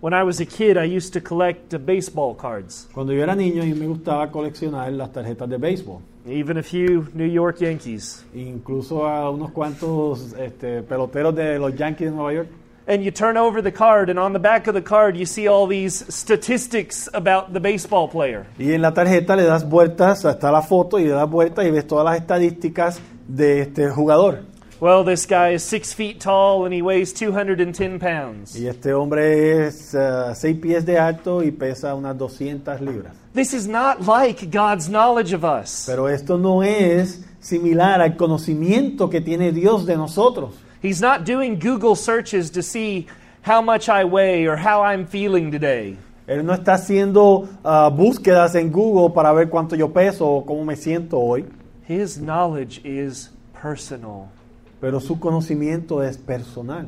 When 0.00 0.12
I 0.12 0.22
was 0.22 0.40
a 0.40 0.44
kid, 0.46 0.76
I 0.76 0.84
used 0.84 1.14
to 1.14 1.20
collect 1.20 1.72
uh, 1.72 1.78
baseball 1.78 2.34
cards, 2.34 2.86
Cuando 2.92 3.14
yo 3.14 3.22
era 3.22 3.34
niño, 3.34 3.62
mí 3.62 3.72
me 3.72 3.86
gustaba 3.86 4.30
coleccionar 4.30 4.92
las 4.92 5.10
tarjetas 5.10 5.48
de 5.48 5.56
béisbol. 5.56 6.00
even 6.28 6.58
a 6.58 6.62
few 6.62 7.08
New 7.14 7.26
York 7.26 7.58
Yankees. 7.60 8.24
Incluso 8.34 9.06
a 9.06 9.30
unos 9.30 9.52
cuantos 9.52 10.34
este, 10.38 10.82
peloteros 10.82 11.34
de 11.34 11.58
los 11.58 11.74
Yankees 11.74 12.10
de 12.10 12.16
Nueva 12.16 12.32
York. 12.34 12.48
And 12.88 13.02
you 13.02 13.10
turn 13.10 13.36
over 13.36 13.60
the 13.60 13.72
card, 13.72 14.10
and 14.10 14.18
on 14.18 14.32
the 14.32 14.38
back 14.38 14.68
of 14.68 14.74
the 14.74 14.80
card, 14.80 15.16
you 15.16 15.26
see 15.26 15.48
all 15.48 15.66
these 15.66 16.04
statistics 16.14 17.08
about 17.12 17.52
the 17.52 17.58
baseball 17.58 18.06
player. 18.06 18.46
Y 18.60 18.74
en 18.74 18.82
la 18.82 18.94
tarjeta 18.94 19.34
le 19.34 19.42
das 19.42 19.68
vueltas, 19.68 20.24
está 20.24 20.52
la 20.52 20.62
foto 20.62 21.00
y 21.00 21.04
le 21.04 21.10
das 21.10 21.28
vueltas 21.28 21.66
y 21.66 21.70
ves 21.72 21.84
todas 21.88 22.04
las 22.04 22.16
estadísticas 22.20 23.00
de 23.26 23.62
este 23.62 23.90
jugador. 23.90 24.44
Well, 24.78 25.04
this 25.04 25.26
guy 25.26 25.54
is 25.54 25.64
six 25.64 25.94
feet 25.94 26.20
tall 26.20 26.64
and 26.64 26.72
he 26.72 26.82
weighs 26.82 27.12
210 27.14 27.98
pounds. 27.98 28.54
Y 28.54 28.68
este 28.68 28.92
hombre 28.92 29.66
es 29.66 29.94
eh, 29.94 30.34
6 30.34 30.58
pies 30.60 30.84
de 30.84 30.98
alto 30.98 31.42
y 31.42 31.50
pesa 31.50 31.94
unas 31.94 32.16
200 32.16 32.80
libras. 32.82 33.14
This 33.34 33.52
is 33.52 33.66
not 33.66 34.06
like 34.06 34.50
God's 34.50 34.88
knowledge 34.88 35.34
of 35.34 35.44
us. 35.44 35.84
Pero 35.86 36.08
esto 36.08 36.38
no 36.38 36.62
es 36.62 37.24
similar 37.40 38.00
al 38.00 38.16
conocimiento 38.16 39.08
que 39.08 39.20
tiene 39.20 39.50
Dios 39.50 39.86
de 39.86 39.96
nosotros. 39.96 40.50
He's 40.86 41.00
not 41.00 41.24
doing 41.24 41.58
Google 41.58 41.96
searches 41.96 42.50
to 42.50 42.62
see 42.62 43.08
how 43.42 43.60
much 43.60 43.88
I 43.88 44.04
weigh 44.04 44.46
or 44.46 44.54
how 44.56 44.82
I'm 44.82 45.04
feeling 45.04 45.50
today. 45.50 45.98
Él 46.28 46.44
no 46.44 46.52
está 46.52 46.74
haciendo 46.74 47.48
ah, 47.64 47.90
búsquedas 47.90 48.54
en 48.54 48.70
Google 48.70 49.10
para 49.10 49.32
ver 49.32 49.48
cuánto 49.48 49.74
yo 49.76 49.88
peso 49.88 50.24
o 50.28 50.44
cómo 50.46 50.64
me 50.64 50.76
siento 50.76 51.18
hoy, 51.18 51.44
His 51.88 52.18
knowledge 52.18 52.80
is 52.84 53.30
personal. 53.60 54.28
pero 54.80 55.00
su 55.00 55.18
conocimiento 55.18 56.04
es 56.04 56.16
personal. 56.16 56.86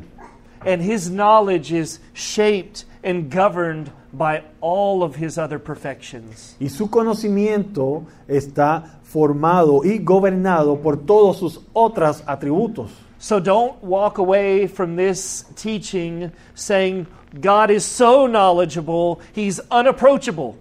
And 0.64 0.80
his 0.80 1.10
knowledge 1.10 1.72
is 1.72 1.98
shaped 2.14 2.84
and 3.02 3.28
governed 3.32 3.90
by 4.12 4.42
all 4.60 5.02
of 5.02 5.16
his 5.16 5.38
other 5.38 5.58
perfections. 5.58 6.54
Y 6.60 6.68
su 6.68 6.88
conocimiento 6.88 8.04
está 8.28 9.00
formado 9.02 9.84
y 9.84 9.98
gobernado 9.98 10.80
por 10.82 10.98
todos 10.98 11.38
sus 11.38 11.60
otros 11.72 12.22
atributos. 12.26 12.90
So 13.18 13.40
don't 13.40 13.82
walk 13.82 14.18
away 14.18 14.66
from 14.68 14.96
this 14.96 15.44
teaching 15.56 16.32
saying, 16.54 17.06
God 17.40 17.70
is 17.70 17.84
so 17.84 18.26
knowledgeable, 18.26 19.20
He's 19.34 19.60
unapproachable. 19.70 20.56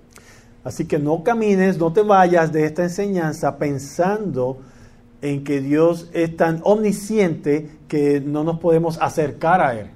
Así 0.66 0.88
que 0.88 1.00
no 1.00 1.20
camines, 1.20 1.78
no 1.78 1.92
te 1.92 2.02
vayas 2.02 2.52
de 2.52 2.66
esta 2.66 2.84
enseñanza 2.84 3.58
pensando 3.58 4.58
en 5.22 5.44
que 5.44 5.62
Dios 5.62 6.10
es 6.14 6.36
tan 6.36 6.62
omnisciente 6.64 7.70
que 7.88 8.20
no 8.20 8.44
nos 8.44 8.60
podemos 8.60 8.98
acercar 8.98 9.62
a 9.62 9.76
Él. 9.76 9.90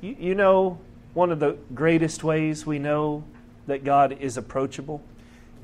You, 0.00 0.16
you 0.18 0.34
know, 0.34 0.78
one 1.14 1.30
of 1.30 1.38
the 1.38 1.56
greatest 1.74 2.24
ways 2.24 2.66
we 2.66 2.78
know 2.78 3.22
that 3.66 3.84
God 3.84 4.16
is 4.20 4.36
approachable 4.36 5.00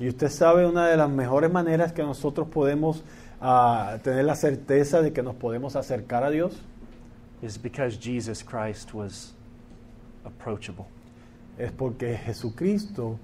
Y 0.01 0.07
usted 0.07 0.29
sabe 0.29 0.65
una 0.65 0.87
de 0.87 0.97
las 0.97 1.11
mejores 1.11 1.51
maneras 1.51 1.93
que 1.93 2.01
nosotros 2.01 2.47
podemos 2.47 3.03
ah, 3.41 3.97
tener 4.03 4.25
la 4.25 4.35
certeza 4.35 5.01
de 5.01 5.11
que 5.11 5.21
nos 5.23 5.35
podemos 5.35 5.75
acercar 5.75 6.23
a 6.23 6.29
Dios 6.29 6.53
is 7.41 7.57
because 7.57 7.97
Jesus 7.97 8.43
Christ 8.43 8.93
was 8.93 9.33
approachable. 10.25 10.85
es 11.57 11.71
porque 11.71 12.15
Jesucristo 12.17 13.17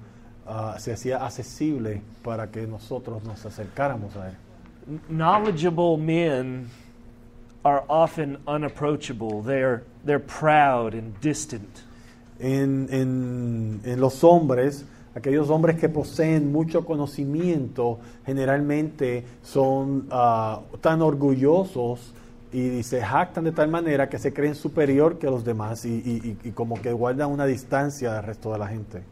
ah, 0.48 0.76
se 0.80 0.92
hacía 0.92 1.18
accesible 1.26 2.02
para 2.24 2.48
que 2.48 2.66
nosotros 2.68 3.24
nos 3.24 3.46
acercáramos 3.46 4.16
a 4.16 4.30
Él. 4.30 4.36
Knowledgeable 5.10 5.98
men 5.98 6.70
are 7.64 7.84
often 7.90 8.38
unapproachable. 8.48 9.42
They're, 9.42 9.84
they're 10.06 10.20
proud 10.20 10.94
and 10.94 11.20
distant. 11.22 11.84
En, 12.40 12.88
en- 12.92 13.82
en 13.84 14.00
los 14.00 14.24
hombres, 14.24 14.86
aquellos 15.18 15.50
hombres 15.50 15.78
que 15.80 15.90
poseen 15.90 16.52
mucho 16.52 16.86
conocimiento, 16.86 18.00
generalmente 18.26 19.24
son 19.42 20.08
ah, 20.12 20.62
tan 20.82 21.02
orgullosos 21.02 22.14
y 22.52 22.82
se 22.84 23.02
jactan 23.02 23.44
de 23.44 23.52
tal 23.52 23.68
manera 23.70 24.08
que 24.10 24.18
se 24.20 24.32
creen 24.34 24.56
superior 24.56 25.18
que 25.20 25.28
los 25.28 25.44
demás 25.44 25.84
y, 25.86 25.90
y- 25.96 26.38
y- 26.44 26.50
y 26.50 26.52
como 26.52 26.82
que 26.82 26.94
guardan 26.94 27.30
una 27.32 27.46
distancia 27.46 28.14
del 28.14 28.24
resto 28.24 28.52
de 28.54 28.58
la 28.60 28.68
gente. 28.68 29.04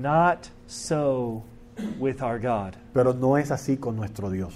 Not 0.00 0.48
so 0.66 1.42
with 1.98 2.22
our 2.22 2.38
God. 2.40 2.74
Pero 2.92 3.14
no 3.14 3.38
es 3.38 3.50
así 3.50 3.76
con 3.76 3.96
nuestro 3.96 4.30
Dios. 4.30 4.54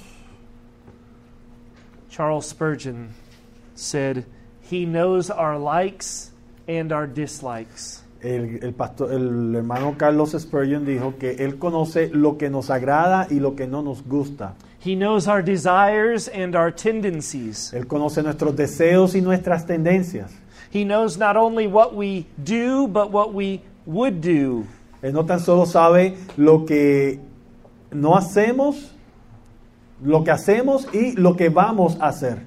Charles 2.10 2.46
Spurgeon 2.46 3.10
said, 3.74 4.24
He 4.70 4.84
knows 4.84 5.30
our 5.30 5.58
likes 5.58 6.30
and 6.68 6.92
our 6.92 7.06
dislikes. 7.06 8.02
El, 8.22 8.58
el 8.62 8.74
pastor, 8.74 9.12
el 9.12 9.54
hermano 9.54 9.94
Carlos 9.96 10.36
Spurgeon 10.38 10.84
dijo 10.84 11.14
que 11.18 11.36
él 11.44 11.58
conoce 11.58 12.10
lo 12.12 12.36
que 12.36 12.50
nos 12.50 12.70
agrada 12.70 13.26
y 13.30 13.40
lo 13.40 13.56
que 13.56 13.66
no 13.66 13.82
nos 13.82 14.06
gusta. 14.06 14.54
He 14.84 14.94
knows 14.94 15.28
our 15.28 15.42
desires 15.42 16.28
and 16.28 16.54
our 16.54 16.72
tendencies. 16.72 17.72
Él 17.72 17.86
conoce 17.86 18.22
nuestros 18.22 18.56
deseos 18.56 19.14
y 19.14 19.20
nuestras 19.20 19.66
tendencias. 19.66 20.32
He 20.72 20.84
knows 20.84 21.18
not 21.18 21.36
only 21.36 21.66
what 21.66 21.94
we 21.94 22.26
do, 22.42 22.86
but 22.86 23.10
what 23.10 23.34
we 23.34 23.62
would 23.86 24.20
do. 24.20 24.66
Él 25.02 25.12
no 25.12 25.24
tan 25.24 25.40
solo 25.40 25.66
sabe 25.66 26.16
lo 26.36 26.64
que 26.64 27.20
no 27.90 28.16
hacemos, 28.16 28.92
lo 30.02 30.24
que 30.24 30.30
hacemos 30.30 30.86
y 30.94 31.12
lo 31.12 31.36
que 31.36 31.48
vamos 31.48 31.98
a 32.00 32.08
hacer. 32.08 32.38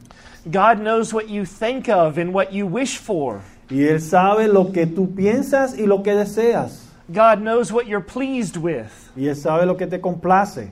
God 0.45 0.80
knows 0.80 1.13
what 1.13 1.30
you 1.30 1.45
think 1.45 1.88
of 1.88 2.17
and 2.17 2.34
what 2.34 2.51
you 2.51 2.65
wish 2.65 2.97
for. 2.97 3.41
Y 3.70 3.84
Él 3.86 4.01
sabe 4.01 4.47
lo 4.47 4.72
que 4.72 4.86
tú 4.88 5.14
piensas 5.16 5.78
y 5.78 5.86
lo 5.88 6.03
que 6.03 6.14
deseas. 6.16 6.89
God 7.09 7.39
knows 7.39 7.72
what 7.72 7.86
you're 7.86 8.05
pleased 8.05 8.57
with. 8.57 8.88
Y 9.16 9.28
Él 9.28 9.36
sabe 9.36 9.66
lo 9.66 9.76
que 9.78 9.88
te 9.88 9.99
complace. 9.99 10.72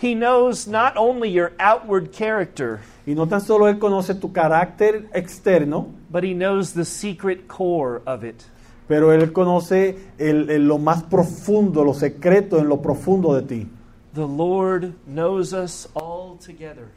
He 0.00 0.14
knows 0.14 0.68
not 0.68 0.96
only 0.96 1.30
your 1.32 1.52
outward 1.58 2.12
character, 2.12 2.78
Y 3.06 3.14
no 3.14 3.26
tan 3.26 3.40
solo 3.40 3.66
Él 3.68 3.78
conoce 3.78 4.14
tu 4.14 4.32
carácter 4.32 5.08
externo, 5.12 5.88
but 6.10 6.22
He 6.22 6.34
knows 6.34 6.72
the 6.74 6.84
secret 6.84 7.48
core 7.48 8.00
of 8.06 8.22
it. 8.22 8.42
pero 8.86 9.12
Él 9.12 9.32
conoce 9.32 9.96
el- 10.18 10.48
el- 10.50 10.66
lo 10.68 10.78
más 10.78 11.02
profundo, 11.02 11.82
lo 11.84 11.94
secreto 11.94 12.58
en 12.58 12.68
lo 12.68 12.80
profundo 12.80 13.34
de 13.34 13.42
ti. 13.42 13.68
The 14.14 14.26
Lord 14.26 14.94
knows 15.06 15.52
us 15.52 15.88
all 15.94 16.38
together. 16.38 16.88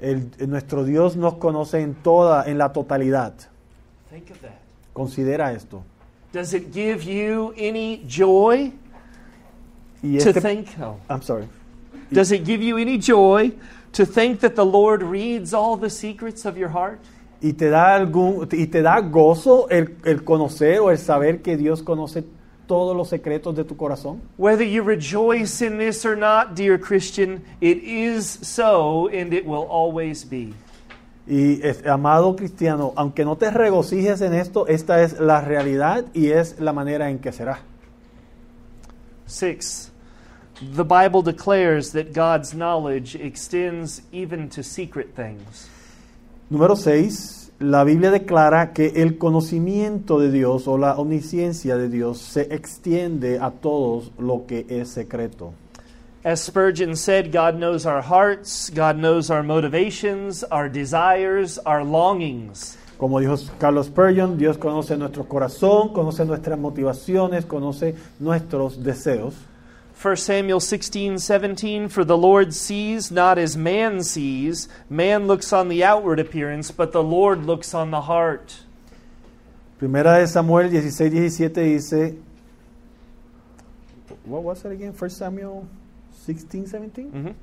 El- 0.00 0.30
nuestro 0.48 0.84
Dios 0.84 1.16
nos 1.16 1.34
conoce 1.34 1.80
en 1.80 1.94
toda, 1.94 2.44
en 2.48 2.56
la 2.58 2.72
totalidad. 2.72 3.34
Think 4.10 4.30
of 4.30 4.40
that. 4.42 4.60
Considera 4.94 5.54
esto. 5.54 5.84
Does 6.32 6.52
it 6.52 6.72
give 6.72 7.02
you 7.04 7.54
any 7.56 8.02
joy 8.06 8.72
Y 10.02 10.18
to 10.18 10.32
think? 10.32 10.68
Oh. 10.80 10.98
I'm 11.08 11.22
sorry. 11.22 11.48
Does 12.12 12.32
it 12.32 12.44
give 12.44 12.60
you 12.60 12.76
any 12.76 12.98
joy 12.98 13.52
to 13.92 14.04
think 14.04 14.40
that 14.40 14.56
the 14.56 14.64
Lord 14.64 15.02
reads 15.02 15.54
all 15.54 15.76
the 15.76 15.90
secrets 15.90 16.44
of 16.44 16.56
your 16.56 16.70
heart? 16.70 17.00
y 17.42 17.54
te 17.54 17.70
da 17.70 17.94
algún 17.94 18.46
y 18.52 18.66
te 18.66 18.82
da 18.82 19.00
gozo 19.00 19.68
el, 19.70 19.96
el 20.04 20.24
conocer 20.24 20.78
o 20.80 20.90
el 20.90 20.98
saber 20.98 21.40
que 21.40 21.56
Dios 21.56 21.82
conoce 21.82 22.22
todos 22.66 22.96
los 22.96 23.08
secretos 23.08 23.56
de 23.56 23.64
tu 23.64 23.76
corazón. 23.76 24.20
Whether 24.36 24.64
you 24.64 24.82
rejoice 24.82 25.60
in 25.64 25.78
this 25.78 26.04
or 26.04 26.16
not, 26.16 26.54
dear 26.54 26.78
Christian, 26.78 27.42
it 27.60 27.78
is 27.82 28.38
so 28.42 29.08
and 29.08 29.32
it 29.32 29.44
will 29.44 29.66
always 29.68 30.24
be. 30.24 30.54
Y 31.26 31.62
es- 31.66 31.86
amado 31.86 32.34
cristiano, 32.34 32.92
aunque 32.96 33.24
no 33.24 33.36
te 33.36 33.50
regocijes 33.50 34.20
en 34.20 34.34
esto, 34.34 34.66
esta 34.66 35.02
es 35.02 35.20
la 35.20 35.40
realidad 35.40 36.04
y 36.12 36.28
es 36.30 36.58
la 36.58 36.72
manera 36.72 37.10
en 37.10 37.18
que 37.18 37.30
será. 37.32 37.60
Six, 39.26 39.92
the 40.74 40.82
Bible 40.82 41.22
declares 41.22 41.92
that 41.92 42.12
God's 42.14 42.52
knowledge 42.52 43.14
extends 43.14 44.02
even 44.12 44.48
to 44.48 44.62
secret 44.62 45.14
things. 45.14 45.68
Número 46.50 46.74
6, 46.74 47.52
la 47.60 47.84
Biblia 47.84 48.10
declara 48.10 48.72
que 48.72 48.86
el 48.96 49.16
conocimiento 49.18 50.18
de 50.18 50.32
Dios 50.32 50.66
o 50.66 50.78
la 50.78 50.96
omnisciencia 50.96 51.76
de 51.76 51.88
Dios 51.88 52.18
se 52.18 52.52
extiende 52.52 53.38
a 53.38 53.52
todos 53.52 54.10
lo 54.18 54.46
que 54.46 54.66
es 54.68 54.88
secreto. 54.88 55.52
As 56.22 56.42
Spurgeon 56.42 56.96
said, 56.96 57.32
God 57.32 57.56
knows 57.56 57.86
our 57.86 58.02
hearts, 58.02 58.68
God 58.68 58.98
knows 58.98 59.30
our 59.30 59.42
motivations, 59.42 60.44
our 60.44 60.68
desires, 60.68 61.58
our 61.64 61.82
longings. 61.82 62.76
Como 62.98 63.20
dijo 63.20 63.38
Carlos 63.58 63.86
Spurgeon, 63.86 64.36
Dios 64.36 64.58
conoce 64.58 64.98
nuestro 64.98 65.24
corazón, 65.24 65.94
conoce 65.94 66.26
nuestras 66.26 66.58
motivaciones, 66.58 67.46
conoce 67.46 67.96
nuestros 68.18 68.76
deseos. 68.76 69.32
1 70.02 70.16
Samuel 70.18 70.60
16, 70.60 71.18
17, 71.18 71.88
for 71.88 72.04
the 72.04 72.18
Lord 72.18 72.52
sees 72.52 73.10
not 73.10 73.38
as 73.38 73.56
man 73.56 74.02
sees. 74.02 74.68
Man 74.90 75.26
looks 75.26 75.54
on 75.54 75.68
the 75.70 75.82
outward 75.82 76.20
appearance, 76.20 76.70
but 76.70 76.92
the 76.92 77.02
Lord 77.02 77.46
looks 77.46 77.72
on 77.72 77.90
the 77.90 78.02
heart. 78.02 78.60
Primera 79.78 80.20
de 80.20 80.26
Samuel 80.26 80.68
16, 80.68 81.30
17 81.30 81.78
dice, 81.78 82.14
what 84.24 84.42
was 84.42 84.62
it 84.66 84.72
again? 84.72 84.92
1 84.92 85.10
Samuel 85.10 85.66
16, 86.34 86.66
17? 86.68 87.10
Mhm. 87.10 87.34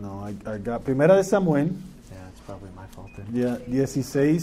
No, 0.00 0.20
I, 0.24 0.34
I 0.50 0.58
got, 0.58 0.84
Primera 0.84 1.16
de 1.16 1.24
Samuel 1.24 1.66
Yeah, 2.10 2.28
it's 2.30 2.40
probably 2.46 2.70
my 2.76 2.86
fault 2.86 3.10
then. 3.16 3.26
ya- 3.34 3.58
16, 3.86 4.36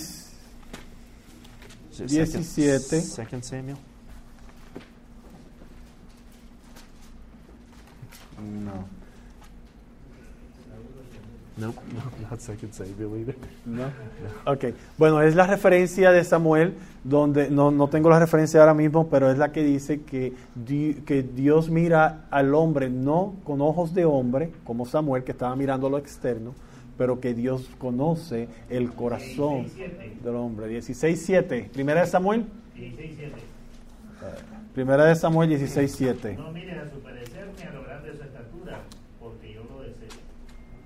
Is 1.91 2.01
it 2.01 2.09
second- 2.27 2.43
17. 2.43 3.01
Second 3.01 3.41
Samuel? 3.43 3.77
no, 8.39 8.85
Nope, 11.57 11.79
no, 11.93 12.29
not 12.29 12.39
second 12.41 12.73
Samuel 12.73 13.17
either. 13.21 13.35
no. 13.65 13.85
Ok, 14.45 14.65
bueno, 14.97 15.21
es 15.21 15.35
la 15.35 15.47
referencia 15.47 16.11
de 16.11 16.23
Samuel, 16.25 16.73
donde 17.05 17.49
no, 17.49 17.71
no 17.71 17.87
tengo 17.87 18.09
la 18.09 18.19
referencia 18.19 18.59
ahora 18.59 18.73
mismo, 18.73 19.07
pero 19.09 19.31
es 19.31 19.37
la 19.37 19.53
que 19.53 19.63
dice 19.63 20.01
que, 20.01 20.33
di- 20.53 20.95
que 21.05 21.23
Dios 21.23 21.69
mira 21.69 22.25
al 22.29 22.53
hombre 22.53 22.89
no 22.89 23.35
con 23.45 23.61
ojos 23.61 23.93
de 23.93 24.03
hombre, 24.03 24.51
como 24.65 24.85
Samuel 24.85 25.23
que 25.23 25.31
estaba 25.31 25.55
mirando 25.55 25.89
lo 25.89 25.97
externo, 25.97 26.53
pero 26.97 27.21
que 27.21 27.33
Dios 27.33 27.69
conoce 27.77 28.49
el 28.69 28.91
corazón 28.91 29.67
del 30.23 30.35
hombre. 30.35 30.67
16.7, 30.67 31.69
primera 31.69 32.01
de 32.01 32.07
Samuel, 32.07 32.45
16:7. 32.75 33.31
primera 34.73 35.05
de 35.05 35.15
Samuel 35.15 35.49
16.7. 35.51 36.35
No 36.37 36.51
mires 36.51 36.77
a 36.77 36.89
su 36.89 36.99
parecer 36.99 37.47
ni 37.57 37.63
a 37.63 37.71
lo 37.71 37.83
grande 37.83 38.11
de 38.11 38.17
su 38.17 38.23
estatura, 38.23 38.79
porque 39.21 39.53
yo 39.53 39.63
lo 39.63 39.81
deseo. 39.83 40.09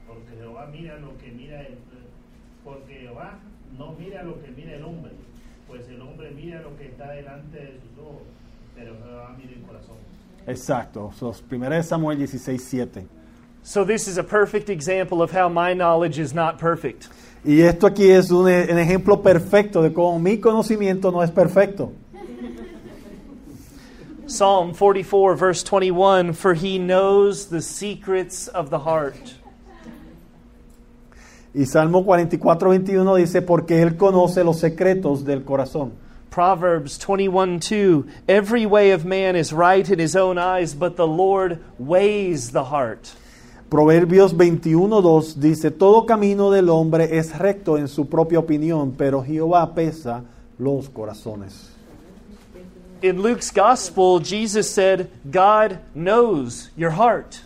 Porque 0.07 0.35
Jehová 0.37 0.67
mira 0.71 0.97
lo 0.99 1.17
que 1.17 1.31
mira 1.31 1.61
el, 1.61 1.75
porque 2.63 2.93
Jehová 2.95 3.39
no 3.79 3.95
mira 3.97 4.23
lo 4.23 4.33
que 4.41 4.51
mira 4.51 4.75
el 4.75 4.83
hombre, 4.83 5.11
pues 5.67 5.87
el 5.87 6.01
hombre 6.01 6.31
mira 6.31 6.61
lo 6.61 6.77
que 6.77 6.87
está 6.87 7.11
delante 7.11 7.57
de 7.57 7.79
sus 7.79 7.97
ojos, 7.97 8.23
pero 8.75 8.93
Jehová 9.03 9.35
mira 9.37 9.53
el 9.53 9.61
corazón. 9.61 9.95
Exacto, 10.45 11.11
so, 11.17 11.33
primera 11.47 11.77
de 11.77 11.83
Samuel 11.83 12.19
16.7. 12.19 13.05
So, 13.63 13.85
this 13.85 14.07
is 14.07 14.17
a 14.17 14.23
perfect 14.23 14.69
example 14.69 15.21
of 15.21 15.31
how 15.31 15.47
my 15.47 15.73
knowledge 15.73 16.19
is 16.19 16.33
not 16.33 16.59
perfect. 16.59 17.07
Y 17.45 17.61
esto 17.61 17.87
aquí 17.87 18.09
es 18.09 18.31
un, 18.31 18.47
un 18.47 18.77
ejemplo 18.77 19.23
perfecto 19.23 19.81
de 19.81 19.93
cómo 19.93 20.19
mi 20.19 20.39
conocimiento 20.39 21.11
no 21.11 21.21
es 21.23 21.31
perfecto. 21.31 21.93
Psalm 24.27 24.73
44, 24.73 25.35
verse 25.35 25.63
21 25.63 26.33
For 26.33 26.53
he 26.53 26.77
knows 26.77 27.47
the 27.47 27.61
secrets 27.61 28.47
of 28.49 28.69
the 28.69 28.79
heart. 28.79 29.38
Y 31.59 31.65
Salmo 31.65 32.05
44, 32.05 32.69
21 32.69 33.15
dice, 33.15 33.41
porque 33.41 33.81
Él 33.81 33.97
conoce 33.97 34.45
los 34.45 34.59
secretos 34.59 35.25
del 35.25 35.43
corazón. 35.43 35.91
Proverbs 36.29 36.97
21 36.97 37.59
2 37.59 38.05
Every 38.29 38.65
way 38.65 38.93
of 38.93 39.03
man 39.03 39.35
is 39.35 39.51
right 39.51 39.89
in 39.89 39.99
his 39.99 40.15
own 40.15 40.37
eyes, 40.37 40.73
but 40.73 40.95
the 40.95 41.05
Lord 41.05 41.59
weighs 41.77 42.53
the 42.53 42.63
heart. 42.63 43.09
Proverbios 43.69 44.31
21, 44.37 45.01
2 45.01 45.41
dice, 45.41 45.69
todo 45.69 46.05
camino 46.05 46.49
del 46.49 46.69
hombre 46.69 47.17
es 47.17 47.37
recto 47.37 47.77
en 47.77 47.89
su 47.89 48.05
propia 48.05 48.39
opinión, 48.39 48.93
pero 48.97 49.21
Jehová 49.21 49.75
pesa 49.75 50.23
los 50.57 50.87
corazones. 50.87 51.71
In 53.01 53.21
Luke's 53.21 53.51
gospel, 53.51 54.19
Jesus 54.21 54.69
said, 54.69 55.09
God 55.29 55.79
knows 55.93 56.69
your 56.77 56.91
heart. 56.91 57.41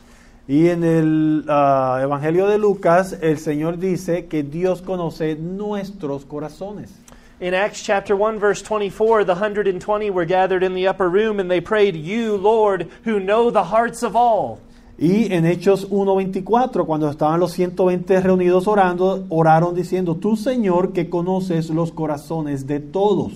Y 0.48 0.68
en 0.68 0.84
el 0.84 1.46
ah, 1.48 2.00
Evangelio 2.02 2.48
de 2.48 2.58
Lucas, 2.58 3.18
el 3.22 3.38
Señor 3.38 3.78
dice 3.78 4.26
que 4.26 4.44
Dios 4.44 4.82
conoce 4.82 5.36
nuestros 5.36 6.26
corazones. 6.26 6.91
In 7.39 7.54
Acts 7.54 7.84
chapter 7.84 8.16
1 8.16 8.39
verse 8.39 8.62
24, 8.62 9.26
the 9.26 9.34
120 9.34 10.10
were 10.10 10.26
gathered 10.26 10.64
in 10.64 10.74
the 10.74 10.88
upper 10.88 11.10
room 11.10 11.39
and 11.39 11.50
they 11.50 11.62
prayed, 11.62 11.96
"You, 11.96 12.38
Lord, 12.38 12.88
who 13.06 13.20
know 13.20 13.52
the 13.52 13.66
hearts 13.66 14.04
of 14.04 14.16
all." 14.16 14.60
Y 14.98 15.34
en 15.34 15.46
Hechos 15.46 15.88
1.24, 15.89 16.86
cuando 16.86 17.10
estaban 17.10 17.39
los 17.39 17.52
120 17.54 18.22
reunidos 18.22 18.68
orando, 18.68 19.26
oraron 19.30 19.74
diciendo, 19.74 20.16
tú 20.16 20.36
Señor 20.36 20.94
que 20.94 21.10
conoces 21.10 21.70
los 21.70 21.91
corazones 21.91 22.68
de 22.68 22.80
todos. 22.80 23.34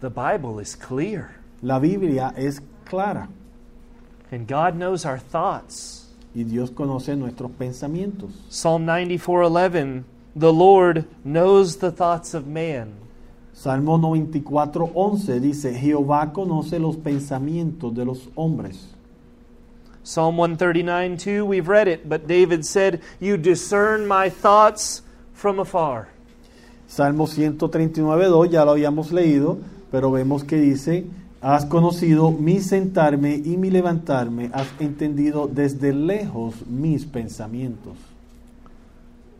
The 0.00 0.08
Bible 0.08 0.62
is 0.62 0.74
clear. 0.74 1.36
La 1.60 1.78
Biblia 1.78 2.32
es 2.36 2.62
clara 2.84 3.28
And 4.30 4.46
God 4.46 4.74
knows 4.74 5.04
our 5.04 5.18
thoughts. 5.18 6.07
Y 6.34 6.44
Dios 6.44 6.70
conoce 6.70 7.16
nuestros 7.16 7.50
pensamientos. 7.52 8.30
Psalm 8.48 8.84
94:11, 8.84 10.04
"The 10.38 10.52
Lord 10.52 11.06
knows 11.24 11.78
the 11.78 11.90
thoughts 11.90 12.34
of 12.34 12.46
man." 12.46 13.08
Salmo 13.58 13.98
94.11 13.98 15.40
dice, 15.40 15.74
Jehová 15.74 16.32
conoce 16.32 16.78
los 16.78 16.96
pensamientos 16.96 17.92
de 17.92 18.04
los 18.04 18.28
hombres. 18.36 18.94
Psalm 20.04 20.36
139:2, 20.36 21.44
we've 21.44 21.68
read 21.68 21.88
it, 21.88 22.08
but 22.08 22.28
David 22.28 22.62
said, 22.62 23.00
"You 23.18 23.36
discern 23.36 24.06
my 24.06 24.30
thoughts 24.30 25.02
from 25.34 25.58
afar." 25.58 26.08
Salmo 26.86 27.26
139.2 27.26 28.48
ya 28.48 28.64
lo 28.64 28.70
habíamos 28.70 29.10
leído, 29.10 29.58
pero 29.90 30.12
vemos 30.12 30.44
que 30.44 30.56
dice, 30.56 31.06
has 31.40 31.64
conocido 31.64 32.30
mi 32.32 32.60
sentarme 32.60 33.34
y 33.36 33.56
mi 33.56 33.70
levantarme, 33.70 34.50
has 34.52 34.68
entendido 34.80 35.46
desde 35.46 35.92
lejos 35.92 36.66
mis 36.66 37.04
pensamientos. 37.04 37.96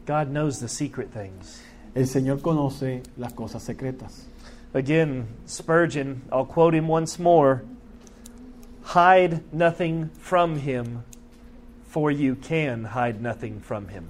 God 0.07 0.28
knows 0.28 0.59
the 0.61 0.68
secret 0.68 1.11
things. 1.12 1.62
El 1.94 2.07
Señor 2.07 2.40
conoce 2.40 3.03
las 3.16 3.32
cosas 3.32 3.62
secretas. 3.62 4.26
Again, 4.74 5.26
Spurgeon, 5.46 6.22
I'll 6.30 6.46
quote 6.46 6.74
him 6.74 6.88
once 6.88 7.18
more 7.18 7.62
hide 8.94 9.42
nothing 9.53 10.11
from 10.18 10.57
him, 10.57 11.05
for 11.88 12.11
you 12.11 12.34
can 12.34 12.84
hide 12.84 13.20
nothing 13.20 13.61
from 13.61 13.88
him. 13.88 14.05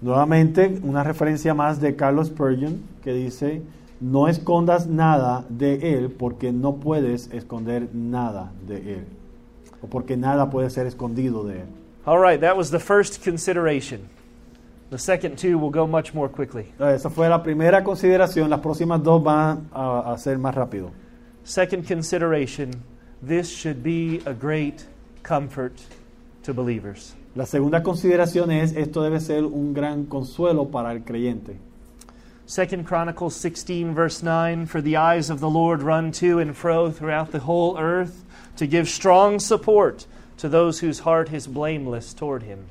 Nuevamente, 0.00 0.80
una 0.82 1.02
referencia 1.02 1.54
más 1.54 1.80
de 1.80 1.96
Carlos 1.96 2.28
Spurgeon 2.28 2.82
que 3.02 3.12
dice, 3.12 3.62
no 4.00 4.28
escondas 4.28 4.86
nada 4.86 5.44
de 5.48 5.94
Él 5.94 6.10
porque 6.10 6.52
no 6.52 6.76
puedes 6.76 7.32
esconder 7.32 7.88
nada 7.92 8.52
de 8.66 8.94
Él. 8.94 9.04
O 9.82 9.86
porque 9.86 10.16
nada 10.16 10.50
puede 10.50 10.70
ser 10.70 10.86
escondido 10.86 11.44
de 11.44 11.60
Él. 11.60 11.66
All 12.04 12.18
right, 12.18 12.40
that 12.40 12.56
was 12.56 12.70
the 12.70 12.78
first 12.78 13.22
consideration. 13.22 14.08
The 14.90 14.98
second 14.98 15.36
two 15.36 15.58
will 15.58 15.70
go 15.70 15.86
much 15.86 16.14
more 16.14 16.30
quickly. 16.30 16.72
Eh, 16.80 16.94
Esa 16.94 17.10
fue 17.10 17.28
la 17.28 17.42
primera 17.42 17.84
consideración, 17.84 18.48
las 18.48 18.60
próximas 18.60 19.02
dos 19.02 19.22
van 19.22 19.68
a, 19.72 20.12
a 20.12 20.18
ser 20.18 20.38
más 20.38 20.54
rápido. 20.54 20.90
Second 21.44 21.86
consideration 21.86 22.70
this 23.22 23.48
should 23.48 23.82
be 23.82 24.22
a 24.24 24.32
great 24.32 24.86
comfort 25.22 25.74
to 26.42 26.54
believers. 26.54 27.14
La 27.34 27.44
segunda 27.44 27.82
consideración 27.82 28.50
es, 28.50 28.74
esto 28.74 29.02
debe 29.02 29.20
ser 29.20 29.44
un 29.44 29.74
gran 29.74 30.06
consuelo 30.06 30.70
para 30.70 30.92
el 30.92 31.04
creyente. 31.04 31.58
Second 32.48 32.86
Chronicles 32.86 33.36
16 33.36 33.94
verse 33.94 34.22
9 34.22 34.64
for 34.64 34.80
the 34.80 34.96
eyes 34.96 35.28
of 35.28 35.38
the 35.38 35.50
Lord 35.50 35.82
run 35.82 36.10
to 36.12 36.38
and 36.38 36.56
fro 36.56 36.90
throughout 36.90 37.30
the 37.30 37.40
whole 37.40 37.76
earth 37.78 38.24
to 38.56 38.66
give 38.66 38.88
strong 38.88 39.38
support 39.38 40.06
to 40.38 40.48
those 40.48 40.80
whose 40.80 41.00
heart 41.00 41.30
is 41.30 41.46
blameless 41.46 42.14
toward 42.14 42.44
him. 42.44 42.64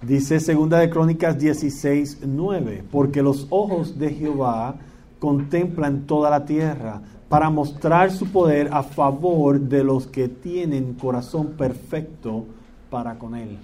Dice 0.00 0.38
segunda 0.38 0.78
de 0.78 0.88
Crónicas 0.88 1.36
16, 1.40 2.18
9, 2.22 2.84
porque 2.92 3.20
los 3.20 3.48
ojos 3.50 3.98
de 3.98 4.10
Jehová 4.10 4.76
contemplan 5.18 6.06
toda 6.06 6.30
la 6.30 6.44
tierra 6.44 7.02
para 7.28 7.50
mostrar 7.50 8.12
su 8.12 8.26
poder 8.26 8.68
a 8.70 8.84
favor 8.84 9.58
de 9.58 9.82
los 9.82 10.06
que 10.06 10.28
tienen 10.28 10.94
corazón 10.94 11.56
perfecto 11.58 12.46
para 12.88 13.18
con 13.18 13.34
él. 13.34 13.58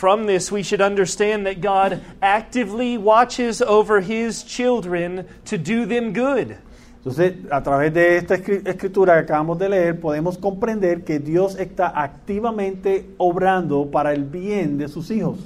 From 0.00 0.24
this, 0.24 0.50
we 0.50 0.62
should 0.62 0.80
understand 0.80 1.44
that 1.44 1.60
God 1.60 2.00
actively 2.22 2.96
watches 2.96 3.60
over 3.60 4.00
his 4.00 4.42
children 4.42 5.28
to 5.44 5.58
do 5.58 5.84
them 5.84 6.14
good. 6.14 6.56
Entonces, 7.04 7.44
a 7.50 7.60
través 7.60 7.92
de 7.92 8.16
esta 8.16 8.36
escritura 8.36 9.18
que 9.18 9.26
acabamos 9.26 9.58
de 9.58 9.68
leer, 9.68 10.00
podemos 10.00 10.38
comprender 10.38 11.04
que 11.04 11.18
Dios 11.18 11.54
está 11.54 11.92
activamente 11.94 13.10
obrando 13.18 13.90
para 13.90 14.14
el 14.14 14.24
bien 14.24 14.78
de 14.78 14.88
sus 14.88 15.10
hijos. 15.10 15.38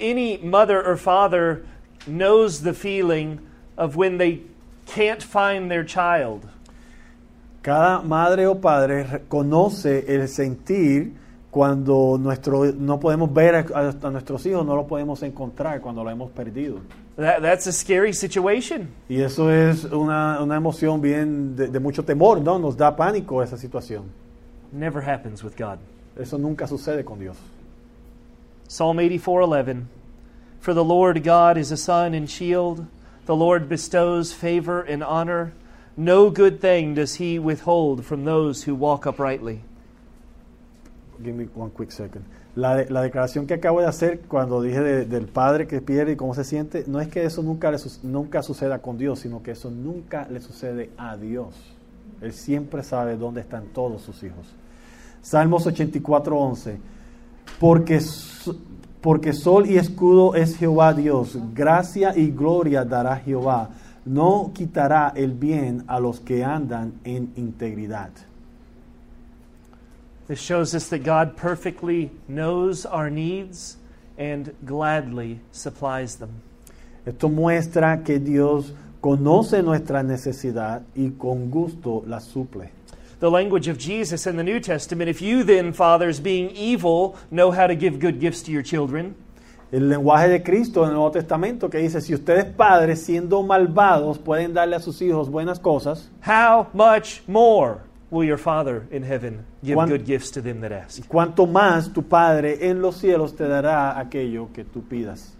Any 0.00 0.38
mother 0.38 0.84
or 0.84 0.96
father 0.96 1.64
knows 2.08 2.62
the 2.62 2.74
feeling 2.74 3.38
of 3.76 3.94
when 3.94 4.18
they 4.18 4.42
can't 4.86 5.22
find 5.22 5.70
their 5.70 5.84
child. 5.84 6.40
Cada 7.62 8.02
madre 8.02 8.46
o 8.46 8.56
padre 8.56 9.22
conoce 9.28 10.04
el 10.08 10.26
sentir 10.26 11.12
cuando 11.56 12.18
nuestro, 12.20 12.66
no 12.66 13.00
podemos 13.00 13.32
ver 13.32 13.54
a, 13.54 13.88
a 14.02 14.10
nuestros 14.10 14.44
hijos, 14.44 14.66
no 14.66 14.76
lo 14.76 14.86
podemos 14.86 15.22
encontrar 15.22 15.80
cuando 15.80 16.04
lo 16.04 16.10
hemos 16.10 16.30
perdido. 16.30 16.80
That, 17.16 17.40
that's 17.40 17.66
a 17.66 17.72
scary 17.72 18.12
situation. 18.12 18.90
Y 19.08 19.22
eso 19.22 19.50
es 19.50 19.84
una, 19.84 20.42
una 20.42 20.56
emoción 20.56 21.00
bien 21.00 21.56
de, 21.56 21.68
de 21.68 21.80
mucho 21.80 22.04
temor, 22.04 22.42
¿no? 22.42 22.58
Nos 22.58 22.76
da 22.76 22.94
pánico 22.94 23.42
esa 23.42 23.56
situación. 23.56 24.02
Never 24.70 25.02
happens 25.02 25.42
with 25.42 25.54
God. 25.56 25.78
Eso 26.14 26.36
nunca 26.36 26.66
sucede 26.66 27.06
con 27.06 27.20
Dios. 27.20 27.38
Psalm 28.68 28.98
84:11 28.98 29.84
For 30.60 30.74
the 30.74 30.84
Lord 30.84 31.24
God 31.24 31.56
is 31.56 31.72
a 31.72 31.78
sun 31.78 32.12
and 32.12 32.28
shield 32.28 32.84
the 33.24 33.34
Lord 33.34 33.66
bestows 33.66 34.34
favor 34.34 34.82
and 34.82 35.02
honor 35.02 35.54
no 35.96 36.28
good 36.28 36.60
thing 36.60 36.94
does 36.94 37.14
he 37.14 37.38
withhold 37.38 38.04
from 38.04 38.26
those 38.26 38.64
who 38.64 38.74
walk 38.74 39.06
uprightly 39.06 39.62
Give 41.22 41.32
me 41.32 41.48
one 41.56 41.70
quick 41.76 41.90
second. 41.90 42.24
La, 42.54 42.74
de- 42.76 42.90
la 42.90 43.02
declaración 43.02 43.46
que 43.46 43.54
acabo 43.54 43.80
de 43.80 43.86
hacer 43.86 44.20
cuando 44.28 44.60
dije 44.62 44.80
de- 44.80 45.04
del 45.04 45.26
padre 45.26 45.66
que 45.66 45.80
pierde 45.80 46.12
y 46.12 46.16
cómo 46.16 46.34
se 46.34 46.44
siente, 46.44 46.84
no 46.86 47.00
es 47.00 47.08
que 47.08 47.24
eso 47.24 47.42
nunca, 47.42 47.70
nunca 48.02 48.42
suceda 48.42 48.78
con 48.80 48.96
Dios, 48.98 49.20
sino 49.20 49.42
que 49.42 49.50
eso 49.52 49.70
nunca 49.70 50.26
le 50.30 50.40
sucede 50.40 50.90
a 50.96 51.16
Dios. 51.16 51.54
Él 52.20 52.32
siempre 52.32 52.82
sabe 52.82 53.16
dónde 53.16 53.40
están 53.42 53.64
todos 53.74 54.02
sus 54.02 54.22
hijos. 54.22 54.46
Salmos 55.22 55.66
84:11. 55.66 56.78
Porque, 57.60 58.00
so- 58.00 58.56
porque 59.00 59.32
sol 59.32 59.66
y 59.68 59.76
escudo 59.76 60.34
es 60.34 60.56
Jehová 60.56 60.92
Dios, 60.94 61.38
gracia 61.54 62.16
y 62.16 62.30
gloria 62.30 62.84
dará 62.84 63.16
Jehová. 63.16 63.70
No 64.04 64.52
quitará 64.54 65.12
el 65.16 65.32
bien 65.32 65.82
a 65.88 65.98
los 66.00 66.20
que 66.20 66.44
andan 66.44 66.94
en 67.04 67.32
integridad. 67.36 68.10
This 70.28 70.40
shows 70.40 70.74
us 70.74 70.88
that 70.88 71.04
God 71.04 71.36
perfectly 71.36 72.10
knows 72.26 72.84
our 72.84 73.10
needs 73.10 73.76
and 74.18 74.54
gladly 74.64 75.40
supplies 75.52 76.16
them. 76.16 76.42
Esto 77.06 77.28
muestra 77.28 78.04
que 78.04 78.18
Dios 78.18 78.72
conoce 79.00 79.62
nuestra 79.62 80.02
necesidad 80.02 80.82
y 80.96 81.12
con 81.16 81.50
gusto 81.50 82.02
la 82.06 82.18
suple. 82.18 82.70
The 83.20 83.30
language 83.30 83.68
of 83.68 83.78
Jesus 83.78 84.26
in 84.26 84.36
the 84.36 84.42
New 84.42 84.58
Testament 84.58 85.08
if 85.08 85.22
you 85.22 85.44
then, 85.44 85.72
fathers, 85.72 86.18
being 86.18 86.50
evil, 86.50 87.16
know 87.30 87.52
how 87.52 87.68
to 87.68 87.76
give 87.76 88.00
good 88.00 88.20
gifts 88.20 88.42
to 88.42 88.50
your 88.50 88.62
children, 88.62 89.14
El 89.72 89.88
lenguaje 89.88 90.28
de 90.28 90.42
Cristo 90.42 90.84
en 90.84 90.90
el 90.90 90.94
Nuevo 90.94 91.10
Testamento 91.10 91.68
que 91.68 91.78
dice, 91.78 92.00
si 92.00 92.14
ustedes 92.14 92.44
padres 92.44 93.02
siendo 93.02 93.42
malvados 93.42 94.18
pueden 94.18 94.54
darle 94.54 94.76
a 94.76 94.80
sus 94.80 95.02
hijos 95.02 95.28
buenas 95.28 95.58
cosas, 95.58 96.08
how 96.24 96.68
much 96.72 97.22
more 97.26 97.85
will 98.10 98.24
your 98.24 98.38
Father 98.38 98.86
in 98.90 99.02
heaven 99.02 99.44
give 99.64 99.78
good 99.88 100.04
gifts 100.04 100.30
to 100.32 100.40
them 100.40 100.60
that 100.60 100.72
ask? 100.72 101.06
cuanto 101.08 101.46
más 101.46 101.92
tu 101.92 102.02
Padre 102.02 102.68
en 102.68 102.80
los 102.80 102.96
cielos 102.96 103.36
te 103.36 103.44
dará 103.44 103.98
aquello 103.98 104.52
que 104.52 104.64
tú 104.64 104.82
pidas. 104.82 105.36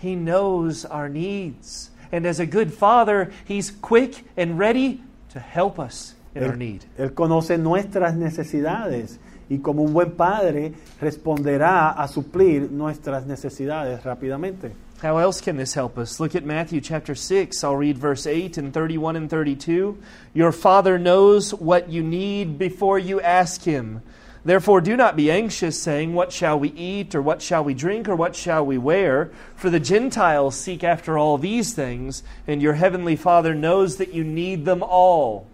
He 0.00 0.16
knows 0.16 0.84
our 0.84 1.08
needs. 1.08 1.90
And 2.10 2.26
as 2.26 2.40
a 2.40 2.46
good 2.46 2.74
father, 2.74 3.32
he's 3.46 3.70
quick 3.70 4.24
and 4.36 4.58
ready 4.58 5.00
to 5.30 5.40
help 5.40 5.78
us 5.78 6.14
in 6.34 6.42
our 6.42 6.52
Él, 6.52 6.58
need. 6.58 6.84
Él 6.98 7.14
conoce 7.14 7.56
nuestras 7.56 8.14
necesidades 8.14 9.18
y 9.48 9.58
como 9.58 9.82
un 9.82 9.92
buen 9.92 10.12
padre 10.12 10.72
responderá 11.00 11.90
a 11.90 12.08
suplir 12.08 12.70
nuestras 12.70 13.26
necesidades 13.26 14.02
rápidamente. 14.02 14.72
How 15.02 15.18
else 15.18 15.40
can 15.40 15.56
this 15.56 15.74
help 15.74 15.98
us? 15.98 16.20
Look 16.20 16.36
at 16.36 16.44
Matthew 16.44 16.80
chapter 16.80 17.16
6. 17.16 17.64
I'll 17.64 17.74
read 17.74 17.98
verse 17.98 18.24
8 18.24 18.56
and 18.56 18.72
31 18.72 19.16
and 19.16 19.28
32. 19.28 19.98
Your 20.32 20.52
Father 20.52 20.96
knows 20.96 21.52
what 21.52 21.88
you 21.88 22.04
need 22.04 22.56
before 22.56 23.00
you 23.00 23.20
ask 23.20 23.64
Him. 23.64 24.02
Therefore, 24.44 24.80
do 24.80 24.96
not 24.96 25.16
be 25.16 25.28
anxious, 25.28 25.82
saying, 25.82 26.14
What 26.14 26.30
shall 26.30 26.56
we 26.56 26.68
eat, 26.68 27.16
or 27.16 27.20
what 27.20 27.42
shall 27.42 27.64
we 27.64 27.74
drink, 27.74 28.08
or 28.08 28.14
what 28.14 28.36
shall 28.36 28.64
we 28.64 28.78
wear? 28.78 29.32
For 29.56 29.70
the 29.70 29.80
Gentiles 29.80 30.54
seek 30.54 30.84
after 30.84 31.18
all 31.18 31.36
these 31.36 31.72
things, 31.72 32.22
and 32.46 32.62
your 32.62 32.74
heavenly 32.74 33.16
Father 33.16 33.56
knows 33.56 33.96
that 33.96 34.14
you 34.14 34.22
need 34.22 34.64
them 34.64 34.84
all. 34.84 35.48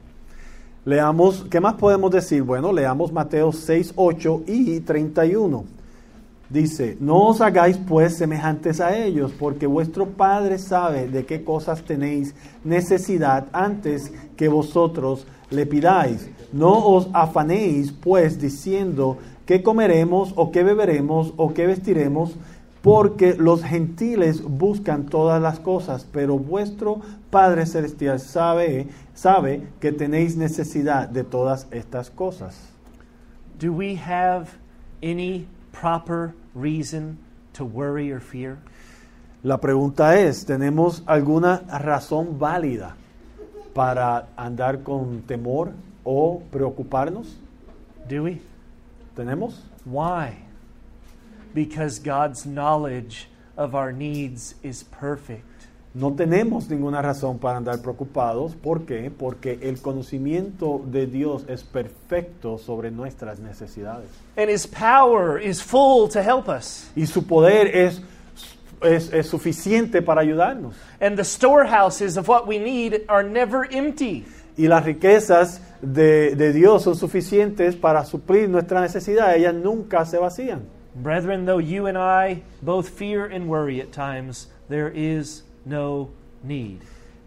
Leamos, 0.85 1.49
¿qué 1.49 1.59
más 1.59 1.79
podemos 1.79 2.11
decir? 2.11 2.45
Bueno, 2.45 2.71
leamos 2.71 3.13
Mateo 3.13 3.51
6, 3.53 3.95
8 3.97 4.45
y 4.47 4.81
31. 4.81 5.78
Dice, 6.51 6.97
no 6.99 7.27
os 7.27 7.43
hagáis 7.43 7.77
pues 7.77 8.17
semejantes 8.17 8.81
a 8.81 8.97
ellos, 8.97 9.33
porque 9.39 9.67
vuestro 9.67 10.07
Padre 10.07 10.59
sabe 10.59 11.07
de 11.07 11.27
qué 11.27 11.45
cosas 11.45 11.83
tenéis 11.83 12.35
necesidad 12.65 13.49
antes 13.53 14.11
que 14.35 14.49
vosotros 14.49 15.27
le 15.51 15.67
pidáis. 15.67 16.31
No 16.53 16.87
os 16.87 17.09
afanéis 17.13 17.93
pues 17.93 18.41
diciendo 18.41 19.19
qué 19.45 19.63
comeremos 19.63 20.33
o 20.37 20.51
qué 20.51 20.63
beberemos 20.63 21.35
o 21.37 21.53
qué 21.53 21.67
vestiremos, 21.67 22.35
porque 22.81 23.35
los 23.35 23.63
gentiles 23.63 24.43
buscan 24.43 25.05
todas 25.05 25.43
las 25.43 25.61
cosas, 25.61 26.07
pero 26.11 26.39
vuestro 26.39 27.01
Padre 27.29 27.67
celestial 27.67 28.21
sabe, 28.21 28.89
sabe 29.13 29.65
que 29.81 29.93
tenéis 29.93 30.37
necesidad 30.37 31.11
de 31.11 31.25
todas 31.25 31.67
estas 31.73 32.09
cosas. 32.09 32.59
Do 33.61 33.73
we 33.75 33.97
have 33.97 34.47
any 35.03 35.47
proper 35.79 36.35
reason 36.55 37.19
to 37.53 37.65
worry 37.65 38.11
or 38.11 38.19
fear? 38.21 38.59
La 39.45 39.59
pregunta 39.59 40.17
es, 40.19 40.45
¿tenemos 40.45 41.03
alguna 41.07 41.63
razón 41.69 42.39
válida 42.39 42.97
para 43.75 44.27
andar 44.37 44.83
con 44.83 45.23
temor 45.23 45.73
o 46.05 46.43
preocuparnos? 46.51 47.37
Do 48.09 48.25
we? 48.25 48.41
¿Tenemos? 49.15 49.63
Why? 49.85 50.39
Because 51.55 52.01
God's 52.01 52.45
knowledge 52.45 53.29
of 53.57 53.77
our 53.77 53.93
needs 53.93 54.57
is 54.65 54.83
perfect. 54.83 55.45
No 55.99 56.13
tenemos 56.13 56.71
ninguna 56.71 57.03
razón 57.03 57.41
para 57.41 57.59
andar 57.59 57.83
preocupados. 57.83 58.55
¿Por 58.55 58.83
qué? 58.83 59.11
Porque 59.11 59.59
el 59.63 59.83
conocimiento 59.83 60.81
de 60.87 61.09
Dios 61.09 61.45
es 61.49 61.65
perfecto 61.65 62.57
sobre 62.57 62.93
nuestras 62.93 63.41
necesidades. 63.41 64.09
And 64.37 64.49
His 64.49 64.65
power 64.65 65.43
is 65.45 65.61
full 65.61 66.09
to 66.11 66.21
help 66.21 66.47
us. 66.49 66.89
Y 66.95 67.05
su 67.07 67.27
poder 67.27 67.67
es, 67.75 68.01
es, 68.81 69.13
es 69.13 69.27
suficiente 69.27 70.01
para 70.01 70.21
ayudarnos. 70.21 70.77
And 71.01 71.17
the 71.17 71.25
storehouses 71.25 72.17
of 72.17 72.29
what 72.29 72.47
we 72.47 72.61
need 72.61 73.01
are 73.09 73.29
never 73.29 73.67
empty. 73.69 74.25
Y 74.57 74.69
las 74.69 74.85
riquezas 74.85 75.61
de, 75.83 76.37
de 76.37 76.53
Dios 76.53 76.85
son 76.85 76.95
suficientes 76.95 77.75
para 77.75 78.05
suplir 78.05 78.49
nuestra 78.49 78.81
necesidad. 78.81 79.35
Ellas 79.35 79.55
nunca 79.55 80.05
se 80.05 80.19
vacían. 80.19 80.61
Brethren, 80.95 81.45
though 81.45 81.61
you 81.61 81.89
and 81.89 81.99
I 81.99 82.45
both 82.63 82.89
fear 82.89 83.25
and 83.27 83.49
worry 83.49 83.81
at 83.81 83.91
times, 83.91 84.47
there 84.69 84.93
is 84.95 85.43
no 85.69 86.09
need. 86.43 86.81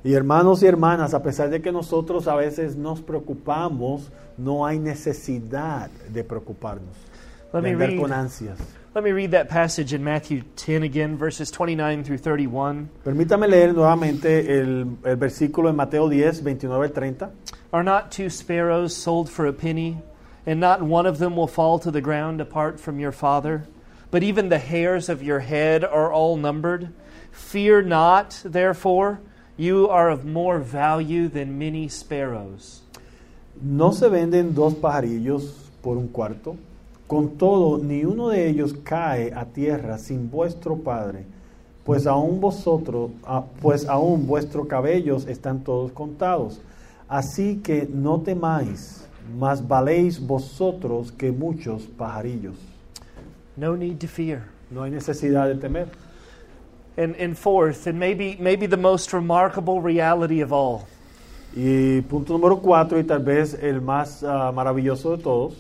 Y 0.03 0.13
hermanos 0.13 0.63
y 0.63 0.67
hermanas, 0.67 1.13
a 1.13 1.21
pesar 1.21 1.49
de 1.49 1.61
que 1.61 1.71
nosotros 1.71 2.27
a 2.27 2.35
veces 2.35 2.75
nos 2.75 3.01
preocupamos, 3.01 4.11
no 4.37 4.65
hay 4.65 4.79
necesidad 4.79 5.91
de 6.11 6.23
preocuparnos. 6.23 6.95
Let 7.53 7.61
me 7.61 7.75
read. 7.75 7.99
con 7.99 8.11
ansias. 8.11 8.57
Let 8.95 9.03
me 9.03 9.11
read 9.11 9.31
that 9.31 9.47
passage 9.47 9.93
in 9.93 10.03
Matthew 10.03 10.41
10 10.55 10.83
again, 10.83 11.17
verses 11.17 11.51
29 11.51 12.03
through 12.03 12.17
31. 12.17 12.89
Permítame 13.05 13.47
leer 13.47 13.73
nuevamente 13.73 14.59
el, 14.59 14.97
el 15.05 15.15
versículo 15.15 15.69
en 15.69 15.75
Mateo 15.75 16.09
10, 16.09 16.41
29 16.41 16.83
al 16.83 16.91
30. 16.91 17.31
Are 17.71 17.83
not 17.83 18.11
two 18.11 18.29
sparrows 18.29 18.95
sold 18.95 19.29
for 19.29 19.45
a 19.45 19.53
penny, 19.53 19.99
and 20.45 20.59
not 20.59 20.81
one 20.81 21.05
of 21.05 21.19
them 21.19 21.37
will 21.37 21.47
fall 21.47 21.79
to 21.79 21.91
the 21.91 22.01
ground 22.01 22.41
apart 22.41 22.79
from 22.79 22.99
your 22.99 23.13
Father? 23.13 23.65
But 24.09 24.23
even 24.23 24.49
the 24.49 24.59
hairs 24.59 25.07
of 25.07 25.23
your 25.23 25.39
head 25.39 25.85
are 25.85 26.11
all 26.11 26.35
numbered. 26.35 26.89
Fear 27.31 27.83
not, 27.83 28.41
therefore, 28.45 29.19
you 29.57 29.87
are 29.89 30.09
of 30.09 30.25
more 30.25 30.59
value 30.59 31.29
than 31.29 31.57
many 31.57 31.87
sparrows. 31.87 32.81
¿No 33.61 33.91
se 33.91 34.09
venden 34.09 34.53
dos 34.53 34.73
pajarillos 34.75 35.69
por 35.81 35.97
un 35.97 36.07
cuarto? 36.07 36.57
Con 37.07 37.37
todo, 37.37 37.77
ni 37.77 38.05
uno 38.05 38.29
de 38.29 38.49
ellos 38.49 38.73
cae 38.83 39.33
a 39.33 39.45
tierra 39.45 39.97
sin 39.97 40.29
vuestro 40.31 40.77
Padre, 40.77 41.25
pues 41.83 42.07
aún 42.07 42.39
vosotros, 42.39 43.11
ah, 43.23 43.43
pues 43.61 43.87
aún 43.87 44.25
vuestros 44.27 44.67
cabellos 44.67 45.27
están 45.27 45.63
todos 45.63 45.91
contados. 45.91 46.61
Así 47.07 47.57
que 47.57 47.87
no 47.91 48.21
temáis, 48.21 49.05
mas 49.37 49.67
valéis 49.67 50.25
vosotros 50.25 51.11
que 51.11 51.31
muchos 51.31 51.83
pajarillos. 51.83 52.55
No 53.57 53.75
need 53.75 53.97
to 53.99 54.07
fear. 54.07 54.43
No 54.69 54.83
hay 54.83 54.91
necesidad 54.91 55.47
de 55.47 55.55
temer. 55.55 55.89
And, 57.01 57.15
and 57.15 57.35
fourth, 57.35 57.87
and 57.87 57.99
maybe, 57.99 58.37
maybe 58.39 58.67
the 58.67 58.77
most 58.77 59.11
remarkable 59.11 59.81
reality 59.81 60.41
of 60.41 60.53
all, 60.53 60.87
Y 61.55 62.01
punto 62.07 62.37
número 62.37 62.61
cuatro, 62.61 62.99
y 62.99 63.03
tal 63.03 63.19
vez 63.19 63.55
el 63.55 63.81
más 63.81 64.23
ah, 64.23 64.51
maravilloso 64.53 65.17
de 65.17 65.23
todos, 65.23 65.55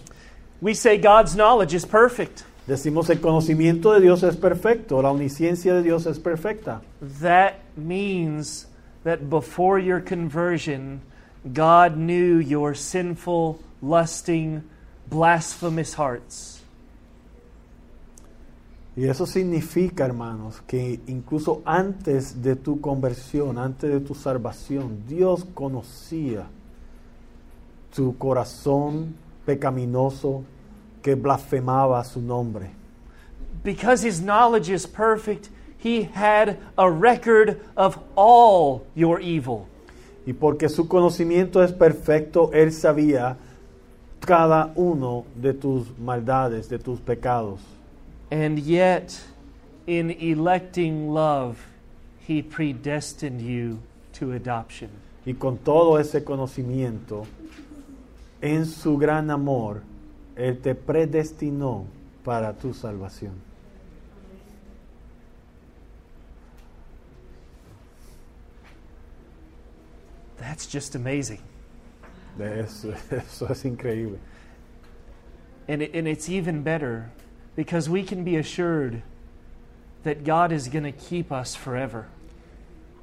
we 0.61 0.75
say 0.75 0.97
God's 0.97 1.35
knowledge 1.35 1.73
is 1.73 1.85
perfect. 1.85 2.43
decimos 2.67 3.09
el 3.09 3.19
conocimiento 3.19 3.93
de 3.93 4.01
Dios 4.01 4.23
es 4.23 4.37
perfecto, 4.37 5.01
la 5.01 5.09
omnisciencia 5.09 5.73
de 5.73 5.81
Dios 5.81 6.05
es 6.05 6.19
perfecta. 6.19 6.81
That 7.21 7.55
means 7.75 8.67
that 9.03 9.29
before 9.29 9.79
your 9.79 9.99
conversion, 9.99 11.01
God 11.51 11.97
knew 11.97 12.37
your 12.37 12.75
sinful, 12.75 13.59
lusting, 13.81 14.63
blasphemous 15.09 15.95
hearts. 15.95 16.60
Y 18.95 19.05
eso 19.05 19.25
significa, 19.25 20.05
hermanos, 20.05 20.61
que 20.67 20.99
incluso 21.07 21.61
antes 21.63 22.41
de 22.41 22.57
tu 22.57 22.81
conversión, 22.81 23.57
antes 23.57 23.89
de 23.89 23.99
tu 24.01 24.13
salvación, 24.13 25.03
Dios 25.07 25.45
conocía 25.53 26.47
tu 27.95 28.17
corazón 28.17 29.15
pecaminoso 29.45 30.43
que 31.01 31.15
blasfemaba 31.15 32.03
su 32.03 32.21
nombre. 32.21 32.71
Because 33.63 34.03
his 34.03 34.21
knowledge 34.21 34.69
is 34.69 34.85
perfect, 34.85 35.49
he 35.77 36.03
had 36.13 36.57
a 36.77 36.89
record 36.89 37.59
of 37.75 37.97
all 38.15 38.83
your 38.95 39.21
evil. 39.21 39.67
Y 40.25 40.33
porque 40.33 40.69
su 40.69 40.87
conocimiento 40.87 41.63
es 41.63 41.71
perfecto, 41.71 42.51
Él 42.53 42.71
sabía 42.71 43.37
cada 44.19 44.71
uno 44.75 45.25
de 45.35 45.53
tus 45.53 45.97
maldades, 45.97 46.69
de 46.69 46.77
tus 46.77 46.99
pecados. 46.99 47.59
And 48.31 48.57
yet, 48.57 49.19
in 49.85 50.09
electing 50.09 51.13
love, 51.13 51.67
he 52.19 52.41
predestined 52.41 53.41
you 53.41 53.81
to 54.13 54.31
adoption. 54.31 54.89
Y 55.25 55.33
con 55.33 55.57
todo 55.57 55.97
ese 55.97 56.23
conocimiento, 56.23 57.27
en 58.41 58.65
su 58.65 58.97
gran 58.97 59.29
amor, 59.29 59.83
Él 60.35 60.61
te 60.61 60.73
predestinó 60.73 61.85
para 62.23 62.53
tu 62.53 62.73
salvación. 62.73 63.33
That's 70.37 70.65
just 70.65 70.95
amazing. 70.95 71.41
Eso, 72.39 72.93
eso 73.11 73.47
es 73.47 73.65
increíble. 73.65 74.17
And, 75.67 75.81
it, 75.81 75.93
and 75.93 76.07
it's 76.07 76.29
even 76.29 76.63
better 76.63 77.11
because 77.61 77.87
we 77.87 78.01
can 78.01 78.23
be 78.23 78.37
assured 78.37 79.03
that 80.01 80.23
God 80.23 80.51
is 80.51 80.67
going 80.67 80.83
to 80.83 80.91
keep 80.91 81.31
us 81.31 81.55
forever. 81.55 82.07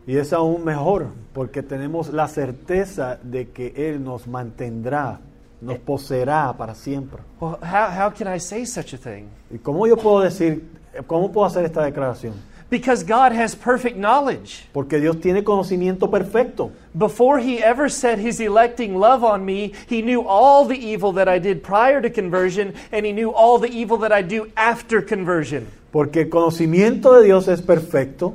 Y 0.05 0.17
es 0.17 0.33
aún 0.33 0.65
mejor 0.65 1.13
porque 1.33 1.63
tenemos 1.63 2.13
la 2.13 2.27
certeza 2.27 3.21
de 3.23 3.51
que 3.51 3.73
Él 3.77 4.03
nos 4.03 4.27
mantendrá, 4.27 5.21
nos 5.61 5.79
poseerá 5.79 6.53
para 6.57 6.75
siempre. 6.75 7.21
Well, 7.39 7.61
how, 7.63 7.89
how 7.89 8.11
can 8.11 8.27
I 8.27 8.41
say 8.41 8.65
such 8.65 8.95
a 8.95 8.99
thing? 8.99 9.29
¿Y 9.49 9.59
cómo 9.59 9.87
yo 9.87 9.97
puedo 9.97 10.23
decir, 10.23 10.65
cómo 11.07 11.31
puedo 11.31 11.47
hacer 11.47 11.65
esta 11.65 11.85
declaración? 11.85 12.35
Because 12.71 13.03
God 13.03 13.33
has 13.33 13.55
perfect 13.55 13.97
knowledge. 13.97 14.66
Porque 14.75 15.01
Dios 15.01 15.16
tiene 15.21 15.43
conocimiento 15.43 16.11
perfecto. 16.11 16.71
Before 16.95 17.39
he 17.39 17.62
ever 17.62 17.89
set 17.89 18.19
his 18.19 18.41
electing 18.41 18.95
love 18.99 19.25
on 19.25 19.45
me, 19.45 19.73
he 19.89 20.03
knew 20.03 20.23
all 20.23 20.66
the 20.66 20.77
evil 20.77 21.12
that 21.14 21.29
I 21.29 21.39
did 21.39 21.62
prior 21.62 22.03
to 22.03 22.11
conversion, 22.11 22.75
and 22.93 23.07
he 23.07 23.12
knew 23.12 23.31
all 23.31 23.59
the 23.59 23.71
evil 23.71 23.97
that 23.99 24.12
I 24.12 24.23
do 24.23 24.53
after 24.55 25.01
conversion. 25.01 25.66
Porque 25.91 26.23
el 26.23 26.29
conocimiento 26.29 27.14
de 27.14 27.25
Dios 27.25 27.49
es 27.49 27.62
perfecto. 27.62 28.35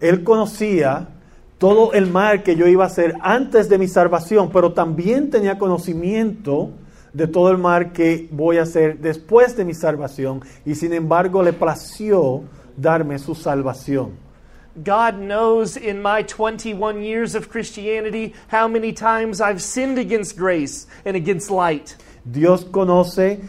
Él 0.00 0.24
conocía 0.24 1.06
todo 1.58 1.92
el 1.92 2.08
mal 2.08 2.42
que 2.42 2.56
yo 2.56 2.66
iba 2.66 2.82
a 2.82 2.88
hacer 2.88 3.14
antes 3.20 3.68
de 3.68 3.78
mi 3.78 3.86
salvación, 3.86 4.50
pero 4.52 4.72
también 4.72 5.30
tenía 5.30 5.58
conocimiento 5.58 6.70
de 7.12 7.28
todo 7.28 7.52
el 7.52 7.58
mal 7.58 7.92
que 7.92 8.28
voy 8.32 8.56
a 8.58 8.62
hacer 8.62 8.98
después 8.98 9.56
de 9.56 9.64
mi 9.64 9.74
salvación 9.74 10.40
y 10.64 10.74
sin 10.74 10.92
embargo 10.92 11.42
le 11.42 11.52
plació 11.52 12.42
darme 12.76 13.18
su 13.18 13.34
salvación. 13.34 14.12
God 14.82 15.18
knows 15.18 15.76
in 15.76 16.00
my 16.00 16.22
21 16.22 17.02
years 17.02 17.34
of 17.34 17.50
Christianity 17.50 18.34
how 18.48 18.68
many 18.68 18.92
times 18.92 19.40
I've 19.40 19.60
sinned 19.60 19.98
against 19.98 20.36
grace 20.36 20.86
and 21.04 21.14
against 21.14 21.50
light. 21.50 21.96
Dios 22.24 22.64
conoce 22.64 23.40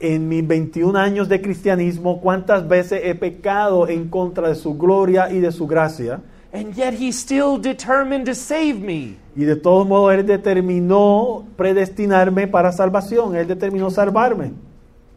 en 0.00 0.28
mis 0.28 0.42
21 0.46 0.96
años 0.96 1.28
de 1.28 1.40
cristianismo 1.40 2.20
cuántas 2.20 2.66
veces 2.66 3.00
he 3.04 3.14
pecado 3.14 3.88
en 3.88 4.08
contra 4.08 4.48
de 4.48 4.56
su 4.56 4.76
gloria 4.76 5.30
y 5.30 5.38
de 5.38 5.52
su 5.52 5.66
gracia. 5.66 6.20
And 6.52 6.74
yet 6.74 6.94
He 6.94 7.12
still 7.12 7.58
determined 7.58 8.26
to 8.26 8.34
save 8.34 8.80
me. 8.80 9.18
Y 9.36 9.44
de 9.44 9.56
todos 9.56 9.86
modos 9.86 10.14
Él 10.14 10.26
determinó 10.26 11.44
predestinarme 11.56 12.48
para 12.48 12.72
salvación. 12.72 13.36
Él 13.36 13.46
determinó 13.46 13.90
salvarme. 13.90 14.52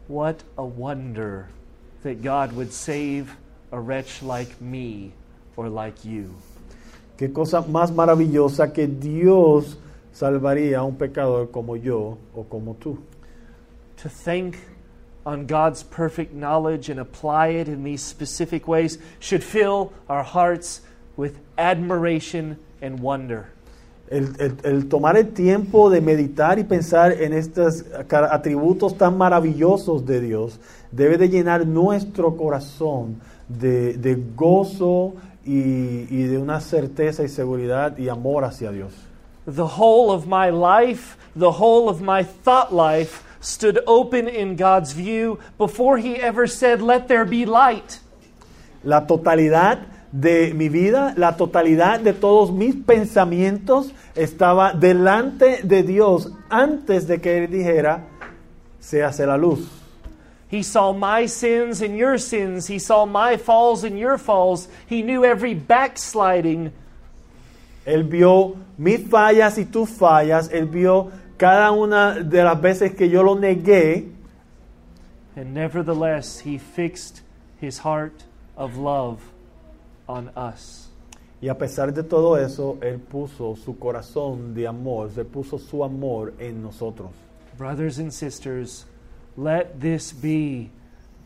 What 0.08 0.44
a 0.56 0.62
wonder 0.62 1.46
that 2.02 2.22
God 2.22 2.52
would 2.52 2.72
save 2.72 3.36
a 3.72 3.78
wretch 3.80 4.22
like 4.22 4.60
me 4.60 5.12
or 5.56 5.68
like 5.68 6.04
you. 6.04 6.34
Qué 7.16 7.32
cosa 7.32 7.62
más 7.62 7.92
maravillosa 7.92 8.72
que 8.72 8.86
Dios 8.86 9.76
salvaría 10.12 10.78
a 10.78 10.84
un 10.84 10.96
pecador 10.96 11.50
como 11.50 11.76
yo 11.76 12.18
o 12.34 12.44
como 12.44 12.74
tú. 12.74 12.98
To 14.02 14.08
think 14.08 14.56
on 15.26 15.46
God's 15.46 15.82
perfect 15.82 16.32
knowledge 16.32 16.88
and 16.88 16.98
apply 16.98 17.48
it 17.48 17.68
in 17.68 17.84
these 17.84 18.02
specific 18.02 18.66
ways 18.66 18.98
should 19.18 19.44
fill 19.44 19.92
our 20.08 20.22
hearts 20.24 20.80
with 21.16 21.38
admiration 21.58 22.58
and 22.80 23.00
wonder. 23.00 23.50
El, 24.10 24.34
el- 24.40 24.56
el 24.64 24.88
tomar 24.88 25.16
el 25.16 25.26
tiempo 25.34 25.88
de 25.90 26.00
meditar 26.00 26.58
y 26.58 26.64
pensar 26.64 27.12
en 27.12 27.32
estos 27.32 27.84
atributos 28.08 28.96
tan 28.96 29.16
maravillosos 29.16 30.04
de 30.04 30.20
Dios 30.20 30.58
debe 30.90 31.16
de 31.18 31.28
llenar 31.28 31.64
nuestro 31.66 32.34
corazón 32.36 33.20
de, 33.58 33.94
de 33.94 34.16
gozo 34.36 35.14
y, 35.44 36.06
y 36.10 36.24
de 36.24 36.38
una 36.38 36.60
certeza 36.60 37.24
y 37.24 37.28
seguridad 37.28 37.96
y 37.98 38.08
amor 38.08 38.44
hacia 38.44 38.70
Dios. 38.70 38.92
The 39.46 39.62
whole 39.62 40.12
of 40.12 40.26
my 40.26 40.50
life, 40.50 41.16
the 41.34 41.50
whole 41.50 41.88
of 41.88 42.00
my 42.00 42.22
thought 42.22 42.72
life 42.72 43.24
stood 43.40 43.80
open 43.86 44.28
in 44.28 44.56
God's 44.56 44.92
view 44.92 45.38
before 45.58 45.98
He 45.98 46.16
ever 46.16 46.46
said, 46.46 46.80
Let 46.80 47.08
there 47.08 47.24
be 47.24 47.46
light. 47.46 48.00
La 48.84 49.06
totalidad 49.06 49.78
de 50.12 50.52
mi 50.54 50.68
vida, 50.68 51.14
la 51.16 51.36
totalidad 51.36 52.00
de 52.00 52.12
todos 52.12 52.52
mis 52.52 52.74
pensamientos 52.74 53.92
estaba 54.14 54.72
delante 54.72 55.60
de 55.62 55.82
Dios 55.82 56.32
antes 56.48 57.06
de 57.06 57.20
que 57.20 57.44
Él 57.44 57.50
dijera, 57.50 58.06
se 58.78 59.02
hace 59.02 59.26
la 59.26 59.36
luz. 59.36 59.79
He 60.50 60.64
saw 60.64 60.92
my 60.92 61.26
sins 61.26 61.80
and 61.80 61.96
your 61.96 62.18
sins. 62.18 62.66
He 62.66 62.80
saw 62.80 63.06
my 63.06 63.36
falls 63.36 63.84
and 63.84 63.96
your 63.96 64.18
falls. 64.18 64.66
He 64.88 65.02
knew 65.02 65.24
every 65.24 65.54
backsliding. 65.54 66.72
Él 67.86 68.02
vio 68.02 68.56
mis 68.76 69.00
fallas 69.08 69.58
y 69.58 69.64
tus 69.70 69.90
fallas. 69.90 70.48
Él 70.52 70.66
vio 70.66 71.12
cada 71.38 71.70
una 71.70 72.20
de 72.22 72.42
las 72.42 72.60
veces 72.60 72.96
que 72.96 73.08
yo 73.08 73.22
lo 73.22 73.36
negué. 73.36 74.10
And 75.36 75.54
nevertheless, 75.54 76.40
He 76.40 76.58
fixed 76.58 77.22
His 77.60 77.78
heart 77.78 78.24
of 78.56 78.76
love 78.76 79.20
on 80.08 80.30
us. 80.36 80.88
Y 81.40 81.48
a 81.48 81.54
pesar 81.54 81.94
de 81.94 82.02
todo 82.02 82.34
eso, 82.36 82.76
Él 82.82 82.98
puso 82.98 83.56
su 83.56 83.78
corazón 83.78 84.52
de 84.52 84.66
amor, 84.66 85.10
se 85.10 85.24
puso 85.24 85.58
su 85.58 85.84
amor 85.84 86.34
en 86.38 86.60
nosotros. 86.60 87.10
Brothers 87.56 87.98
and 87.98 88.12
sisters, 88.12 88.84
let 89.42 89.80
this 89.80 90.12
be 90.12 90.70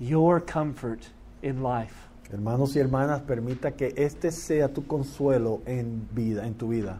your 0.00 0.40
comfort 0.40 1.00
in 1.42 1.62
life. 1.62 1.94
Hermanos 2.30 2.74
y 2.76 2.80
hermanas, 2.80 3.20
permita 3.22 3.72
que 3.76 3.92
este 3.96 4.30
sea 4.30 4.68
tu 4.68 4.86
consuelo 4.86 5.60
en 5.66 6.08
vida, 6.12 6.46
en 6.46 6.54
tu 6.54 6.68
vida 6.68 6.98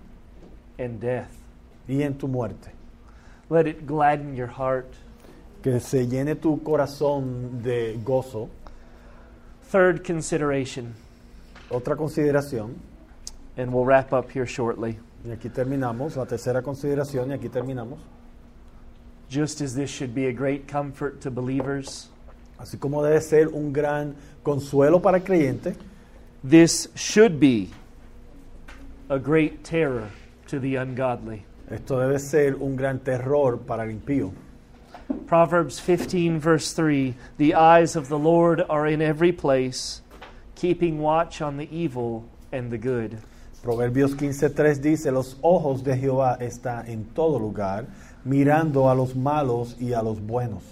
and 0.78 1.00
death. 1.00 1.30
y 1.88 2.02
en 2.02 2.14
tu 2.16 2.26
muerte. 2.28 2.70
Let 3.50 3.66
it 3.66 3.86
gladden 3.86 4.34
your 4.34 4.48
heart. 4.48 4.92
Que 5.62 5.78
se 5.80 6.06
llene 6.06 6.34
tu 6.34 6.62
corazón 6.62 7.62
de 7.62 7.98
gozo. 8.04 8.48
Third 9.70 10.04
consideration, 10.04 10.94
Otra 11.70 11.96
consideración, 11.96 12.76
and 13.56 13.72
we'll 13.72 13.84
wrap 13.84 14.12
up 14.12 14.30
here 14.30 14.46
shortly. 14.46 14.98
y 15.24 15.30
aquí 15.30 15.48
terminamos, 15.48 16.16
la 16.16 16.26
tercera 16.26 16.62
consideración, 16.62 17.30
y 17.30 17.34
aquí 17.34 17.48
terminamos. 17.48 17.98
Just 19.34 19.60
as 19.60 19.74
this 19.74 19.90
should 19.90 20.14
be 20.14 20.26
a 20.26 20.32
great 20.32 20.68
comfort 20.68 21.20
to 21.22 21.30
believers, 21.32 22.08
Así 22.56 22.78
como 22.78 23.02
debe 23.02 23.20
ser 23.20 23.48
un 23.48 23.72
gran 23.72 24.14
consuelo 24.44 25.02
para 25.02 25.18
el 25.18 25.24
creyente, 25.24 25.74
this 26.44 26.88
should 26.94 27.40
be 27.40 27.70
a 29.08 29.18
great 29.18 29.64
terror 29.64 30.08
to 30.46 30.60
the 30.60 30.76
ungodly. 30.76 31.44
esto 31.68 31.96
debe 31.96 32.20
ser 32.20 32.54
un 32.62 32.76
gran 32.76 33.00
terror 33.00 33.56
para 33.56 33.82
el 33.82 33.90
impío. 33.90 34.32
Proverbs 35.26 35.80
15, 35.80 36.38
verse 36.38 36.72
3 36.72 37.16
The 37.36 37.54
eyes 37.54 37.96
of 37.96 38.08
the 38.08 38.18
Lord 38.18 38.62
are 38.70 38.86
in 38.86 39.02
every 39.02 39.32
place, 39.32 40.00
keeping 40.54 41.00
watch 41.00 41.42
on 41.42 41.56
the 41.56 41.68
evil 41.76 42.24
and 42.52 42.70
the 42.70 42.78
good. 42.78 43.18
Proverbios 43.64 44.14
15:3 44.14 44.78
dice, 44.78 45.10
los 45.10 45.36
ojos 45.42 45.82
de 45.82 45.96
Jehová 45.96 46.36
están 46.38 46.86
en 46.86 47.06
todo 47.14 47.38
lugar, 47.38 47.86
mirando 48.24 48.90
a 48.90 48.94
los 48.94 49.14
malos 49.14 49.76
y 49.80 49.92
a 49.92 50.02
los 50.02 50.18
buenos. 50.18 50.62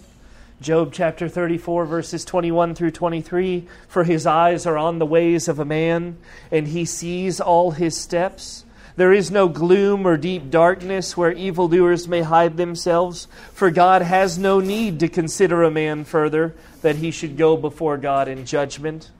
Job 0.60 0.92
chapter 0.92 1.28
34, 1.28 1.86
verses 1.86 2.24
21 2.24 2.74
through 2.74 2.92
23 2.92 3.66
For 3.88 4.04
his 4.04 4.26
eyes 4.26 4.64
are 4.64 4.78
on 4.78 4.98
the 4.98 5.06
ways 5.06 5.48
of 5.48 5.58
a 5.58 5.64
man, 5.64 6.16
and 6.52 6.68
he 6.68 6.84
sees 6.84 7.40
all 7.40 7.72
his 7.72 7.96
steps. 7.96 8.64
There 8.94 9.12
is 9.12 9.30
no 9.30 9.48
gloom 9.48 10.06
or 10.06 10.16
deep 10.16 10.50
darkness 10.50 11.16
where 11.16 11.32
evildoers 11.32 12.06
may 12.06 12.22
hide 12.22 12.56
themselves, 12.56 13.26
for 13.52 13.70
God 13.70 14.02
has 14.02 14.38
no 14.38 14.60
need 14.60 15.00
to 15.00 15.08
consider 15.08 15.62
a 15.62 15.70
man 15.70 16.04
further, 16.04 16.54
that 16.82 16.96
he 16.96 17.10
should 17.10 17.36
go 17.36 17.56
before 17.56 17.96
God 17.96 18.28
in 18.28 18.44
judgment. 18.44 19.10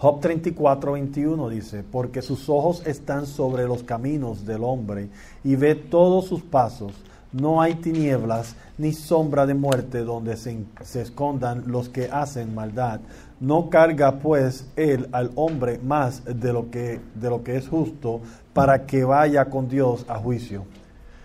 Job 0.00 0.22
34, 0.22 0.76
21 0.76 1.50
dice, 1.50 1.82
porque 1.90 2.22
sus 2.22 2.48
ojos 2.48 2.80
están 2.86 3.26
sobre 3.26 3.66
los 3.66 3.82
caminos 3.82 4.46
del 4.46 4.62
hombre 4.62 5.08
y 5.44 5.56
ve 5.56 5.74
todos 5.74 6.28
sus 6.28 6.40
pasos. 6.40 6.92
No 7.32 7.60
hay 7.60 7.74
tinieblas 7.74 8.56
ni 8.78 8.92
sombra 8.92 9.44
de 9.44 9.54
muerte 9.54 9.98
donde 9.98 10.36
se, 10.36 10.64
se 10.82 11.02
escondan 11.02 11.64
los 11.66 11.88
que 11.88 12.08
hacen 12.10 12.54
maldad. 12.54 13.00
No 13.38 13.68
carga 13.68 14.18
pues 14.18 14.66
él 14.76 15.08
al 15.12 15.30
hombre 15.34 15.78
más 15.78 16.22
de 16.24 16.52
lo 16.52 16.70
que, 16.70 17.00
de 17.14 17.28
lo 17.30 17.44
que 17.44 17.56
es 17.56 17.68
justo 17.68 18.22
para 18.54 18.86
que 18.86 19.04
vaya 19.04 19.44
con 19.44 19.68
Dios 19.68 20.06
a 20.08 20.18
juicio. 20.18 20.64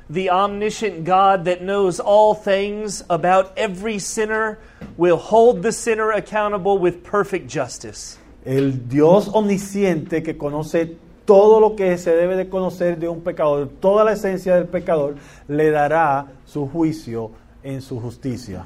The 0.10 0.30
omniscient 0.30 1.06
God 1.06 1.46
that 1.46 1.62
knows 1.62 2.00
all 2.00 2.36
things 2.36 3.04
about 3.10 3.54
every 3.58 3.98
sinner 3.98 4.60
will 4.98 5.18
hold 5.18 5.64
the 5.64 5.72
sinner 5.72 6.12
accountable 6.12 6.78
with 6.78 7.04
perfect 7.04 7.50
justice. 7.50 8.20
El 8.46 8.90
Dios 8.90 9.30
omnisciente 9.30 10.22
que 10.22 10.38
conoce 10.38 10.98
todo 11.26 11.60
lo 11.60 11.76
que 11.76 11.98
se 11.98 12.16
debe 12.16 12.36
de 12.36 12.50
conocer 12.50 12.98
de 12.98 13.08
un 13.08 13.22
pecador, 13.22 13.70
toda 13.80 14.04
la 14.04 14.14
esencia 14.14 14.56
del 14.56 14.66
pecador, 14.66 15.16
le 15.48 15.72
dará 15.72 16.28
su 16.46 16.68
juicio 16.68 17.32
en 17.64 17.82
su 17.82 18.00
justicia. 18.00 18.66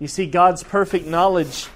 You 0.00 0.08
see, 0.08 0.26
God's 0.26 0.64
perfect 0.64 1.06
knowledge 1.06 1.68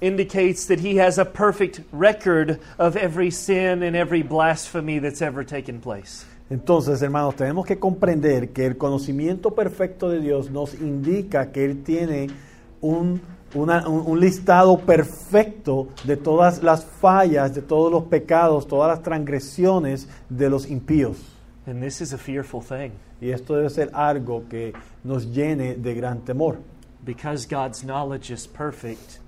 indicates 0.00 0.66
that 0.66 0.80
He 0.80 0.96
has 0.96 1.18
a 1.18 1.24
perfect 1.24 1.80
record 1.92 2.60
of 2.78 2.96
every 2.96 3.30
sin 3.30 3.82
and 3.82 3.96
every 3.96 4.22
blasphemy 4.22 4.98
that's 4.98 5.22
ever 5.22 5.44
taken 5.44 5.80
place. 5.80 6.26
Entonces, 6.50 7.00
hermanos, 7.00 7.34
tenemos 7.36 7.64
que 7.64 7.78
comprender 7.78 8.50
que 8.50 8.66
el 8.66 8.76
conocimiento 8.76 9.54
perfecto 9.54 10.10
de 10.10 10.20
Dios 10.20 10.50
nos 10.50 10.74
indica 10.74 11.50
que 11.50 11.64
Él 11.64 11.82
tiene 11.82 12.28
un, 12.82 13.22
una- 13.54 13.86
un- 13.88 14.04
un 14.06 14.20
listado 14.20 14.78
perfecto 14.78 15.88
de 16.04 16.16
todas 16.16 16.62
las 16.62 16.84
fallas, 16.84 17.54
de 17.54 17.62
todos 17.62 17.90
los 17.92 18.04
pecados, 18.04 18.66
todas 18.66 18.88
las 18.88 19.02
transgresiones 19.02 20.08
de 20.28 20.48
los 20.50 20.68
impíos. 20.70 21.16
And 21.66 21.82
this 21.82 22.00
is 22.00 22.12
a 22.12 22.18
fearful 22.18 22.60
thing 22.62 22.90
Y 23.20 23.30
esto 23.30 23.54
debe 23.54 23.70
ser 23.70 23.90
algo 23.92 24.42
que 24.48 24.72
nos 25.04 25.26
llene 25.32 25.74
de 25.76 25.94
gran 25.94 26.20
temor. 26.24 26.58
because 27.04 27.46
God's 27.48 27.82
knowledge 27.82 28.32
is 28.32 28.46
perfect, 28.46 29.18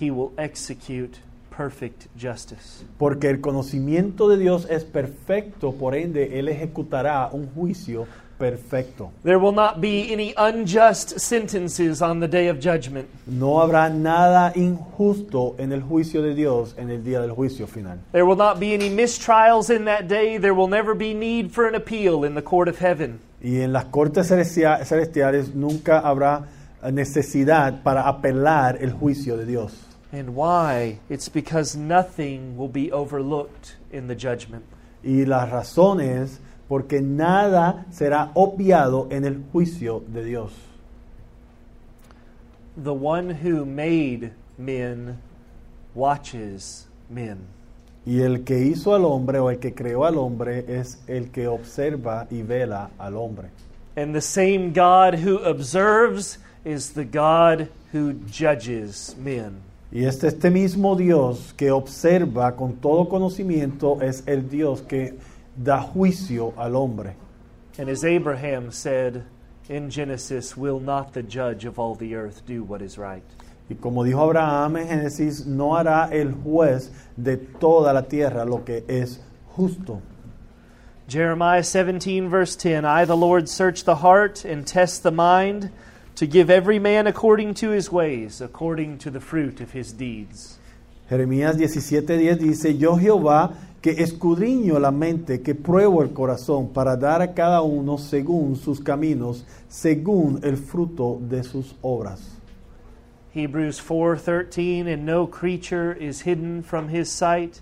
He 0.00 0.10
will 0.10 0.32
execute 0.38 1.18
perfect 1.54 2.06
justice. 2.18 2.84
Porque 2.98 3.28
el 3.28 3.40
conocimiento 3.40 4.28
de 4.28 4.38
Dios 4.38 4.66
es 4.70 4.84
perfecto, 4.84 5.72
por 5.72 5.94
ende 5.94 6.38
Él 6.38 6.48
ejecutará 6.48 7.28
un 7.32 7.46
juicio 7.54 8.06
perfecto. 8.42 9.12
There 9.22 9.38
will 9.38 9.52
not 9.52 9.80
be 9.80 10.12
any 10.12 10.34
unjust 10.36 11.20
sentences 11.20 12.02
on 12.02 12.18
the 12.18 12.26
day 12.26 12.48
of 12.48 12.58
judgment. 12.58 13.08
No 13.24 13.60
habrá 13.60 13.88
nada 13.88 14.52
injusto 14.56 15.54
en 15.58 15.72
el 15.72 15.80
juicio 15.82 16.22
de 16.22 16.34
Dios 16.34 16.74
en 16.76 16.90
el 16.90 17.04
día 17.04 17.20
del 17.20 17.30
juicio 17.30 17.68
final. 17.68 18.00
There 18.10 18.26
will 18.26 18.36
not 18.36 18.58
be 18.58 18.74
any 18.74 18.90
mistrials 18.90 19.70
in 19.70 19.84
that 19.84 20.08
day. 20.08 20.38
There 20.38 20.54
will 20.54 20.66
never 20.66 20.94
be 20.94 21.14
need 21.14 21.52
for 21.52 21.68
an 21.68 21.76
appeal 21.76 22.24
in 22.24 22.34
the 22.34 22.42
court 22.42 22.66
of 22.68 22.78
heaven. 22.78 23.20
Y 23.40 23.60
en 23.60 23.72
las 23.72 23.84
cortes 23.86 24.26
celestiales 24.26 25.54
nunca 25.54 26.00
habrá 26.00 26.46
necesidad 26.90 27.84
para 27.84 28.08
apelar 28.08 28.78
el 28.80 28.90
juicio 28.90 29.36
de 29.36 29.46
Dios. 29.46 29.72
And 30.12 30.34
why? 30.34 30.98
It's 31.08 31.28
because 31.28 31.76
nothing 31.76 32.56
will 32.56 32.68
be 32.68 32.90
overlooked 32.90 33.76
in 33.92 34.08
the 34.08 34.16
judgment. 34.16 34.64
Y 35.04 35.24
la 35.26 35.46
razón 35.46 36.00
es 36.00 36.40
porque 36.72 37.02
nada 37.02 37.84
será 37.90 38.30
obviado 38.32 39.06
en 39.10 39.26
el 39.26 39.42
juicio 39.52 40.02
de 40.06 40.24
Dios. 40.24 40.52
The 42.82 42.94
one 42.94 43.30
who 43.44 43.66
made 43.66 44.32
men 44.56 45.18
watches 45.94 46.88
men. 47.10 47.40
Y 48.06 48.22
el 48.22 48.44
que 48.44 48.58
hizo 48.64 48.94
al 48.94 49.04
hombre 49.04 49.38
o 49.38 49.50
el 49.50 49.58
que 49.58 49.74
creó 49.74 50.06
al 50.06 50.16
hombre 50.16 50.64
es 50.66 50.98
el 51.08 51.30
que 51.30 51.46
observa 51.46 52.26
y 52.30 52.40
vela 52.40 52.88
al 52.96 53.18
hombre. 53.18 53.48
And 53.94 54.14
the 54.14 54.22
same 54.22 54.72
God 54.72 55.16
who 55.22 55.44
observes 55.46 56.38
is 56.64 56.94
the 56.94 57.04
God 57.04 57.68
who 57.92 58.14
judges 58.30 59.14
men. 59.22 59.60
Y 59.90 60.06
este, 60.06 60.28
este 60.28 60.50
mismo 60.50 60.96
Dios 60.96 61.52
que 61.54 61.70
observa 61.70 62.56
con 62.56 62.76
todo 62.76 63.10
conocimiento 63.10 64.00
es 64.00 64.22
el 64.24 64.48
Dios 64.48 64.80
que 64.80 65.18
da 65.56 65.86
juicio 65.86 66.54
al 66.56 66.72
hombre. 66.72 67.14
And 67.78 67.88
as 67.88 68.04
Abraham 68.04 68.70
said 68.70 69.24
in 69.68 69.90
Genesis, 69.90 70.56
will 70.56 70.80
not 70.80 71.14
the 71.14 71.22
judge 71.22 71.64
of 71.64 71.78
all 71.78 71.94
the 71.94 72.14
earth 72.14 72.44
do 72.46 72.62
what 72.62 72.82
is 72.82 72.98
right? 72.98 73.22
Y 73.68 73.76
como 73.80 74.02
dijo 74.02 74.28
Abraham 74.28 74.76
en 74.76 74.86
Génesis, 74.88 75.46
no 75.46 75.70
hará 75.70 76.12
el 76.12 76.32
juez 76.32 76.90
de 77.16 77.36
toda 77.36 77.92
la 77.92 78.02
tierra 78.02 78.44
lo 78.44 78.58
que 78.58 78.82
es 78.88 79.20
justo. 79.56 80.02
Jeremiah 81.08 81.62
17, 81.62 82.28
verse 82.28 82.56
10 82.56 82.84
I, 82.84 83.04
the 83.04 83.16
Lord, 83.16 83.48
search 83.48 83.84
the 83.84 83.96
heart 83.96 84.44
and 84.44 84.66
test 84.66 85.02
the 85.02 85.10
mind 85.10 85.70
to 86.16 86.26
give 86.26 86.50
every 86.50 86.78
man 86.78 87.06
according 87.06 87.54
to 87.54 87.70
his 87.70 87.90
ways, 87.90 88.40
according 88.40 88.98
to 88.98 89.10
the 89.10 89.20
fruit 89.20 89.60
of 89.60 89.72
his 89.72 89.92
deeds. 89.92 90.58
Jeremías 91.10 91.56
17:10 91.56 92.38
dice, 92.38 92.78
yo 92.78 92.96
Jehová 92.96 93.54
que 93.82 93.90
escudriño 93.90 94.78
la 94.78 94.92
mente, 94.92 95.42
que 95.42 95.54
pruebo 95.54 96.02
el 96.02 96.12
corazón 96.12 96.68
para 96.68 96.96
dar 96.96 97.20
a 97.20 97.34
cada 97.34 97.62
uno 97.62 97.98
según 97.98 98.56
sus 98.56 98.80
caminos, 98.80 99.44
según 99.68 100.40
el 100.44 100.56
fruto 100.56 101.18
de 101.28 101.42
sus 101.42 101.74
obras. 101.82 102.20
Hebrews 103.34 103.80
4:13 103.80 104.86
and 104.86 105.04
no 105.04 105.26
creature 105.26 105.92
is 105.92 106.22
hidden 106.22 106.62
from 106.62 106.88
his 106.88 107.10
sight 107.10 107.60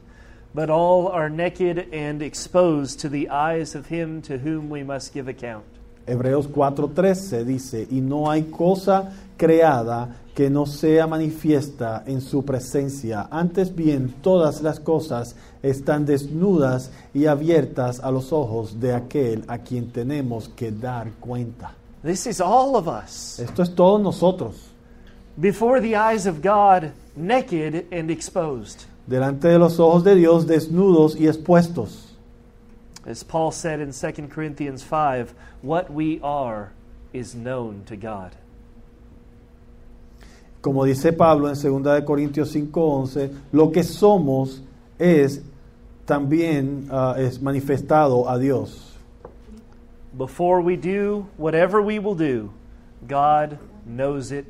but 0.52 0.68
all 0.68 1.08
are 1.08 1.30
naked 1.30 1.88
and 1.92 2.22
exposed 2.22 3.00
to 3.00 3.08
the 3.08 3.28
eyes 3.30 3.74
of 3.74 3.86
him 3.86 4.20
to 4.22 4.38
whom 4.38 4.68
we 4.68 4.82
must 4.82 5.14
give 5.14 5.28
account. 5.28 5.64
Hebreos 6.06 6.48
4:13 6.48 7.44
dice, 7.44 7.86
y 7.90 8.00
no 8.00 8.30
hay 8.30 8.42
cosa 8.50 9.12
creada 9.40 10.16
que 10.34 10.50
no 10.50 10.66
sea 10.66 11.06
manifiesta 11.06 12.04
en 12.06 12.20
su 12.20 12.44
presencia. 12.44 13.26
Antes 13.30 13.74
bien, 13.74 14.16
todas 14.20 14.60
las 14.60 14.78
cosas 14.78 15.34
están 15.62 16.04
desnudas 16.04 16.90
y 17.14 17.24
abiertas 17.24 18.00
a 18.00 18.10
los 18.10 18.34
ojos 18.34 18.78
de 18.78 18.92
aquel 18.92 19.44
a 19.48 19.56
quien 19.56 19.90
tenemos 19.90 20.50
que 20.50 20.70
dar 20.70 21.12
cuenta. 21.18 21.72
This 22.02 22.26
is 22.26 22.38
all 22.38 22.76
of 22.76 22.86
us 22.86 23.38
Esto 23.38 23.62
es 23.62 23.74
todos 23.74 24.00
nosotros, 24.02 24.56
before 25.38 25.80
the 25.80 25.96
eyes 25.96 26.26
of 26.26 26.42
God, 26.42 26.92
naked 27.16 27.86
and 27.90 28.10
exposed. 28.10 28.84
delante 29.06 29.48
de 29.48 29.58
los 29.58 29.80
ojos 29.80 30.04
de 30.04 30.16
Dios, 30.16 30.46
desnudos 30.46 31.16
y 31.16 31.28
expuestos. 31.28 32.14
As 33.06 33.24
Paul 33.24 33.52
said 33.52 33.80
in 33.80 33.92
2 33.92 34.28
Corinthians 34.28 34.82
5, 34.82 35.32
what 35.62 35.90
we 35.90 36.20
are 36.22 36.72
is 37.14 37.34
known 37.34 37.82
to 37.86 37.96
God. 37.96 38.32
Como 40.60 40.84
dice 40.84 41.12
Pablo 41.12 41.48
en 41.48 41.54
2 41.54 41.94
de 41.94 42.04
Corintios 42.04 42.54
5:11, 42.54 43.30
lo 43.52 43.72
que 43.72 43.82
somos 43.82 44.62
es 44.98 45.42
también 46.04 46.86
ah, 46.90 47.14
es 47.18 47.40
manifestado 47.40 48.28
a 48.28 48.38
Dios. 48.38 48.98
Before 50.12 50.60
we 50.60 50.76
do 50.76 51.26
whatever 51.38 51.80
we 51.80 51.98
will 51.98 52.16
do, 52.16 52.50
God 53.08 53.58
knows 53.86 54.32
it 54.32 54.44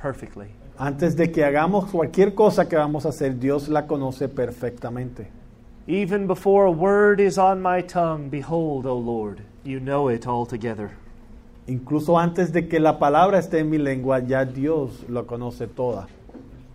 perfectly. 0.00 0.48
Antes 0.78 1.14
de 1.14 1.30
que 1.30 1.44
hagamos 1.44 1.90
cualquier 1.90 2.34
cosa 2.34 2.68
que 2.68 2.76
vamos 2.76 3.04
a 3.04 3.10
hacer, 3.10 3.38
Dios 3.38 3.68
la 3.68 3.86
conoce 3.86 4.28
perfectamente. 4.28 5.28
Even 5.86 6.26
before 6.26 6.66
a 6.66 6.70
word 6.70 7.20
is 7.20 7.38
on 7.38 7.60
my 7.60 7.82
tongue, 7.82 8.28
behold, 8.28 8.86
O 8.86 8.96
Lord, 8.96 9.42
you 9.64 9.78
know 9.78 10.08
it 10.08 10.26
altogether. 10.26 10.92
Incluso 11.66 12.18
antes 12.18 12.52
de 12.52 12.68
que 12.68 12.80
la 12.80 12.98
palabra 12.98 13.38
esté 13.38 13.60
en 13.60 13.70
mi 13.70 13.78
lengua, 13.78 14.20
ya 14.20 14.44
Dios 14.44 15.04
la 15.08 15.22
conoce 15.22 15.66
toda. 15.66 16.08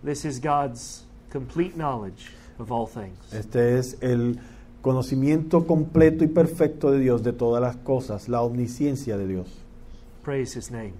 This 0.04 0.24
is 0.24 0.40
God's 0.40 1.04
complete 1.30 1.74
knowledge 1.74 2.32
of 2.58 2.72
all 2.72 2.86
things. 2.86 3.32
Este 3.32 3.78
es 3.78 3.98
el 4.00 4.38
conocimiento 4.80 5.66
completo 5.66 6.24
y 6.24 6.28
perfecto 6.28 6.90
de 6.90 7.00
Dios 7.00 7.22
de 7.22 7.32
todas 7.32 7.60
las 7.60 7.76
cosas, 7.76 8.28
la 8.28 8.42
omnisciencia 8.42 9.18
de 9.18 9.26
Dios. 9.26 9.48
Praise 10.24 10.58
his 10.58 10.70
name. 10.70 10.94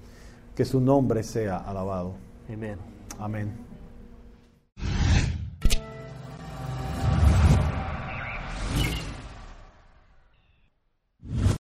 Que 0.55 0.65
su 0.65 0.81
nombre 0.81 1.23
sea 1.23 1.57
alabado. 1.59 2.15
Amen. 2.53 2.77
Amén. 3.19 3.68